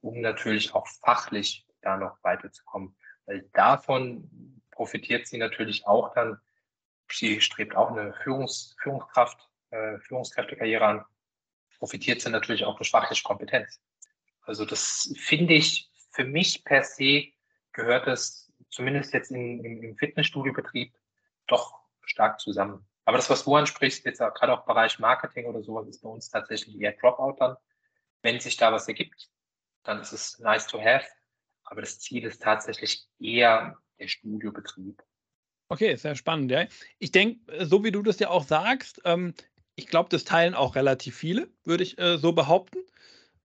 um 0.02 0.20
natürlich 0.20 0.74
auch 0.74 0.86
fachlich 0.86 1.66
da 1.80 1.96
noch 1.96 2.18
weiterzukommen. 2.22 2.94
Weil 3.24 3.48
davon 3.54 4.60
profitiert 4.70 5.26
sie 5.26 5.38
natürlich 5.38 5.86
auch 5.86 6.12
dann, 6.12 6.38
sie 7.10 7.40
strebt 7.40 7.76
auch 7.76 7.90
eine 7.90 8.14
Führungs, 8.22 8.76
Führungskraft, 8.80 9.48
äh, 9.70 9.98
Führungskräftekarriere 9.98 10.84
an, 10.84 11.04
profitiert 11.78 12.20
sie 12.20 12.30
natürlich 12.30 12.64
auch 12.64 12.76
durch 12.76 12.90
fachliche 12.90 13.22
Kompetenz. 13.22 13.80
Also 14.42 14.64
das 14.64 15.12
finde 15.18 15.54
ich 15.54 15.90
für 16.12 16.24
mich 16.24 16.64
per 16.64 16.82
se 16.82 17.32
gehört 17.72 18.06
es 18.06 18.52
zumindest 18.70 19.12
jetzt 19.12 19.30
in, 19.30 19.64
im, 19.64 19.82
im 19.82 19.96
Fitnessstudio-Betrieb 19.96 20.94
doch 21.46 21.78
stark 22.02 22.40
zusammen. 22.40 22.86
Aber 23.04 23.18
das, 23.18 23.30
was 23.30 23.44
du 23.44 23.54
ansprichst, 23.54 24.04
jetzt 24.04 24.18
gerade 24.18 24.52
auch 24.52 24.64
Bereich 24.64 24.98
Marketing 24.98 25.46
oder 25.46 25.62
sowas, 25.62 25.86
ist 25.86 26.02
bei 26.02 26.08
uns 26.08 26.28
tatsächlich 26.28 26.80
eher 26.80 26.92
Dropout 26.92 27.36
dann. 27.38 27.56
Wenn 28.22 28.40
sich 28.40 28.56
da 28.56 28.72
was 28.72 28.88
ergibt, 28.88 29.30
dann 29.84 30.00
ist 30.00 30.12
es 30.12 30.38
nice 30.40 30.66
to 30.66 30.80
have. 30.80 31.06
Aber 31.64 31.80
das 31.80 32.00
Ziel 32.00 32.24
ist 32.24 32.42
tatsächlich 32.42 33.06
eher 33.20 33.78
der 33.98 34.08
Studiobetrieb. 34.08 35.02
Okay, 35.68 35.96
sehr 35.96 36.14
spannend. 36.14 36.50
Ja. 36.50 36.66
Ich 36.98 37.12
denke, 37.12 37.40
so 37.64 37.82
wie 37.82 37.90
du 37.90 38.02
das 38.02 38.18
ja 38.18 38.30
auch 38.30 38.44
sagst, 38.44 39.00
ähm, 39.04 39.34
ich 39.74 39.88
glaube, 39.88 40.08
das 40.10 40.24
teilen 40.24 40.54
auch 40.54 40.76
relativ 40.76 41.16
viele, 41.16 41.48
würde 41.64 41.82
ich 41.82 41.98
äh, 41.98 42.18
so 42.18 42.32
behaupten. 42.32 42.78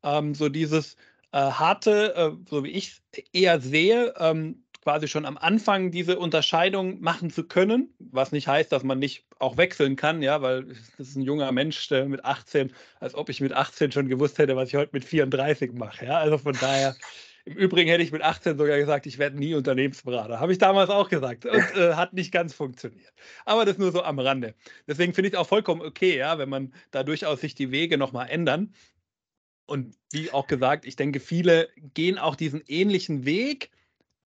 Ähm, 0.04 0.36
so 0.36 0.50
dieses, 0.50 0.96
äh, 1.32 1.38
harte, 1.40 2.16
äh, 2.16 2.32
so 2.50 2.64
wie 2.64 2.72
ich 2.72 3.02
es 3.12 3.24
eher 3.34 3.60
sehe, 3.60 4.14
ähm, 4.18 4.64
quasi 4.84 5.08
schon 5.08 5.26
am 5.26 5.38
Anfang 5.38 5.92
diese 5.92 6.18
Unterscheidung 6.18 7.02
machen 7.02 7.30
zu 7.30 7.44
können, 7.48 7.94
was 8.00 8.32
nicht 8.32 8.48
heißt, 8.48 8.72
dass 8.72 8.84
man 8.84 9.00
nicht 9.00 9.26
auch 9.40 9.58
wechseln 9.58 9.96
kann, 9.96 10.24
ja, 10.24 10.42
weil 10.42 10.66
das 10.98 11.10
ist 11.10 11.16
ein 11.16 11.22
junger 11.22 11.52
Mensch 11.52 11.90
mit 11.92 12.26
18, 12.26 12.74
als 13.00 13.14
ob 13.14 13.30
ich 13.30 13.42
mit 13.42 13.54
18 13.54 13.92
schon 13.92 14.08
gewusst 14.08 14.40
hätte, 14.40 14.56
was 14.56 14.70
ich 14.70 14.76
heute 14.76 14.92
mit 14.94 15.06
34 15.06 15.74
mache, 15.74 16.06
ja, 16.06 16.18
also 16.18 16.38
von 16.40 16.58
daher. 16.60 16.96
Im 17.46 17.56
Übrigen 17.56 17.90
hätte 17.90 18.04
ich 18.04 18.12
mit 18.12 18.22
18 18.22 18.58
sogar 18.58 18.78
gesagt, 18.78 19.06
ich 19.06 19.18
werde 19.18 19.38
nie 19.38 19.56
Unternehmensberater. 19.56 20.40
Habe 20.40 20.52
ich 20.52 20.58
damals 20.58 20.90
auch 20.90 21.10
gesagt 21.10 21.46
und 21.46 21.76
äh, 21.76 21.96
hat 21.96 22.14
nicht 22.14 22.32
ganz 22.32 22.54
funktioniert. 22.54 23.14
Aber 23.46 23.66
das 23.66 23.78
nur 23.78 23.92
so 23.92 24.04
am 24.04 24.20
Rande. 24.20 24.54
Deswegen 24.88 25.14
finde 25.14 25.30
ich 25.30 25.34
es 25.34 25.40
auch 25.40 25.48
vollkommen 25.48 25.82
okay, 25.82 26.18
ja, 26.18 26.38
wenn 26.38 26.50
man 26.50 26.74
da 26.92 27.04
durchaus 27.04 27.42
sich 27.42 27.56
die 27.56 27.72
Wege 27.72 27.98
nochmal 27.98 28.30
ändern. 28.30 28.74
Und 29.66 29.96
wie 30.12 30.32
auch 30.32 30.48
gesagt, 30.48 30.86
ich 30.86 30.96
denke, 30.96 31.20
viele 31.20 31.70
gehen 31.94 32.18
auch 32.18 32.36
diesen 32.36 32.62
ähnlichen 32.68 33.26
Weg. 33.26 33.72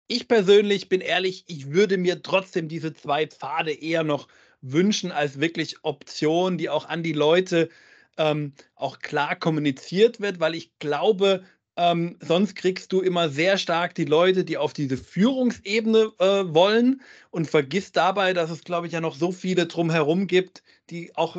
Ich 0.07 0.27
persönlich 0.27 0.89
bin 0.89 1.01
ehrlich, 1.01 1.43
ich 1.47 1.71
würde 1.71 1.97
mir 1.97 2.21
trotzdem 2.21 2.67
diese 2.67 2.93
zwei 2.93 3.27
Pfade 3.27 3.73
eher 3.73 4.03
noch 4.03 4.27
wünschen 4.61 5.11
als 5.11 5.39
wirklich 5.39 5.83
Option, 5.83 6.57
die 6.57 6.69
auch 6.69 6.85
an 6.87 7.03
die 7.03 7.13
Leute 7.13 7.69
ähm, 8.17 8.53
auch 8.75 8.99
klar 8.99 9.35
kommuniziert 9.35 10.21
wird, 10.21 10.39
weil 10.39 10.55
ich 10.55 10.77
glaube, 10.79 11.43
ähm, 11.77 12.17
sonst 12.21 12.55
kriegst 12.55 12.91
du 12.93 13.01
immer 13.01 13.29
sehr 13.29 13.57
stark 13.57 13.95
die 13.95 14.05
Leute, 14.05 14.45
die 14.45 14.57
auf 14.57 14.73
diese 14.73 14.97
Führungsebene 14.97 16.11
äh, 16.19 16.25
wollen 16.53 17.01
und 17.31 17.49
vergisst 17.49 17.97
dabei, 17.97 18.33
dass 18.33 18.49
es, 18.49 18.63
glaube 18.63 18.87
ich, 18.87 18.93
ja 18.93 19.01
noch 19.01 19.15
so 19.15 19.31
viele 19.31 19.65
drumherum 19.65 20.27
gibt, 20.27 20.63
die 20.89 21.15
auch 21.15 21.37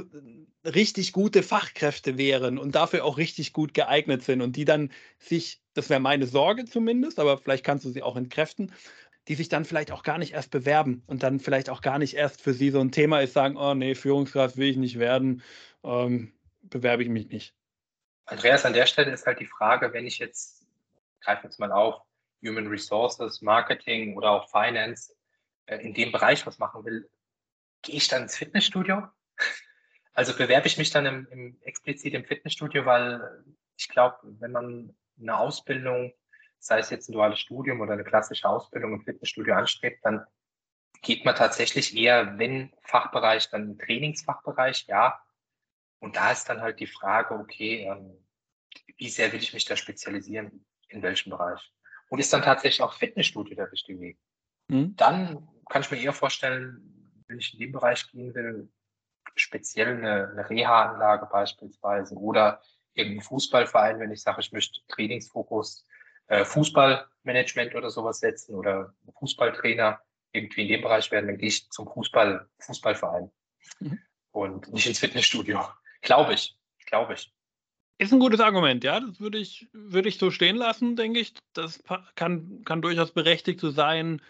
richtig 0.65 1.13
gute 1.13 1.43
Fachkräfte 1.43 2.19
wären 2.19 2.59
und 2.59 2.75
dafür 2.75 3.05
auch 3.05 3.19
richtig 3.19 3.53
gut 3.53 3.73
geeignet 3.73 4.25
sind 4.25 4.43
und 4.43 4.57
die 4.57 4.65
dann 4.65 4.91
sich, 5.19 5.61
das 5.75 5.89
wäre 5.89 6.01
meine 6.01 6.27
Sorge 6.27 6.65
zumindest, 6.65 7.19
aber 7.19 7.39
vielleicht 7.39 7.65
kannst 7.65 7.85
du 7.85 7.91
sie 7.91 8.03
auch 8.03 8.17
entkräften, 8.17 8.73
die 9.29 9.35
sich 9.35 9.49
dann 9.49 9.65
vielleicht 9.65 9.91
auch 9.91 10.03
gar 10.03 10.19
nicht 10.19 10.35
erst 10.35 10.51
bewerben 10.51 11.03
und 11.07 11.23
dann 11.23 11.41
vielleicht 11.41 11.71
auch 11.71 11.81
gar 11.81 11.99
nicht 11.99 12.15
erst 12.15 12.41
für 12.41 12.53
sie 12.53 12.71
so 12.71 12.81
ein 12.81 12.93
Thema 12.93 13.21
ist, 13.21 13.33
sagen, 13.33 13.57
oh 13.57 13.75
nee, 13.75 13.95
Führungskraft 13.95 14.57
will 14.57 14.69
ich 14.69 14.77
nicht 14.77 14.99
werden, 14.99 15.43
ähm, 15.83 16.33
bewerbe 16.63 17.03
ich 17.03 17.09
mich 17.09 17.29
nicht. 17.29 17.55
Andreas, 18.27 18.65
an 18.65 18.73
der 18.73 18.87
Stelle 18.87 19.13
ist 19.13 19.27
halt 19.27 19.41
die 19.41 19.47
Frage, 19.47 19.93
wenn 19.93 20.07
ich 20.07 20.19
jetzt, 20.19 20.67
greife 21.21 21.45
jetzt 21.45 21.59
mal 21.59 21.73
auf, 21.73 22.03
Human 22.45 22.67
Resources, 22.67 23.41
Marketing 23.41 24.17
oder 24.17 24.31
auch 24.31 24.51
Finance, 24.51 25.15
äh, 25.67 25.79
in 25.79 25.95
dem 25.95 26.13
Bereich 26.13 26.47
was 26.47 26.59
machen 26.59 26.85
will, 26.85 27.09
gehe 27.83 27.97
ich 27.97 28.09
dann 28.09 28.23
ins 28.23 28.37
Fitnessstudio? 28.37 29.09
Also 30.19 30.35
bewerbe 30.35 30.67
ich 30.67 30.79
mich 30.79 30.89
dann 30.89 31.05
im, 31.05 31.29
im 31.31 31.59
explizit 31.61 32.15
im 32.15 32.25
Fitnessstudio, 32.25 32.87
weil 32.87 33.45
ich 33.77 33.87
glaube, 33.87 34.17
wenn 34.23 34.51
man 34.51 34.97
eine 35.21 35.39
Ausbildung, 35.39 36.15
sei 36.59 36.79
es 36.79 36.89
jetzt 36.89 37.11
ein 37.11 37.13
duales 37.13 37.39
Studium 37.39 37.83
oder 37.83 37.93
eine 37.93 38.03
klassische 38.03 38.49
Ausbildung 38.49 38.95
im 38.95 39.03
Fitnessstudio 39.03 39.55
anstrebt, 39.55 40.03
dann 40.07 40.25
geht 41.03 41.27
man 41.27 41.35
tatsächlich 41.35 41.95
eher, 41.95 42.39
wenn 42.39 42.73
Fachbereich, 42.81 43.51
dann 43.51 43.73
im 43.73 43.79
Trainingsfachbereich, 43.79 44.87
ja. 44.89 45.21
Und 45.99 46.17
da 46.17 46.33
ist 46.33 46.49
dann 46.49 46.61
halt 46.61 46.81
die 46.81 46.87
Frage, 46.87 47.35
okay, 47.35 47.87
ähm, 47.89 48.13
wie 48.97 49.09
sehr 49.09 49.33
will 49.33 49.41
ich 49.41 49.53
mich 49.53 49.65
da 49.65 49.77
spezialisieren, 49.77 50.65
in 50.89 51.03
welchem 51.03 51.31
Bereich? 51.31 51.73
Und 52.09 52.19
ist 52.19 52.33
dann 52.33 52.43
tatsächlich 52.43 52.83
auch 52.83 52.93
Fitnessstudio 52.93 53.57
der 53.57 53.73
richtige 53.73 54.01
Weg? 54.01 54.19
Mhm. 54.69 54.95
Dann 54.97 55.49
kann 55.69 55.83
ich 55.83 55.91
mir 55.91 56.01
eher 56.01 56.13
vorstellen, 56.13 57.25
wenn 57.27 57.39
ich 57.39 57.53
in 57.55 57.61
den 57.61 57.73
Bereich 57.73 58.09
gehen 58.11 58.35
will, 58.35 58.69
speziell 59.35 59.97
eine, 59.97 60.29
eine 60.31 60.49
Reha-Anlage 60.49 61.27
beispielsweise 61.27 62.15
oder 62.15 62.63
irgendein 62.95 63.23
Fußballverein, 63.23 64.01
wenn 64.01 64.13
ich 64.13 64.23
sage, 64.23 64.41
ich 64.41 64.53
möchte 64.53 64.81
Trainingsfokus 64.89 65.87
äh, 66.29 66.45
Fußballmanagement 66.45 67.75
oder 67.75 67.91
sowas 67.91 68.21
setzen 68.21 68.55
oder 68.55 68.95
Fußballtrainer 69.19 70.01
irgendwie 70.33 70.63
in 70.63 70.69
dem 70.69 70.83
Bereich 70.83 71.11
werden, 71.11 71.27
dann 71.27 71.39
gehe 71.39 71.49
ich 71.49 71.71
zum 71.71 71.87
Fußball, 71.89 72.49
Fußballverein 72.61 73.31
mhm. 73.81 73.99
und 74.33 74.73
nicht 74.73 74.87
ins 74.87 74.99
Fitnessstudio. 74.99 75.61
Glaube 76.07 76.35
ich, 76.35 76.57
glaube 76.87 77.15
ich. 77.15 77.33
Ist 77.99 78.13
ein 78.13 78.21
gutes 78.21 78.41
Argument, 78.41 78.85
ja. 78.85 79.01
Das 79.01 79.21
würde 79.21 79.39
ich, 79.39 79.69
würde 79.73 80.09
ich 80.09 80.19
so 80.19 80.31
stehen 80.31 80.57
lassen, 80.57 80.97
denke 80.97 81.19
ich. 81.19 81.35
Das 81.53 81.83
kann, 82.15 82.63
kann 82.65 82.81
durchaus 82.81 83.11
berechtigt 83.11 83.59
so 83.61 83.71
sein. 83.71 84.23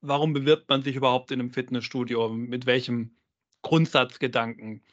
Warum 0.00 0.32
bewirbt 0.32 0.68
man 0.68 0.82
sich 0.82 0.96
überhaupt 0.96 1.30
in 1.30 1.40
einem 1.40 1.50
Fitnessstudio? 1.50 2.28
Mit 2.28 2.66
welchem 2.66 3.16
Grundsatzgedanken. 3.62 4.84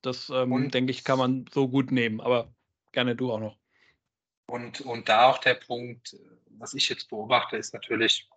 Das, 0.00 0.30
ähm, 0.30 0.70
denke 0.70 0.92
ich, 0.92 1.02
kann 1.02 1.18
man 1.18 1.46
so 1.52 1.68
gut 1.68 1.90
nehmen, 1.90 2.20
aber 2.20 2.54
gerne 2.92 3.16
du 3.16 3.32
auch 3.32 3.40
noch. 3.40 3.56
Und, 4.46 4.82
und 4.82 5.08
da 5.08 5.30
auch 5.30 5.38
der 5.38 5.54
Punkt, 5.54 6.16
was 6.50 6.74
ich 6.74 6.88
jetzt 6.88 7.08
beobachte, 7.08 7.56
ist 7.56 7.74
natürlich, 7.74 8.28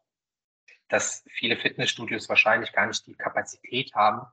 dass 0.87 1.23
viele 1.29 1.57
Fitnessstudios 1.57 2.29
wahrscheinlich 2.29 2.71
gar 2.71 2.87
nicht 2.87 3.05
die 3.05 3.15
Kapazität 3.15 3.93
haben, 3.93 4.25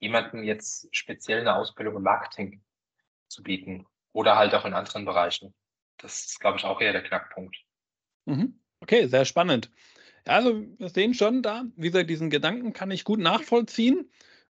jemanden 0.00 0.42
jetzt 0.44 0.88
speziell 0.92 1.40
eine 1.40 1.56
Ausbildung 1.56 1.96
im 1.96 2.02
Marketing 2.02 2.62
zu 3.28 3.42
bieten 3.42 3.86
oder 4.12 4.36
halt 4.36 4.54
auch 4.54 4.64
in 4.64 4.74
anderen 4.74 5.04
Bereichen. 5.04 5.54
Das 5.98 6.26
ist, 6.26 6.40
glaube 6.40 6.58
ich, 6.58 6.64
auch 6.64 6.80
eher 6.80 6.92
der 6.92 7.02
Knackpunkt. 7.02 7.56
Mhm. 8.26 8.60
Okay, 8.80 9.06
sehr 9.06 9.24
spannend. 9.24 9.70
Also 10.24 10.64
wir 10.78 10.88
sehen 10.88 11.14
schon 11.14 11.42
da, 11.42 11.64
wie 11.76 11.88
gesagt, 11.88 12.10
diesen 12.10 12.30
Gedanken 12.30 12.72
kann 12.72 12.90
ich 12.90 13.04
gut 13.04 13.18
nachvollziehen. 13.18 14.10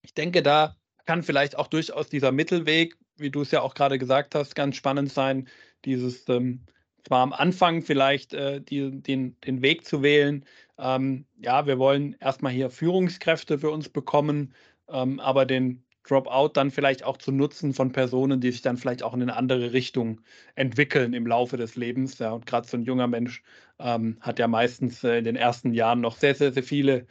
Ich 0.02 0.14
denke, 0.14 0.42
da 0.44 0.76
kann 1.06 1.24
vielleicht 1.24 1.58
auch 1.58 1.68
durchaus 1.68 2.10
dieser 2.10 2.32
Mittelweg, 2.32 2.96
wie 3.18 3.30
du 3.30 3.42
es 3.42 3.52
ja 3.52 3.62
auch 3.62 3.74
gerade 3.74 4.00
gesagt 4.00 4.36
hast, 4.36 4.56
ganz 4.56 4.76
spannend 4.76 5.12
sein, 5.12 5.48
dieses 5.86 6.28
ähm, 6.30 6.66
zwar 7.08 7.22
am 7.22 7.34
Anfang 7.34 7.82
vielleicht 7.82 8.34
äh, 8.34 8.62
die, 8.62 9.02
den, 9.02 9.40
den 9.42 9.62
Weg 9.62 9.86
zu 9.86 10.04
wählen, 10.04 10.46
ähm, 10.78 11.26
ja, 11.38 11.66
wir 11.66 11.78
wollen 11.78 12.16
erstmal 12.20 12.54
hier 12.54 12.70
Führungskräfte 12.70 13.60
für 13.60 13.70
uns 13.70 13.90
bekommen, 13.90 14.54
ähm, 14.92 15.20
aber 15.20 15.46
den 15.46 15.84
Dropout 16.10 16.52
dann 16.54 16.72
vielleicht 16.72 17.04
auch 17.04 17.18
zu 17.18 17.32
nutzen 17.32 17.74
von 17.74 17.92
Personen, 17.92 18.42
die 18.42 18.52
sich 18.52 18.62
dann 18.62 18.78
vielleicht 18.78 19.04
auch 19.04 19.14
in 19.14 19.22
eine 19.22 19.36
andere 19.36 19.74
Richtung 19.74 20.22
entwickeln 20.56 21.14
im 21.14 21.28
Laufe 21.28 21.58
des 21.58 21.76
Lebens. 21.76 22.18
Ja, 22.20 22.32
und 22.32 22.46
gerade 22.46 22.68
so 22.68 22.78
ein 22.78 22.84
junger 22.84 23.08
Mensch 23.08 23.44
ähm, 23.80 24.18
hat 24.22 24.40
ja 24.40 24.48
meistens 24.48 25.04
äh, 25.04 25.20
in 25.20 25.26
den 25.26 25.36
ersten 25.36 25.74
Jahren 25.74 26.02
noch 26.02 26.18
sehr, 26.18 26.34
sehr, 26.36 26.52
sehr 26.52 26.64
viele 26.64 27.06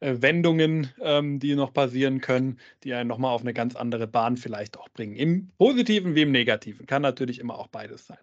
äh, 0.00 0.16
Wendungen, 0.20 0.92
ähm, 1.00 1.40
die 1.40 1.56
noch 1.56 1.72
passieren 1.72 2.20
können, 2.20 2.58
die 2.84 2.94
einen 2.94 3.08
nochmal 3.08 3.34
auf 3.34 3.40
eine 3.40 3.54
ganz 3.54 3.74
andere 3.74 4.06
Bahn 4.06 4.36
vielleicht 4.36 4.78
auch 4.78 4.88
bringen. 4.90 5.16
Im 5.16 5.50
Positiven 5.58 6.14
wie 6.14 6.22
im 6.22 6.30
Negativen. 6.30 6.86
Kann 6.86 7.02
natürlich 7.02 7.40
immer 7.40 7.58
auch 7.58 7.68
beides 7.68 8.06
sein. 8.06 8.18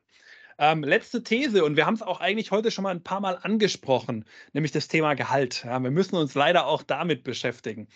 Ähm, 0.59 0.83
letzte 0.83 1.23
These, 1.23 1.65
und 1.65 1.75
wir 1.75 1.87
haben 1.87 1.95
es 1.95 2.03
auch 2.03 2.21
eigentlich 2.21 2.51
heute 2.51 2.69
schon 2.69 2.83
mal 2.83 2.91
ein 2.91 3.01
paar 3.01 3.19
Mal 3.19 3.39
angesprochen, 3.41 4.25
nämlich 4.53 4.71
das 4.71 4.87
Thema 4.87 5.15
Gehalt. 5.15 5.63
Ja, 5.65 5.79
wir 5.79 5.89
müssen 5.89 6.15
uns 6.17 6.35
leider 6.35 6.67
auch 6.67 6.83
damit 6.83 7.23
beschäftigen. 7.23 7.87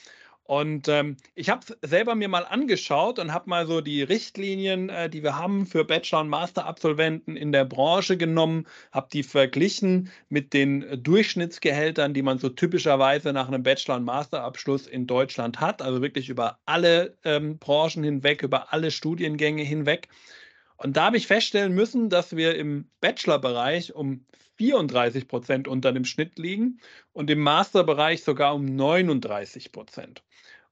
Und 0.47 0.87
ähm, 0.89 1.17
ich 1.33 1.49
habe 1.49 1.61
es 1.67 1.89
selber 1.89 2.13
mir 2.13 2.29
mal 2.29 2.45
angeschaut 2.45 3.17
und 3.17 3.33
habe 3.33 3.49
mal 3.49 3.65
so 3.65 3.81
die 3.81 4.03
Richtlinien, 4.03 4.89
äh, 4.89 5.09
die 5.09 5.23
wir 5.23 5.35
haben 5.35 5.65
für 5.65 5.83
Bachelor- 5.83 6.21
und 6.21 6.29
Master-Absolventen 6.29 7.35
in 7.35 7.51
der 7.51 7.65
Branche 7.65 8.15
genommen, 8.15 8.67
habe 8.91 9.07
die 9.11 9.23
verglichen 9.23 10.11
mit 10.29 10.53
den 10.53 11.01
Durchschnittsgehältern, 11.01 12.13
die 12.13 12.21
man 12.21 12.37
so 12.37 12.49
typischerweise 12.49 13.33
nach 13.33 13.47
einem 13.47 13.63
Bachelor- 13.63 13.95
und 13.95 14.03
Master-Abschluss 14.03 14.85
in 14.85 15.07
Deutschland 15.07 15.61
hat, 15.61 15.81
also 15.81 16.03
wirklich 16.03 16.29
über 16.29 16.59
alle 16.67 17.17
ähm, 17.23 17.57
Branchen 17.57 18.03
hinweg, 18.03 18.43
über 18.43 18.71
alle 18.71 18.91
Studiengänge 18.91 19.63
hinweg. 19.63 20.09
Und 20.77 20.95
da 20.95 21.05
habe 21.05 21.17
ich 21.17 21.25
feststellen 21.25 21.73
müssen, 21.73 22.09
dass 22.11 22.35
wir 22.35 22.55
im 22.55 22.87
Bachelor-Bereich 23.01 23.95
um 23.95 24.25
34 24.57 25.27
Prozent 25.27 25.67
unter 25.67 25.91
dem 25.91 26.05
Schnitt 26.05 26.37
liegen 26.37 26.79
und 27.13 27.29
im 27.29 27.39
Masterbereich 27.39 28.23
sogar 28.23 28.53
um 28.53 28.65
39 28.65 29.71
Prozent. 29.71 30.23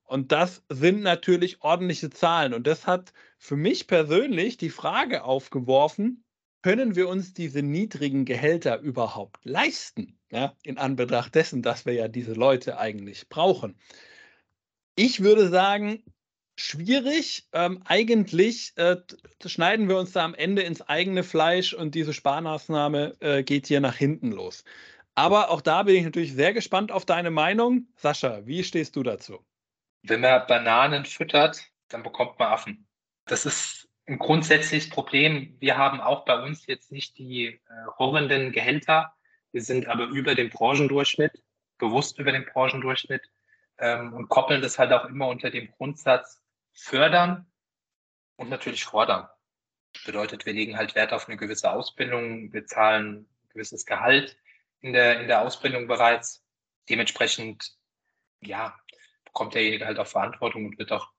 Und 0.05 0.31
das 0.31 0.63
sind 0.69 1.01
natürlich 1.01 1.61
ordentliche 1.61 2.09
Zahlen. 2.09 2.53
Und 2.53 2.67
das 2.67 2.87
hat 2.87 3.13
für 3.37 3.55
mich 3.55 3.87
persönlich 3.87 4.57
die 4.57 4.69
Frage 4.69 5.23
aufgeworfen, 5.23 6.23
können 6.61 6.95
wir 6.95 7.09
uns 7.09 7.33
diese 7.33 7.61
niedrigen 7.61 8.23
Gehälter 8.25 8.79
überhaupt 8.79 9.43
leisten? 9.43 10.17
Ja, 10.31 10.55
in 10.63 10.77
Anbetracht 10.77 11.35
dessen, 11.35 11.61
dass 11.61 11.85
wir 11.85 11.93
ja 11.93 12.07
diese 12.07 12.33
Leute 12.33 12.77
eigentlich 12.77 13.27
brauchen. 13.29 13.77
Ich 14.95 15.21
würde 15.21 15.49
sagen, 15.49 16.03
schwierig. 16.55 17.47
Ähm, 17.51 17.81
eigentlich 17.85 18.73
äh, 18.77 18.97
schneiden 19.45 19.89
wir 19.89 19.97
uns 19.97 20.11
da 20.13 20.23
am 20.23 20.35
Ende 20.35 20.61
ins 20.63 20.81
eigene 20.81 21.23
Fleisch 21.23 21.73
und 21.73 21.95
diese 21.95 22.13
Sparmaßnahme 22.13 23.15
äh, 23.19 23.43
geht 23.43 23.67
hier 23.67 23.79
nach 23.81 23.95
hinten 23.95 24.31
los. 24.31 24.63
Aber 25.15 25.51
auch 25.51 25.61
da 25.61 25.83
bin 25.83 25.95
ich 25.95 26.03
natürlich 26.03 26.33
sehr 26.33 26.53
gespannt 26.53 26.91
auf 26.91 27.05
deine 27.05 27.31
Meinung. 27.31 27.87
Sascha, 27.95 28.45
wie 28.45 28.63
stehst 28.63 28.95
du 28.95 29.03
dazu? 29.03 29.43
Wenn 30.03 30.21
man 30.21 30.45
Bananen 30.47 31.05
füttert, 31.05 31.65
dann 31.87 32.03
bekommt 32.03 32.37
man 32.37 32.51
Affen. 32.51 32.87
Das 33.25 33.45
ist 33.45 33.89
ein 34.05 34.19
grundsätzliches 34.19 34.89
Problem. 34.89 35.55
Wir 35.59 35.77
haben 35.77 36.01
auch 36.01 36.25
bei 36.25 36.41
uns 36.43 36.67
jetzt 36.67 36.91
nicht 36.91 37.17
die 37.17 37.45
äh, 37.45 37.59
horrenden 37.97 38.51
Gehälter. 38.51 39.15
Wir 39.51 39.61
sind 39.61 39.87
aber 39.87 40.05
über 40.05 40.35
dem 40.35 40.49
Branchendurchschnitt, 40.49 41.43
bewusst 41.77 42.19
über 42.19 42.31
dem 42.31 42.45
Branchendurchschnitt 42.45 43.21
ähm, 43.77 44.13
und 44.13 44.27
koppeln 44.27 44.61
das 44.61 44.77
halt 44.77 44.91
auch 44.91 45.05
immer 45.05 45.27
unter 45.27 45.49
dem 45.49 45.71
Grundsatz, 45.71 46.41
fördern 46.73 47.45
und 48.35 48.49
natürlich 48.49 48.83
fordern. 48.83 49.27
Bedeutet, 50.05 50.45
wir 50.45 50.53
legen 50.53 50.75
halt 50.75 50.95
Wert 50.95 51.13
auf 51.13 51.29
eine 51.29 51.37
gewisse 51.37 51.71
Ausbildung, 51.71 52.51
wir 52.51 52.65
zahlen 52.65 53.19
ein 53.19 53.49
gewisses 53.49 53.85
Gehalt 53.85 54.35
in 54.81 54.91
der, 54.91 55.21
in 55.21 55.27
der 55.27 55.41
Ausbildung 55.41 55.87
bereits. 55.87 56.43
Dementsprechend, 56.89 57.77
ja, 58.41 58.77
bekommt 59.33 59.55
derjenige 59.55 59.85
halt 59.85 59.99
auch 59.99 60.07
Verantwortung 60.07 60.65
und 60.67 60.77
wird 60.77 60.91
auch, 60.91 61.09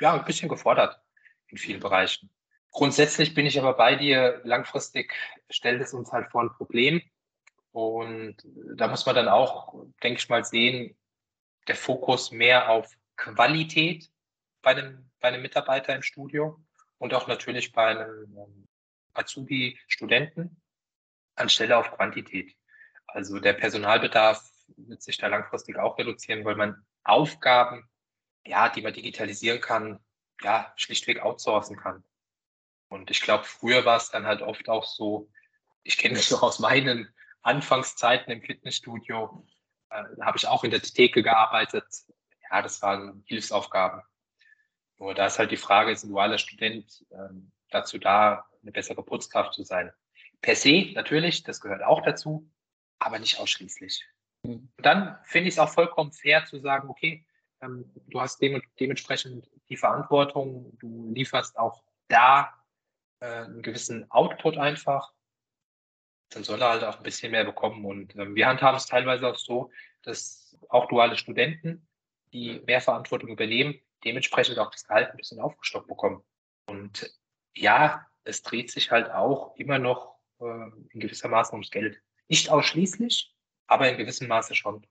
ja, 0.00 0.14
ein 0.14 0.24
bisschen 0.24 0.48
gefordert 0.48 1.00
in 1.48 1.56
vielen 1.56 1.80
Bereichen. 1.80 2.30
Grundsätzlich 2.72 3.34
bin 3.34 3.46
ich 3.46 3.58
aber 3.58 3.74
bei 3.74 3.94
dir, 3.94 4.40
langfristig 4.44 5.14
stellt 5.48 5.80
es 5.80 5.94
uns 5.94 6.12
halt 6.12 6.30
vor 6.30 6.42
ein 6.42 6.52
Problem. 6.52 7.00
Und 7.72 8.36
da 8.74 8.88
muss 8.88 9.06
man 9.06 9.14
dann 9.14 9.28
auch, 9.28 9.74
denke 10.02 10.18
ich 10.18 10.28
mal, 10.28 10.44
sehen, 10.44 10.96
der 11.68 11.76
Fokus 11.76 12.32
mehr 12.32 12.70
auf 12.70 12.96
Qualität 13.16 14.10
bei 14.62 14.72
einem, 14.72 15.10
bei 15.20 15.28
einem 15.28 15.42
Mitarbeiter 15.42 15.94
im 15.94 16.02
Studio 16.02 16.60
und 16.98 17.14
auch 17.14 17.28
natürlich 17.28 17.72
bei 17.72 17.86
einem 17.86 18.36
ähm, 18.36 18.68
Azubi-Studenten 19.14 20.60
anstelle 21.36 21.76
auf 21.76 21.92
Quantität. 21.92 22.56
Also 23.06 23.38
der 23.38 23.52
Personalbedarf 23.52 24.50
wird 24.76 25.02
sich 25.02 25.18
da 25.18 25.28
langfristig 25.28 25.78
auch 25.78 25.98
reduzieren, 25.98 26.44
weil 26.44 26.56
man 26.56 26.84
Aufgaben, 27.10 27.88
ja, 28.44 28.68
die 28.68 28.82
man 28.82 28.92
digitalisieren 28.92 29.60
kann, 29.60 30.00
ja, 30.42 30.72
schlichtweg 30.76 31.20
outsourcen 31.20 31.76
kann. 31.76 32.04
Und 32.88 33.10
ich 33.10 33.20
glaube, 33.20 33.44
früher 33.44 33.84
war 33.84 33.96
es 33.96 34.10
dann 34.10 34.26
halt 34.26 34.42
oft 34.42 34.68
auch 34.68 34.84
so, 34.84 35.30
ich 35.82 35.98
kenne 35.98 36.14
das 36.14 36.30
noch 36.30 36.42
aus 36.42 36.58
meinen 36.58 37.12
Anfangszeiten 37.42 38.32
im 38.32 38.42
Fitnessstudio, 38.42 39.46
äh, 39.90 40.04
da 40.16 40.26
habe 40.26 40.38
ich 40.38 40.46
auch 40.46 40.64
in 40.64 40.70
der 40.70 40.82
Theke 40.82 41.22
gearbeitet. 41.22 41.84
Ja, 42.50 42.62
das 42.62 42.82
waren 42.82 43.22
Hilfsaufgaben. 43.26 44.02
Nur 44.98 45.14
da 45.14 45.26
ist 45.26 45.38
halt 45.38 45.50
die 45.50 45.56
Frage, 45.56 45.90
ist 45.90 46.04
ein 46.04 46.10
dualer 46.10 46.38
Student 46.38 47.04
ähm, 47.10 47.52
dazu 47.70 47.98
da, 47.98 48.46
eine 48.62 48.72
bessere 48.72 49.02
Putzkraft 49.02 49.54
zu 49.54 49.62
sein? 49.62 49.92
Per 50.42 50.56
se 50.56 50.92
natürlich, 50.94 51.42
das 51.42 51.60
gehört 51.60 51.82
auch 51.82 52.02
dazu, 52.02 52.50
aber 52.98 53.18
nicht 53.18 53.38
ausschließlich. 53.38 54.06
Dann 54.42 55.18
finde 55.24 55.48
ich 55.48 55.54
es 55.54 55.58
auch 55.58 55.68
vollkommen 55.68 56.12
fair 56.12 56.44
zu 56.46 56.60
sagen, 56.60 56.88
okay, 56.88 57.26
ähm, 57.60 57.90
du 58.08 58.20
hast 58.20 58.40
dem, 58.40 58.62
dementsprechend 58.78 59.50
die 59.68 59.76
Verantwortung, 59.76 60.76
du 60.78 61.12
lieferst 61.12 61.58
auch 61.58 61.82
da 62.08 62.54
äh, 63.20 63.26
einen 63.26 63.62
gewissen 63.62 64.10
Output 64.10 64.56
einfach, 64.56 65.12
dann 66.30 66.44
soll 66.44 66.62
er 66.62 66.70
halt 66.70 66.84
auch 66.84 66.96
ein 66.96 67.02
bisschen 67.02 67.32
mehr 67.32 67.44
bekommen. 67.44 67.84
Und 67.84 68.16
ähm, 68.16 68.34
wir 68.34 68.46
handhaben 68.46 68.76
es 68.76 68.86
teilweise 68.86 69.28
auch 69.28 69.36
so, 69.36 69.70
dass 70.02 70.56
auch 70.68 70.88
duale 70.88 71.16
Studenten, 71.16 71.86
die 72.32 72.60
mehr 72.66 72.80
Verantwortung 72.80 73.30
übernehmen, 73.30 73.80
dementsprechend 74.04 74.58
auch 74.58 74.70
das 74.70 74.84
Gehalt 74.86 75.10
ein 75.10 75.16
bisschen 75.16 75.40
aufgestockt 75.40 75.88
bekommen. 75.88 76.22
Und 76.66 77.12
ja, 77.54 78.06
es 78.24 78.42
dreht 78.42 78.70
sich 78.70 78.90
halt 78.90 79.10
auch 79.10 79.56
immer 79.56 79.78
noch 79.78 80.16
äh, 80.40 80.70
in 80.90 81.00
gewisser 81.00 81.28
Maße 81.28 81.52
ums 81.52 81.70
Geld. 81.70 82.00
Nicht 82.28 82.48
ausschließlich, 82.48 83.34
aber 83.70 83.90
in 83.90 83.96
gewissem 83.96 84.28
Maße 84.28 84.54
schon. 84.54 84.84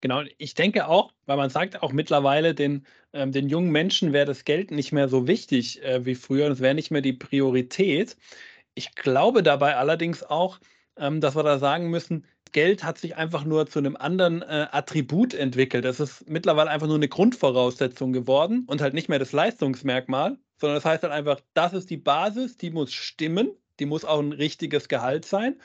Genau, 0.00 0.22
ich 0.36 0.54
denke 0.54 0.88
auch, 0.88 1.12
weil 1.24 1.36
man 1.36 1.50
sagt 1.50 1.82
auch 1.82 1.92
mittlerweile, 1.92 2.54
den, 2.54 2.86
ähm, 3.12 3.32
den 3.32 3.48
jungen 3.48 3.70
Menschen 3.70 4.12
wäre 4.12 4.26
das 4.26 4.44
Geld 4.44 4.70
nicht 4.70 4.92
mehr 4.92 5.08
so 5.08 5.26
wichtig 5.26 5.82
äh, 5.82 6.04
wie 6.04 6.14
früher, 6.14 6.50
es 6.50 6.60
wäre 6.60 6.74
nicht 6.74 6.90
mehr 6.90 7.00
die 7.00 7.14
Priorität. 7.14 8.16
Ich 8.74 8.94
glaube 8.94 9.42
dabei 9.42 9.76
allerdings 9.76 10.22
auch, 10.22 10.58
ähm, 10.96 11.20
dass 11.20 11.36
wir 11.36 11.42
da 11.42 11.58
sagen 11.58 11.88
müssen, 11.88 12.26
Geld 12.52 12.84
hat 12.84 12.98
sich 12.98 13.16
einfach 13.16 13.44
nur 13.44 13.66
zu 13.66 13.78
einem 13.78 13.96
anderen 13.96 14.42
äh, 14.42 14.66
Attribut 14.70 15.32
entwickelt. 15.34 15.84
Das 15.84 16.00
ist 16.00 16.28
mittlerweile 16.28 16.70
einfach 16.70 16.86
nur 16.86 16.96
eine 16.96 17.08
Grundvoraussetzung 17.08 18.12
geworden 18.12 18.64
und 18.66 18.80
halt 18.80 18.94
nicht 18.94 19.08
mehr 19.08 19.18
das 19.18 19.32
Leistungsmerkmal, 19.32 20.38
sondern 20.60 20.76
das 20.76 20.84
heißt 20.84 21.02
halt 21.02 21.12
einfach, 21.12 21.40
das 21.54 21.72
ist 21.72 21.88
die 21.90 21.96
Basis, 21.96 22.56
die 22.56 22.70
muss 22.70 22.92
stimmen, 22.92 23.50
die 23.80 23.86
muss 23.86 24.04
auch 24.04 24.20
ein 24.20 24.32
richtiges 24.32 24.88
Gehalt 24.88 25.24
sein 25.24 25.56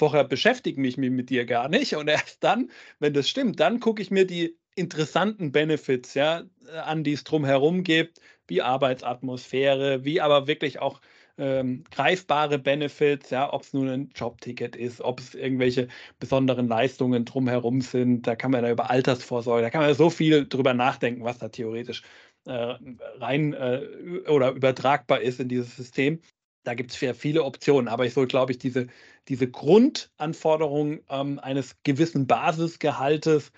vorher 0.00 0.24
beschäftige 0.24 0.80
mich 0.80 0.96
mit 0.96 1.28
dir 1.28 1.44
gar 1.44 1.68
nicht. 1.68 1.94
Und 1.94 2.08
erst 2.08 2.42
dann, 2.42 2.70
wenn 3.00 3.12
das 3.12 3.28
stimmt, 3.28 3.60
dann 3.60 3.80
gucke 3.80 4.00
ich 4.00 4.10
mir 4.10 4.26
die 4.26 4.56
interessanten 4.74 5.52
Benefits 5.52 6.14
ja, 6.14 6.44
an, 6.84 7.04
die 7.04 7.12
es 7.12 7.22
drumherum 7.22 7.82
gibt, 7.84 8.18
wie 8.46 8.62
Arbeitsatmosphäre, 8.62 10.02
wie 10.04 10.22
aber 10.22 10.46
wirklich 10.46 10.78
auch 10.78 11.02
ähm, 11.36 11.84
greifbare 11.90 12.58
Benefits, 12.58 13.28
ja, 13.28 13.52
ob 13.52 13.62
es 13.62 13.74
nun 13.74 13.88
ein 13.88 14.10
Jobticket 14.14 14.74
ist, 14.74 15.02
ob 15.02 15.20
es 15.20 15.34
irgendwelche 15.34 15.88
besonderen 16.18 16.66
Leistungen 16.66 17.26
drumherum 17.26 17.82
sind, 17.82 18.26
da 18.26 18.36
kann 18.36 18.52
man 18.52 18.62
da 18.62 18.70
über 18.70 18.90
Altersvorsorge, 18.90 19.62
da 19.62 19.70
kann 19.70 19.82
man 19.82 19.94
so 19.94 20.08
viel 20.08 20.48
drüber 20.48 20.72
nachdenken, 20.72 21.24
was 21.24 21.38
da 21.38 21.48
theoretisch 21.48 22.02
äh, 22.46 22.74
rein 23.18 23.52
äh, 23.52 23.82
oder 24.28 24.52
übertragbar 24.52 25.20
ist 25.20 25.40
in 25.40 25.48
dieses 25.48 25.76
System 25.76 26.20
da 26.64 26.74
gibt 26.74 26.92
es 26.92 27.16
viele 27.16 27.44
Optionen, 27.44 27.88
aber 27.88 28.06
ich 28.06 28.14
soll, 28.14 28.26
glaube 28.26 28.52
ich, 28.52 28.58
diese, 28.58 28.88
diese 29.28 29.50
Grundanforderung 29.50 31.00
ähm, 31.08 31.38
eines 31.38 31.76
gewissen 31.82 32.26
Basisgehaltes, 32.26 33.52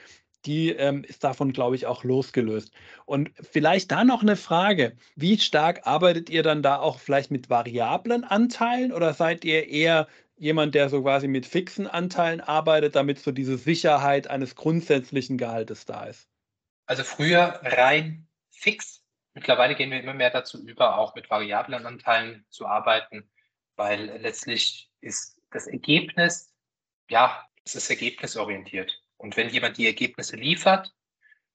die 0.45 0.71
ähm, 0.71 1.05
ist 1.05 1.23
davon, 1.25 1.53
glaube 1.53 1.77
ich, 1.77 1.87
auch 1.87 2.05
losgelöst. 2.05 2.73
Und 3.07 3.31
vielleicht 3.41 3.91
da 3.91 4.05
noch 4.05 4.23
eine 4.23 4.37
Frage. 4.37 4.97
Wie 5.15 5.39
stark 5.39 5.87
arbeitet 5.87 6.31
ihr 6.31 6.43
dann 6.43 6.63
da 6.63 6.79
auch 6.79 6.99
vielleicht 6.99 7.31
mit 7.31 7.49
variablen 7.49 8.25
Anteilen 8.25 8.93
oder 8.93 9.15
seid 9.15 9.45
ihr 9.45 9.69
eher 9.69 10.09
jemand, 10.37 10.75
der 10.75 10.89
so 10.89 11.03
quasi 11.03 11.29
mit 11.29 11.47
fixen 11.47 11.87
Anteilen 11.87 12.41
arbeitet, 12.41 12.97
damit 12.97 13.21
so 13.21 13.31
diese 13.31 13.57
Sicherheit 13.57 14.29
eines 14.29 14.57
grundsätzlichen 14.57 15.39
Gehaltes 15.39 15.85
da 15.85 16.05
ist? 16.05 16.29
Also 16.87 17.05
früher 17.05 17.61
rein 17.63 18.27
fix 18.51 19.02
Mittlerweile 19.35 19.75
gehen 19.75 19.91
wir 19.91 20.01
immer 20.01 20.15
mehr 20.15 20.31
dazu 20.31 20.63
über, 20.67 20.99
auch 20.99 21.15
mit 21.15 21.31
variablen 21.31 21.87
Anteilen 21.87 22.45
zu 22.51 22.67
arbeiten, 22.67 23.31
weil 23.77 24.05
letztlich 24.21 24.91
ist 25.01 25.41
das 25.51 25.67
Ergebnis, 25.67 26.53
ja, 27.09 27.47
es 27.65 27.75
ist 27.75 27.91
ergebnisorientiert. 27.91 28.93
Und 29.17 29.37
wenn 29.37 29.49
jemand 29.49 29.79
die 29.79 29.87
Ergebnisse 29.87 30.37
liefert, 30.37 30.93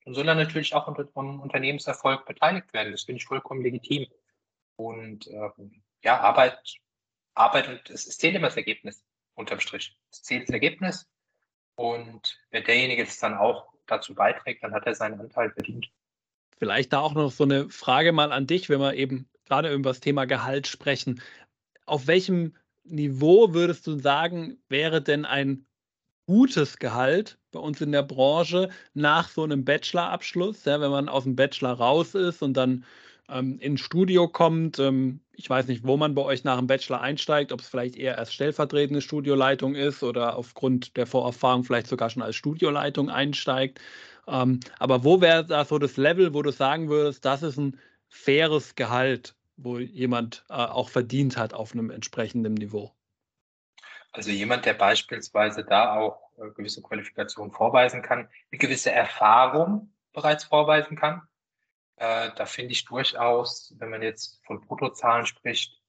dann 0.05 0.13
soll 0.13 0.27
er 0.27 0.35
natürlich 0.35 0.73
auch 0.73 0.87
unter 0.87 1.03
dem 1.03 1.39
Unternehmenserfolg 1.41 2.25
beteiligt 2.25 2.73
werden. 2.73 2.93
Das 2.93 3.03
finde 3.03 3.17
ich 3.17 3.25
vollkommen 3.25 3.61
legitim. 3.61 4.07
Und 4.77 5.27
äh, 5.27 5.49
ja, 6.03 6.19
Arbeit, 6.21 6.57
Arbeit 7.33 7.67
und 7.67 7.89
es, 7.89 8.07
es 8.07 8.17
zählt 8.17 8.35
immer 8.35 8.47
das 8.47 8.57
Ergebnis 8.57 9.03
unterm 9.35 9.59
Strich. 9.59 9.97
Es 10.11 10.23
zählt 10.23 10.47
das 10.47 10.53
Ergebnis. 10.53 11.09
Und 11.75 12.39
wenn 12.51 12.63
derjenige 12.63 13.03
das 13.03 13.19
dann 13.19 13.35
auch 13.37 13.73
dazu 13.85 14.15
beiträgt, 14.15 14.63
dann 14.63 14.73
hat 14.73 14.85
er 14.85 14.95
seinen 14.95 15.19
Anteil 15.19 15.51
verdient. 15.51 15.91
Vielleicht 16.57 16.93
da 16.93 16.99
auch 16.99 17.13
noch 17.13 17.31
so 17.31 17.43
eine 17.43 17.69
Frage 17.69 18.11
mal 18.11 18.31
an 18.31 18.47
dich, 18.47 18.69
wenn 18.69 18.79
wir 18.79 18.95
eben 18.95 19.27
gerade 19.45 19.71
über 19.73 19.91
das 19.91 19.99
Thema 19.99 20.25
Gehalt 20.25 20.67
sprechen. 20.67 21.21
Auf 21.85 22.07
welchem 22.07 22.53
Niveau 22.83 23.53
würdest 23.53 23.85
du 23.87 23.97
sagen, 23.99 24.57
wäre 24.69 25.01
denn 25.01 25.25
ein 25.25 25.65
gutes 26.25 26.77
Gehalt 26.77 27.37
bei 27.51 27.59
uns 27.59 27.79
in 27.81 27.91
der 27.91 28.03
Branche 28.03 28.69
nach 28.93 29.29
so 29.29 29.43
einem 29.43 29.63
Bachelorabschluss, 29.63 30.65
ja, 30.65 30.81
wenn 30.81 30.91
man 30.91 31.09
aus 31.09 31.23
dem 31.23 31.35
Bachelor 31.35 31.73
raus 31.73 32.15
ist 32.15 32.41
und 32.41 32.55
dann 32.55 32.83
ähm, 33.29 33.59
ins 33.59 33.81
Studio 33.81 34.27
kommt. 34.27 34.79
Ähm, 34.79 35.21
ich 35.33 35.49
weiß 35.49 35.67
nicht, 35.67 35.85
wo 35.85 35.97
man 35.97 36.15
bei 36.15 36.21
euch 36.21 36.43
nach 36.43 36.57
dem 36.57 36.67
Bachelor 36.67 37.01
einsteigt, 37.01 37.51
ob 37.51 37.61
es 37.61 37.67
vielleicht 37.67 37.95
eher 37.95 38.17
als 38.17 38.33
stellvertretende 38.33 39.01
Studioleitung 39.01 39.75
ist 39.75 40.03
oder 40.03 40.35
aufgrund 40.35 40.97
der 40.97 41.05
Vorerfahrung 41.05 41.63
vielleicht 41.63 41.87
sogar 41.87 42.09
schon 42.09 42.23
als 42.23 42.35
Studioleitung 42.35 43.09
einsteigt. 43.09 43.79
Ähm, 44.27 44.59
aber 44.79 45.03
wo 45.03 45.21
wäre 45.21 45.45
da 45.45 45.65
so 45.65 45.79
das 45.79 45.97
Level, 45.97 46.33
wo 46.33 46.41
du 46.41 46.51
sagen 46.51 46.89
würdest, 46.89 47.23
das 47.25 47.43
ist 47.43 47.57
ein 47.57 47.79
faires 48.09 48.75
Gehalt, 48.75 49.35
wo 49.55 49.79
jemand 49.79 50.45
äh, 50.49 50.53
auch 50.53 50.89
verdient 50.89 51.37
hat 51.37 51.53
auf 51.53 51.73
einem 51.73 51.89
entsprechenden 51.89 52.53
Niveau? 52.53 52.93
Also 54.11 54.31
jemand, 54.31 54.65
der 54.65 54.73
beispielsweise 54.73 55.63
da 55.63 55.95
auch 55.95 56.31
äh, 56.37 56.49
gewisse 56.51 56.81
Qualifikationen 56.81 57.51
vorweisen 57.51 58.01
kann, 58.01 58.29
eine 58.51 58.57
gewisse 58.57 58.91
Erfahrung 58.91 59.93
bereits 60.13 60.45
vorweisen 60.45 60.97
kann. 60.97 61.21
Äh, 61.97 62.31
da 62.35 62.45
finde 62.45 62.73
ich 62.73 62.85
durchaus, 62.85 63.73
wenn 63.77 63.89
man 63.89 64.01
jetzt 64.01 64.41
von 64.45 64.61
Bruttozahlen 64.61 65.25
spricht, 65.25 65.81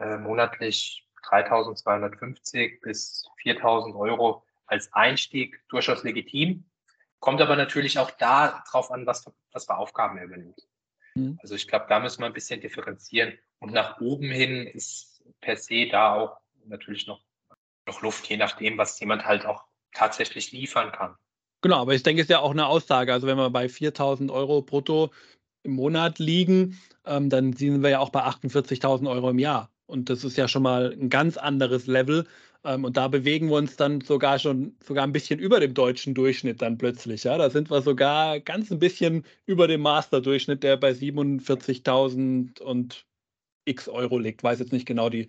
äh, 0.00 0.16
monatlich 0.16 1.06
3.250 1.24 2.80
bis 2.80 3.28
4.000 3.42 3.94
Euro 3.98 4.44
als 4.66 4.92
Einstieg 4.92 5.60
durchaus 5.68 6.02
legitim. 6.04 6.64
Kommt 7.20 7.40
aber 7.40 7.56
natürlich 7.56 7.98
auch 7.98 8.10
da 8.12 8.62
drauf 8.70 8.90
an, 8.90 9.06
was, 9.06 9.24
was 9.52 9.66
für 9.66 9.76
Aufgaben 9.76 10.18
er 10.18 10.24
übernimmt. 10.24 10.66
Mhm. 11.14 11.38
Also 11.42 11.54
ich 11.54 11.66
glaube, 11.66 11.86
da 11.88 12.00
müssen 12.00 12.20
wir 12.20 12.26
ein 12.26 12.32
bisschen 12.32 12.60
differenzieren. 12.60 13.38
Und 13.58 13.72
nach 13.72 14.00
oben 14.00 14.30
hin 14.30 14.66
ist 14.66 15.22
per 15.40 15.56
se 15.56 15.88
da 15.88 16.14
auch 16.14 16.38
natürlich 16.66 17.06
noch, 17.06 17.20
noch 17.86 18.02
Luft, 18.02 18.28
je 18.28 18.36
nachdem, 18.36 18.78
was 18.78 18.98
jemand 19.00 19.24
halt 19.24 19.46
auch 19.46 19.64
tatsächlich 19.92 20.52
liefern 20.52 20.92
kann. 20.92 21.16
Genau, 21.60 21.80
aber 21.80 21.94
ich 21.94 22.04
denke, 22.04 22.22
es 22.22 22.26
ist 22.26 22.30
ja 22.30 22.38
auch 22.38 22.52
eine 22.52 22.66
Aussage. 22.66 23.12
Also 23.12 23.26
wenn 23.26 23.36
wir 23.36 23.50
bei 23.50 23.66
4.000 23.66 24.32
Euro 24.32 24.62
brutto 24.62 25.10
im 25.64 25.72
Monat 25.72 26.18
liegen, 26.20 26.78
ähm, 27.04 27.30
dann 27.30 27.52
sind 27.52 27.82
wir 27.82 27.90
ja 27.90 27.98
auch 27.98 28.10
bei 28.10 28.22
48.000 28.22 29.10
Euro 29.10 29.30
im 29.30 29.38
Jahr. 29.38 29.70
Und 29.86 30.10
das 30.10 30.22
ist 30.22 30.36
ja 30.36 30.46
schon 30.46 30.62
mal 30.62 30.92
ein 30.92 31.08
ganz 31.08 31.36
anderes 31.36 31.86
Level, 31.86 32.26
ähm, 32.68 32.84
und 32.84 32.98
da 32.98 33.08
bewegen 33.08 33.48
wir 33.48 33.56
uns 33.56 33.76
dann 33.76 34.02
sogar 34.02 34.38
schon 34.38 34.76
sogar 34.84 35.04
ein 35.04 35.12
bisschen 35.12 35.40
über 35.40 35.58
dem 35.58 35.72
deutschen 35.72 36.14
Durchschnitt 36.14 36.60
dann 36.60 36.76
plötzlich. 36.76 37.24
Ja? 37.24 37.38
Da 37.38 37.48
sind 37.48 37.70
wir 37.70 37.80
sogar 37.80 38.40
ganz 38.40 38.70
ein 38.70 38.78
bisschen 38.78 39.24
über 39.46 39.66
dem 39.68 39.80
Master-Durchschnitt, 39.80 40.62
der 40.62 40.76
bei 40.76 40.90
47.000 40.90 42.60
und 42.60 43.06
x 43.64 43.88
Euro 43.88 44.18
liegt. 44.18 44.42
Weiß 44.42 44.58
jetzt 44.58 44.72
nicht 44.72 44.86
genau 44.86 45.08
die, 45.08 45.28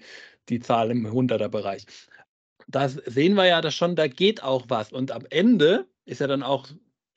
die 0.50 0.60
Zahl 0.60 0.92
im 0.92 1.08
100er-Bereich. 1.08 1.86
Da 2.68 2.90
sehen 2.90 3.36
wir 3.36 3.46
ja 3.46 3.62
dass 3.62 3.74
schon, 3.74 3.96
da 3.96 4.08
geht 4.08 4.44
auch 4.44 4.66
was. 4.68 4.92
Und 4.92 5.12
am 5.12 5.26
Ende 5.30 5.88
ist 6.06 6.20
ja 6.20 6.28
dann 6.28 6.44
auch 6.44 6.68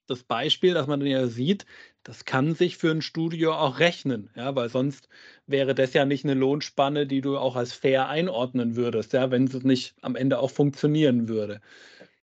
das 0.07 0.23
Beispiel, 0.23 0.73
dass 0.75 0.87
man 0.87 1.01
dann 1.01 1.09
ja 1.09 1.27
sieht, 1.27 1.67
das 2.05 2.25
kann 2.25 2.55
sich 2.55 2.77
für 2.77 2.91
ein 2.91 3.03
Studio 3.03 3.55
auch 3.55 3.79
rechnen, 3.79 4.31
ja, 4.35 4.55
weil 4.57 4.69
sonst 4.69 5.09
wäre 5.47 5.75
das 5.75 5.93
ja 5.93 6.05
nicht 6.05 6.25
eine 6.25 6.35
Lohnspanne, 6.35 7.07
die 7.07 7.21
du 7.21 7.39
auch 7.39 7.57
als 7.57 7.73
fair 7.73 8.09
einordnen 8.09 8.77
würdest, 8.77 9.13
ja, 9.13 9.31
wenn 9.31 9.45
es 9.45 9.63
nicht 9.63 9.95
am 10.03 10.17
Ende 10.17 10.39
auch 10.39 10.51
funktionieren 10.51 11.29
würde. 11.29 11.61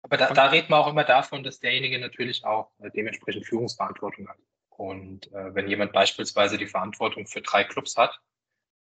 Aber 0.02 0.16
da, 0.16 0.32
da 0.32 0.46
reden 0.46 0.70
wir 0.70 0.78
auch 0.78 0.88
immer 0.88 1.04
davon, 1.04 1.42
dass 1.42 1.60
derjenige 1.60 1.98
natürlich 1.98 2.44
auch 2.44 2.70
äh, 2.80 2.90
dementsprechend 2.90 3.46
Führungsverantwortung 3.46 4.28
hat. 4.28 4.38
Und 4.68 5.32
äh, 5.32 5.54
wenn 5.54 5.68
jemand 5.68 5.92
beispielsweise 5.92 6.56
die 6.56 6.66
Verantwortung 6.66 7.26
für 7.26 7.42
drei 7.42 7.64
Clubs 7.64 7.96
hat, 7.96 8.18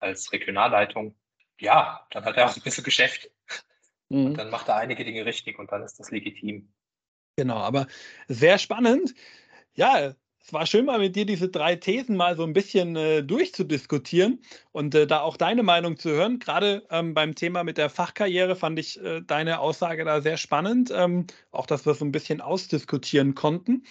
als 0.00 0.32
Regionalleitung, 0.32 1.16
ja, 1.60 2.06
dann 2.10 2.24
hat 2.24 2.36
er 2.36 2.46
auch 2.46 2.56
ein 2.56 2.62
bisschen 2.62 2.84
Geschäft. 2.84 3.30
Mhm. 4.08 4.26
Und 4.26 4.38
dann 4.38 4.50
macht 4.50 4.68
er 4.68 4.76
einige 4.76 5.04
Dinge 5.04 5.24
richtig 5.26 5.58
und 5.58 5.72
dann 5.72 5.82
ist 5.82 5.98
das 5.98 6.10
legitim. 6.10 6.72
Genau, 7.36 7.56
aber 7.56 7.86
sehr 8.28 8.58
spannend. 8.58 9.14
Ja, 9.74 10.14
es 10.48 10.52
war 10.54 10.64
schön, 10.64 10.86
mal 10.86 10.98
mit 10.98 11.14
dir 11.14 11.26
diese 11.26 11.50
drei 11.50 11.76
Thesen 11.76 12.16
mal 12.16 12.34
so 12.34 12.42
ein 12.42 12.54
bisschen 12.54 12.96
äh, 12.96 13.22
durchzudiskutieren 13.22 14.40
und 14.72 14.94
äh, 14.94 15.06
da 15.06 15.20
auch 15.20 15.36
deine 15.36 15.62
Meinung 15.62 15.98
zu 15.98 16.08
hören. 16.08 16.38
Gerade 16.38 16.86
ähm, 16.90 17.12
beim 17.12 17.34
Thema 17.34 17.64
mit 17.64 17.76
der 17.76 17.90
Fachkarriere 17.90 18.56
fand 18.56 18.78
ich 18.78 18.98
äh, 18.98 19.20
deine 19.20 19.60
Aussage 19.60 20.06
da 20.06 20.22
sehr 20.22 20.38
spannend. 20.38 20.90
Ähm, 20.90 21.26
auch, 21.50 21.66
dass 21.66 21.84
wir 21.84 21.92
so 21.92 22.06
ein 22.06 22.12
bisschen 22.12 22.40
ausdiskutieren 22.40 23.34
konnten. 23.34 23.84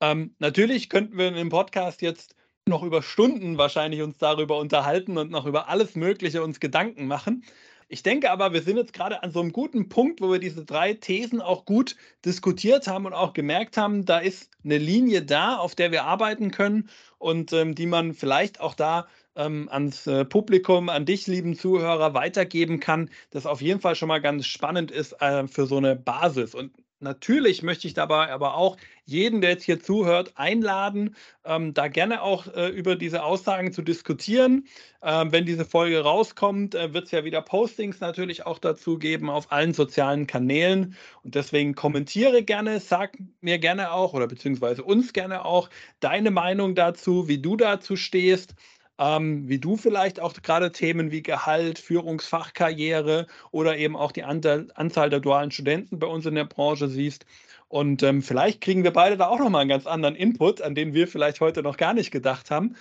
Ähm, 0.00 0.34
natürlich 0.40 0.88
könnten 0.88 1.18
wir 1.18 1.30
dem 1.30 1.50
Podcast 1.50 2.02
jetzt 2.02 2.34
noch 2.66 2.82
über 2.82 3.00
Stunden 3.00 3.56
wahrscheinlich 3.56 4.02
uns 4.02 4.18
darüber 4.18 4.58
unterhalten 4.58 5.16
und 5.18 5.30
noch 5.30 5.46
über 5.46 5.68
alles 5.68 5.94
Mögliche 5.94 6.42
uns 6.42 6.58
Gedanken 6.58 7.06
machen. 7.06 7.44
Ich 7.92 8.02
denke 8.02 8.30
aber, 8.30 8.54
wir 8.54 8.62
sind 8.62 8.78
jetzt 8.78 8.94
gerade 8.94 9.22
an 9.22 9.32
so 9.32 9.40
einem 9.40 9.52
guten 9.52 9.90
Punkt, 9.90 10.22
wo 10.22 10.32
wir 10.32 10.38
diese 10.38 10.64
drei 10.64 10.94
Thesen 10.94 11.42
auch 11.42 11.66
gut 11.66 11.94
diskutiert 12.24 12.86
haben 12.86 13.04
und 13.04 13.12
auch 13.12 13.34
gemerkt 13.34 13.76
haben, 13.76 14.06
da 14.06 14.16
ist 14.18 14.50
eine 14.64 14.78
Linie 14.78 15.20
da, 15.20 15.58
auf 15.58 15.74
der 15.74 15.92
wir 15.92 16.04
arbeiten 16.04 16.50
können 16.50 16.88
und 17.18 17.52
ähm, 17.52 17.74
die 17.74 17.84
man 17.84 18.14
vielleicht 18.14 18.62
auch 18.62 18.74
da 18.74 19.08
ähm, 19.36 19.68
ans 19.70 20.06
äh, 20.06 20.24
Publikum, 20.24 20.88
an 20.88 21.04
dich, 21.04 21.26
lieben 21.26 21.54
Zuhörer, 21.54 22.14
weitergeben 22.14 22.80
kann, 22.80 23.10
das 23.28 23.44
auf 23.44 23.60
jeden 23.60 23.80
Fall 23.82 23.94
schon 23.94 24.08
mal 24.08 24.22
ganz 24.22 24.46
spannend 24.46 24.90
ist 24.90 25.20
äh, 25.20 25.46
für 25.46 25.66
so 25.66 25.76
eine 25.76 25.94
Basis. 25.94 26.54
Und 26.54 26.72
Natürlich 27.02 27.64
möchte 27.64 27.88
ich 27.88 27.94
dabei 27.94 28.32
aber 28.32 28.54
auch 28.54 28.76
jeden, 29.04 29.40
der 29.40 29.50
jetzt 29.50 29.64
hier 29.64 29.80
zuhört, 29.80 30.32
einladen, 30.36 31.16
ähm, 31.44 31.74
da 31.74 31.88
gerne 31.88 32.22
auch 32.22 32.46
äh, 32.54 32.68
über 32.68 32.94
diese 32.94 33.24
Aussagen 33.24 33.72
zu 33.72 33.82
diskutieren. 33.82 34.68
Ähm, 35.02 35.32
wenn 35.32 35.44
diese 35.44 35.64
Folge 35.64 36.00
rauskommt, 36.00 36.76
äh, 36.76 36.94
wird 36.94 37.06
es 37.06 37.10
ja 37.10 37.24
wieder 37.24 37.42
Postings 37.42 37.98
natürlich 37.98 38.46
auch 38.46 38.60
dazu 38.60 38.98
geben 38.98 39.30
auf 39.30 39.50
allen 39.50 39.74
sozialen 39.74 40.28
Kanälen. 40.28 40.94
Und 41.24 41.34
deswegen 41.34 41.74
kommentiere 41.74 42.44
gerne, 42.44 42.78
sag 42.78 43.18
mir 43.40 43.58
gerne 43.58 43.90
auch 43.90 44.14
oder 44.14 44.28
beziehungsweise 44.28 44.84
uns 44.84 45.12
gerne 45.12 45.44
auch 45.44 45.70
deine 45.98 46.30
Meinung 46.30 46.76
dazu, 46.76 47.26
wie 47.26 47.38
du 47.42 47.56
dazu 47.56 47.96
stehst 47.96 48.54
ähm, 49.02 49.48
wie 49.48 49.58
du 49.58 49.76
vielleicht 49.76 50.20
auch 50.20 50.32
gerade 50.42 50.70
Themen 50.70 51.10
wie 51.10 51.24
Gehalt, 51.24 51.80
Führungsfachkarriere 51.80 53.26
oder 53.50 53.76
eben 53.76 53.96
auch 53.96 54.12
die 54.12 54.22
Anzahl 54.22 55.10
der 55.10 55.18
dualen 55.18 55.50
Studenten 55.50 55.98
bei 55.98 56.06
uns 56.06 56.24
in 56.24 56.36
der 56.36 56.44
Branche 56.44 56.86
siehst. 56.86 57.26
Und 57.66 58.04
ähm, 58.04 58.22
vielleicht 58.22 58.60
kriegen 58.60 58.84
wir 58.84 58.92
beide 58.92 59.16
da 59.16 59.26
auch 59.26 59.40
nochmal 59.40 59.62
einen 59.62 59.70
ganz 59.70 59.88
anderen 59.88 60.14
Input, 60.14 60.62
an 60.62 60.76
den 60.76 60.94
wir 60.94 61.08
vielleicht 61.08 61.40
heute 61.40 61.64
noch 61.64 61.78
gar 61.78 61.94
nicht 61.94 62.12
gedacht 62.12 62.52
haben, 62.52 62.76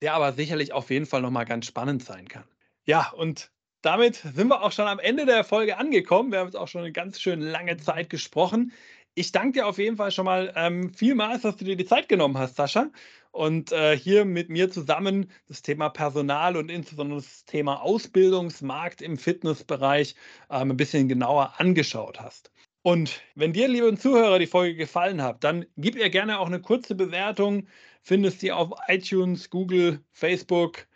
der 0.00 0.14
aber 0.14 0.32
sicherlich 0.32 0.72
auf 0.72 0.90
jeden 0.90 1.06
Fall 1.06 1.22
nochmal 1.22 1.44
ganz 1.44 1.66
spannend 1.66 2.02
sein 2.02 2.26
kann. 2.26 2.44
Ja, 2.84 3.12
und 3.12 3.52
damit 3.82 4.16
sind 4.16 4.48
wir 4.48 4.62
auch 4.62 4.72
schon 4.72 4.88
am 4.88 4.98
Ende 4.98 5.26
der 5.26 5.44
Folge 5.44 5.76
angekommen. 5.76 6.32
Wir 6.32 6.40
haben 6.40 6.48
jetzt 6.48 6.56
auch 6.56 6.68
schon 6.68 6.80
eine 6.80 6.92
ganz 6.92 7.20
schön 7.20 7.40
lange 7.40 7.76
Zeit 7.76 8.10
gesprochen. 8.10 8.72
Ich 9.14 9.30
danke 9.30 9.60
dir 9.60 9.66
auf 9.66 9.78
jeden 9.78 9.96
Fall 9.96 10.10
schon 10.10 10.24
mal 10.24 10.52
ähm, 10.56 10.92
vielmals, 10.94 11.42
dass 11.42 11.56
du 11.56 11.64
dir 11.64 11.76
die 11.76 11.84
Zeit 11.84 12.08
genommen 12.08 12.38
hast, 12.38 12.56
Sascha 12.56 12.90
und 13.32 13.72
äh, 13.72 13.96
hier 13.96 14.24
mit 14.24 14.48
mir 14.48 14.70
zusammen 14.70 15.30
das 15.48 15.62
Thema 15.62 15.88
Personal 15.88 16.56
und 16.56 16.70
insbesondere 16.70 17.20
das 17.20 17.44
Thema 17.44 17.82
Ausbildungsmarkt 17.82 19.02
im 19.02 19.18
Fitnessbereich 19.18 20.14
ähm, 20.50 20.70
ein 20.70 20.76
bisschen 20.76 21.08
genauer 21.08 21.54
angeschaut 21.58 22.20
hast. 22.20 22.50
Und 22.82 23.20
wenn 23.34 23.52
dir, 23.52 23.68
liebe 23.68 23.96
Zuhörer, 23.96 24.38
die 24.38 24.46
Folge 24.46 24.76
gefallen 24.76 25.22
hat, 25.22 25.44
dann 25.44 25.66
gib 25.76 25.96
ihr 25.96 26.10
gerne 26.10 26.38
auch 26.38 26.46
eine 26.46 26.60
kurze 26.60 26.94
Bewertung. 26.94 27.68
Findest 28.02 28.40
sie 28.40 28.52
auf 28.52 28.70
iTunes, 28.88 29.50
Google, 29.50 30.00
Facebook, 30.10 30.86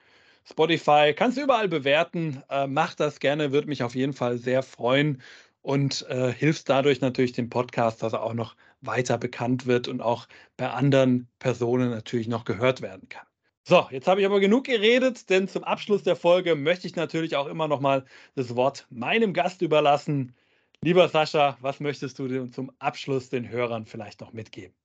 Spotify. 0.45 1.15
Kannst 1.15 1.39
du 1.39 1.43
überall 1.43 1.69
bewerten. 1.69 2.43
Äh, 2.51 2.67
mach 2.67 2.95
das 2.95 3.21
gerne, 3.21 3.53
würde 3.53 3.69
mich 3.69 3.83
auf 3.83 3.95
jeden 3.95 4.13
Fall 4.13 4.39
sehr 4.39 4.63
freuen 4.63 5.23
und 5.67 6.07
äh, 6.09 6.33
hilfst 6.33 6.69
dadurch 6.69 7.01
natürlich 7.01 7.33
dem 7.33 7.51
Podcast, 7.51 8.01
dass 8.01 8.13
er 8.13 8.23
auch 8.23 8.35
noch 8.35 8.55
weiter 8.83 9.19
bekannt 9.19 9.67
wird 9.67 9.89
und 9.89 10.01
auch 10.01 10.29
bei 10.57 10.71
anderen 10.71 11.29
Personen 11.41 11.91
natürlich 11.91 12.29
noch 12.29 12.45
gehört 12.45 12.83
werden 12.83 13.09
kann. 13.09 13.27
So, 13.65 13.89
jetzt 13.91 14.07
habe 14.07 14.21
ich 14.21 14.27
aber 14.27 14.39
genug 14.39 14.63
geredet, 14.67 15.29
denn 15.29 15.49
zum 15.49 15.65
Abschluss 15.65 16.05
der 16.05 16.15
Folge 16.15 16.55
möchte 16.55 16.87
ich 16.87 16.95
natürlich 16.95 17.35
auch 17.35 17.49
immer 17.49 17.67
noch 17.67 17.81
mal 17.81 18.05
das 18.37 18.55
Wort 18.55 18.87
meinem 18.91 19.35
Gast 19.35 19.61
überlassen. 19.61 20.37
Lieber 20.83 21.09
Sascha, 21.09 21.59
was 21.61 21.81
möchtest 21.81 22.21
du 22.21 22.47
zum 22.47 22.71
Abschluss 22.79 23.29
den 23.29 23.49
Hörern 23.49 23.87
vielleicht 23.87 24.21
noch 24.21 24.33
mitgeben? 24.33 24.77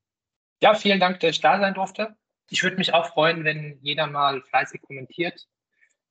Ja, 0.63 0.73
vielen 0.73 0.99
Dank, 0.99 1.19
dass 1.19 1.29
ich 1.29 1.41
da 1.41 1.59
sein 1.59 1.75
durfte. 1.75 2.15
Ich 2.49 2.63
würde 2.63 2.77
mich 2.77 2.95
auch 2.95 3.05
freuen, 3.05 3.43
wenn 3.43 3.77
jeder 3.83 4.07
mal 4.07 4.41
fleißig 4.41 4.81
kommentiert. 4.81 5.47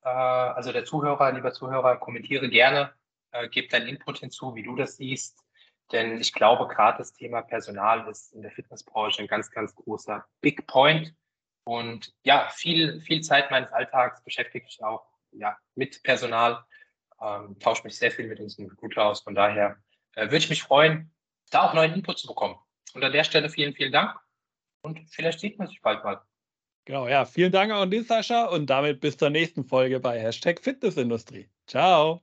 Äh, 0.05 0.11
also 0.11 0.71
der 0.71 0.85
Zuhörer, 0.85 1.33
lieber 1.33 1.53
Zuhörer, 1.53 1.97
kommentiere 1.97 2.49
gerne, 2.49 2.93
äh, 3.33 3.49
gib 3.49 3.71
deinen 3.71 3.89
Input 3.89 4.19
hinzu, 4.19 4.55
wie 4.55 4.63
du 4.63 4.77
das 4.77 4.97
siehst. 4.97 5.39
Denn 5.93 6.21
ich 6.21 6.33
glaube, 6.33 6.69
gerade 6.69 6.99
das 6.99 7.13
Thema 7.13 7.43
Personal 7.43 8.09
ist 8.09 8.33
in 8.33 8.43
der 8.43 8.51
Fitnessbranche 8.53 9.23
ein 9.23 9.29
ganz, 9.29 9.51
ganz 9.51 9.75
großer 9.75 10.25
Big 10.41 10.67
Point. 10.67 11.15
Und 11.65 12.15
ja, 12.23 12.49
viel, 12.51 13.01
viel 13.01 13.21
Zeit 13.23 13.51
meines 13.51 13.73
Alltags 13.73 14.23
beschäftige 14.23 14.67
ich 14.69 14.83
auch 14.83 15.05
ja, 15.33 15.57
mit 15.75 16.03
Personal, 16.03 16.65
ähm, 17.21 17.59
tausche 17.59 17.85
mich 17.85 17.97
sehr 17.97 18.11
viel 18.11 18.27
mit 18.27 18.41
unseren 18.41 18.69
Recruiter 18.69 19.05
aus. 19.05 19.21
Von 19.21 19.35
daher 19.35 19.77
äh, 20.15 20.23
würde 20.23 20.39
ich 20.39 20.51
mich 20.51 20.63
freuen, 20.63 21.13
da 21.51 21.63
auch 21.63 21.75
neuen 21.75 21.95
Input 21.95 22.19
zu 22.19 22.27
bekommen. 22.27 22.57
Und 22.95 23.05
an 23.05 23.13
der 23.13 23.25
Stelle 23.25 23.49
vielen, 23.49 23.75
vielen 23.75 23.93
Dank 23.93 24.19
und 24.83 25.01
vielleicht 25.11 25.41
sieht 25.41 25.59
man 25.59 25.69
sich 25.69 25.81
bald 25.81 26.03
mal. 26.03 26.21
Genau, 26.87 27.07
ja, 27.07 27.25
vielen 27.25 27.53
Dank 27.53 27.73
auch 27.73 27.83
an 27.83 27.91
dich, 27.91 28.07
Sascha, 28.07 28.47
und 28.47 28.69
damit 28.69 29.01
bis 29.01 29.17
zur 29.17 29.31
nächsten 29.31 29.65
Folge 29.65 30.01
bei 30.01 30.19
Hashtag 30.19 30.61
Fitnessindustrie. 30.61 31.49
Ciao. 31.67 32.23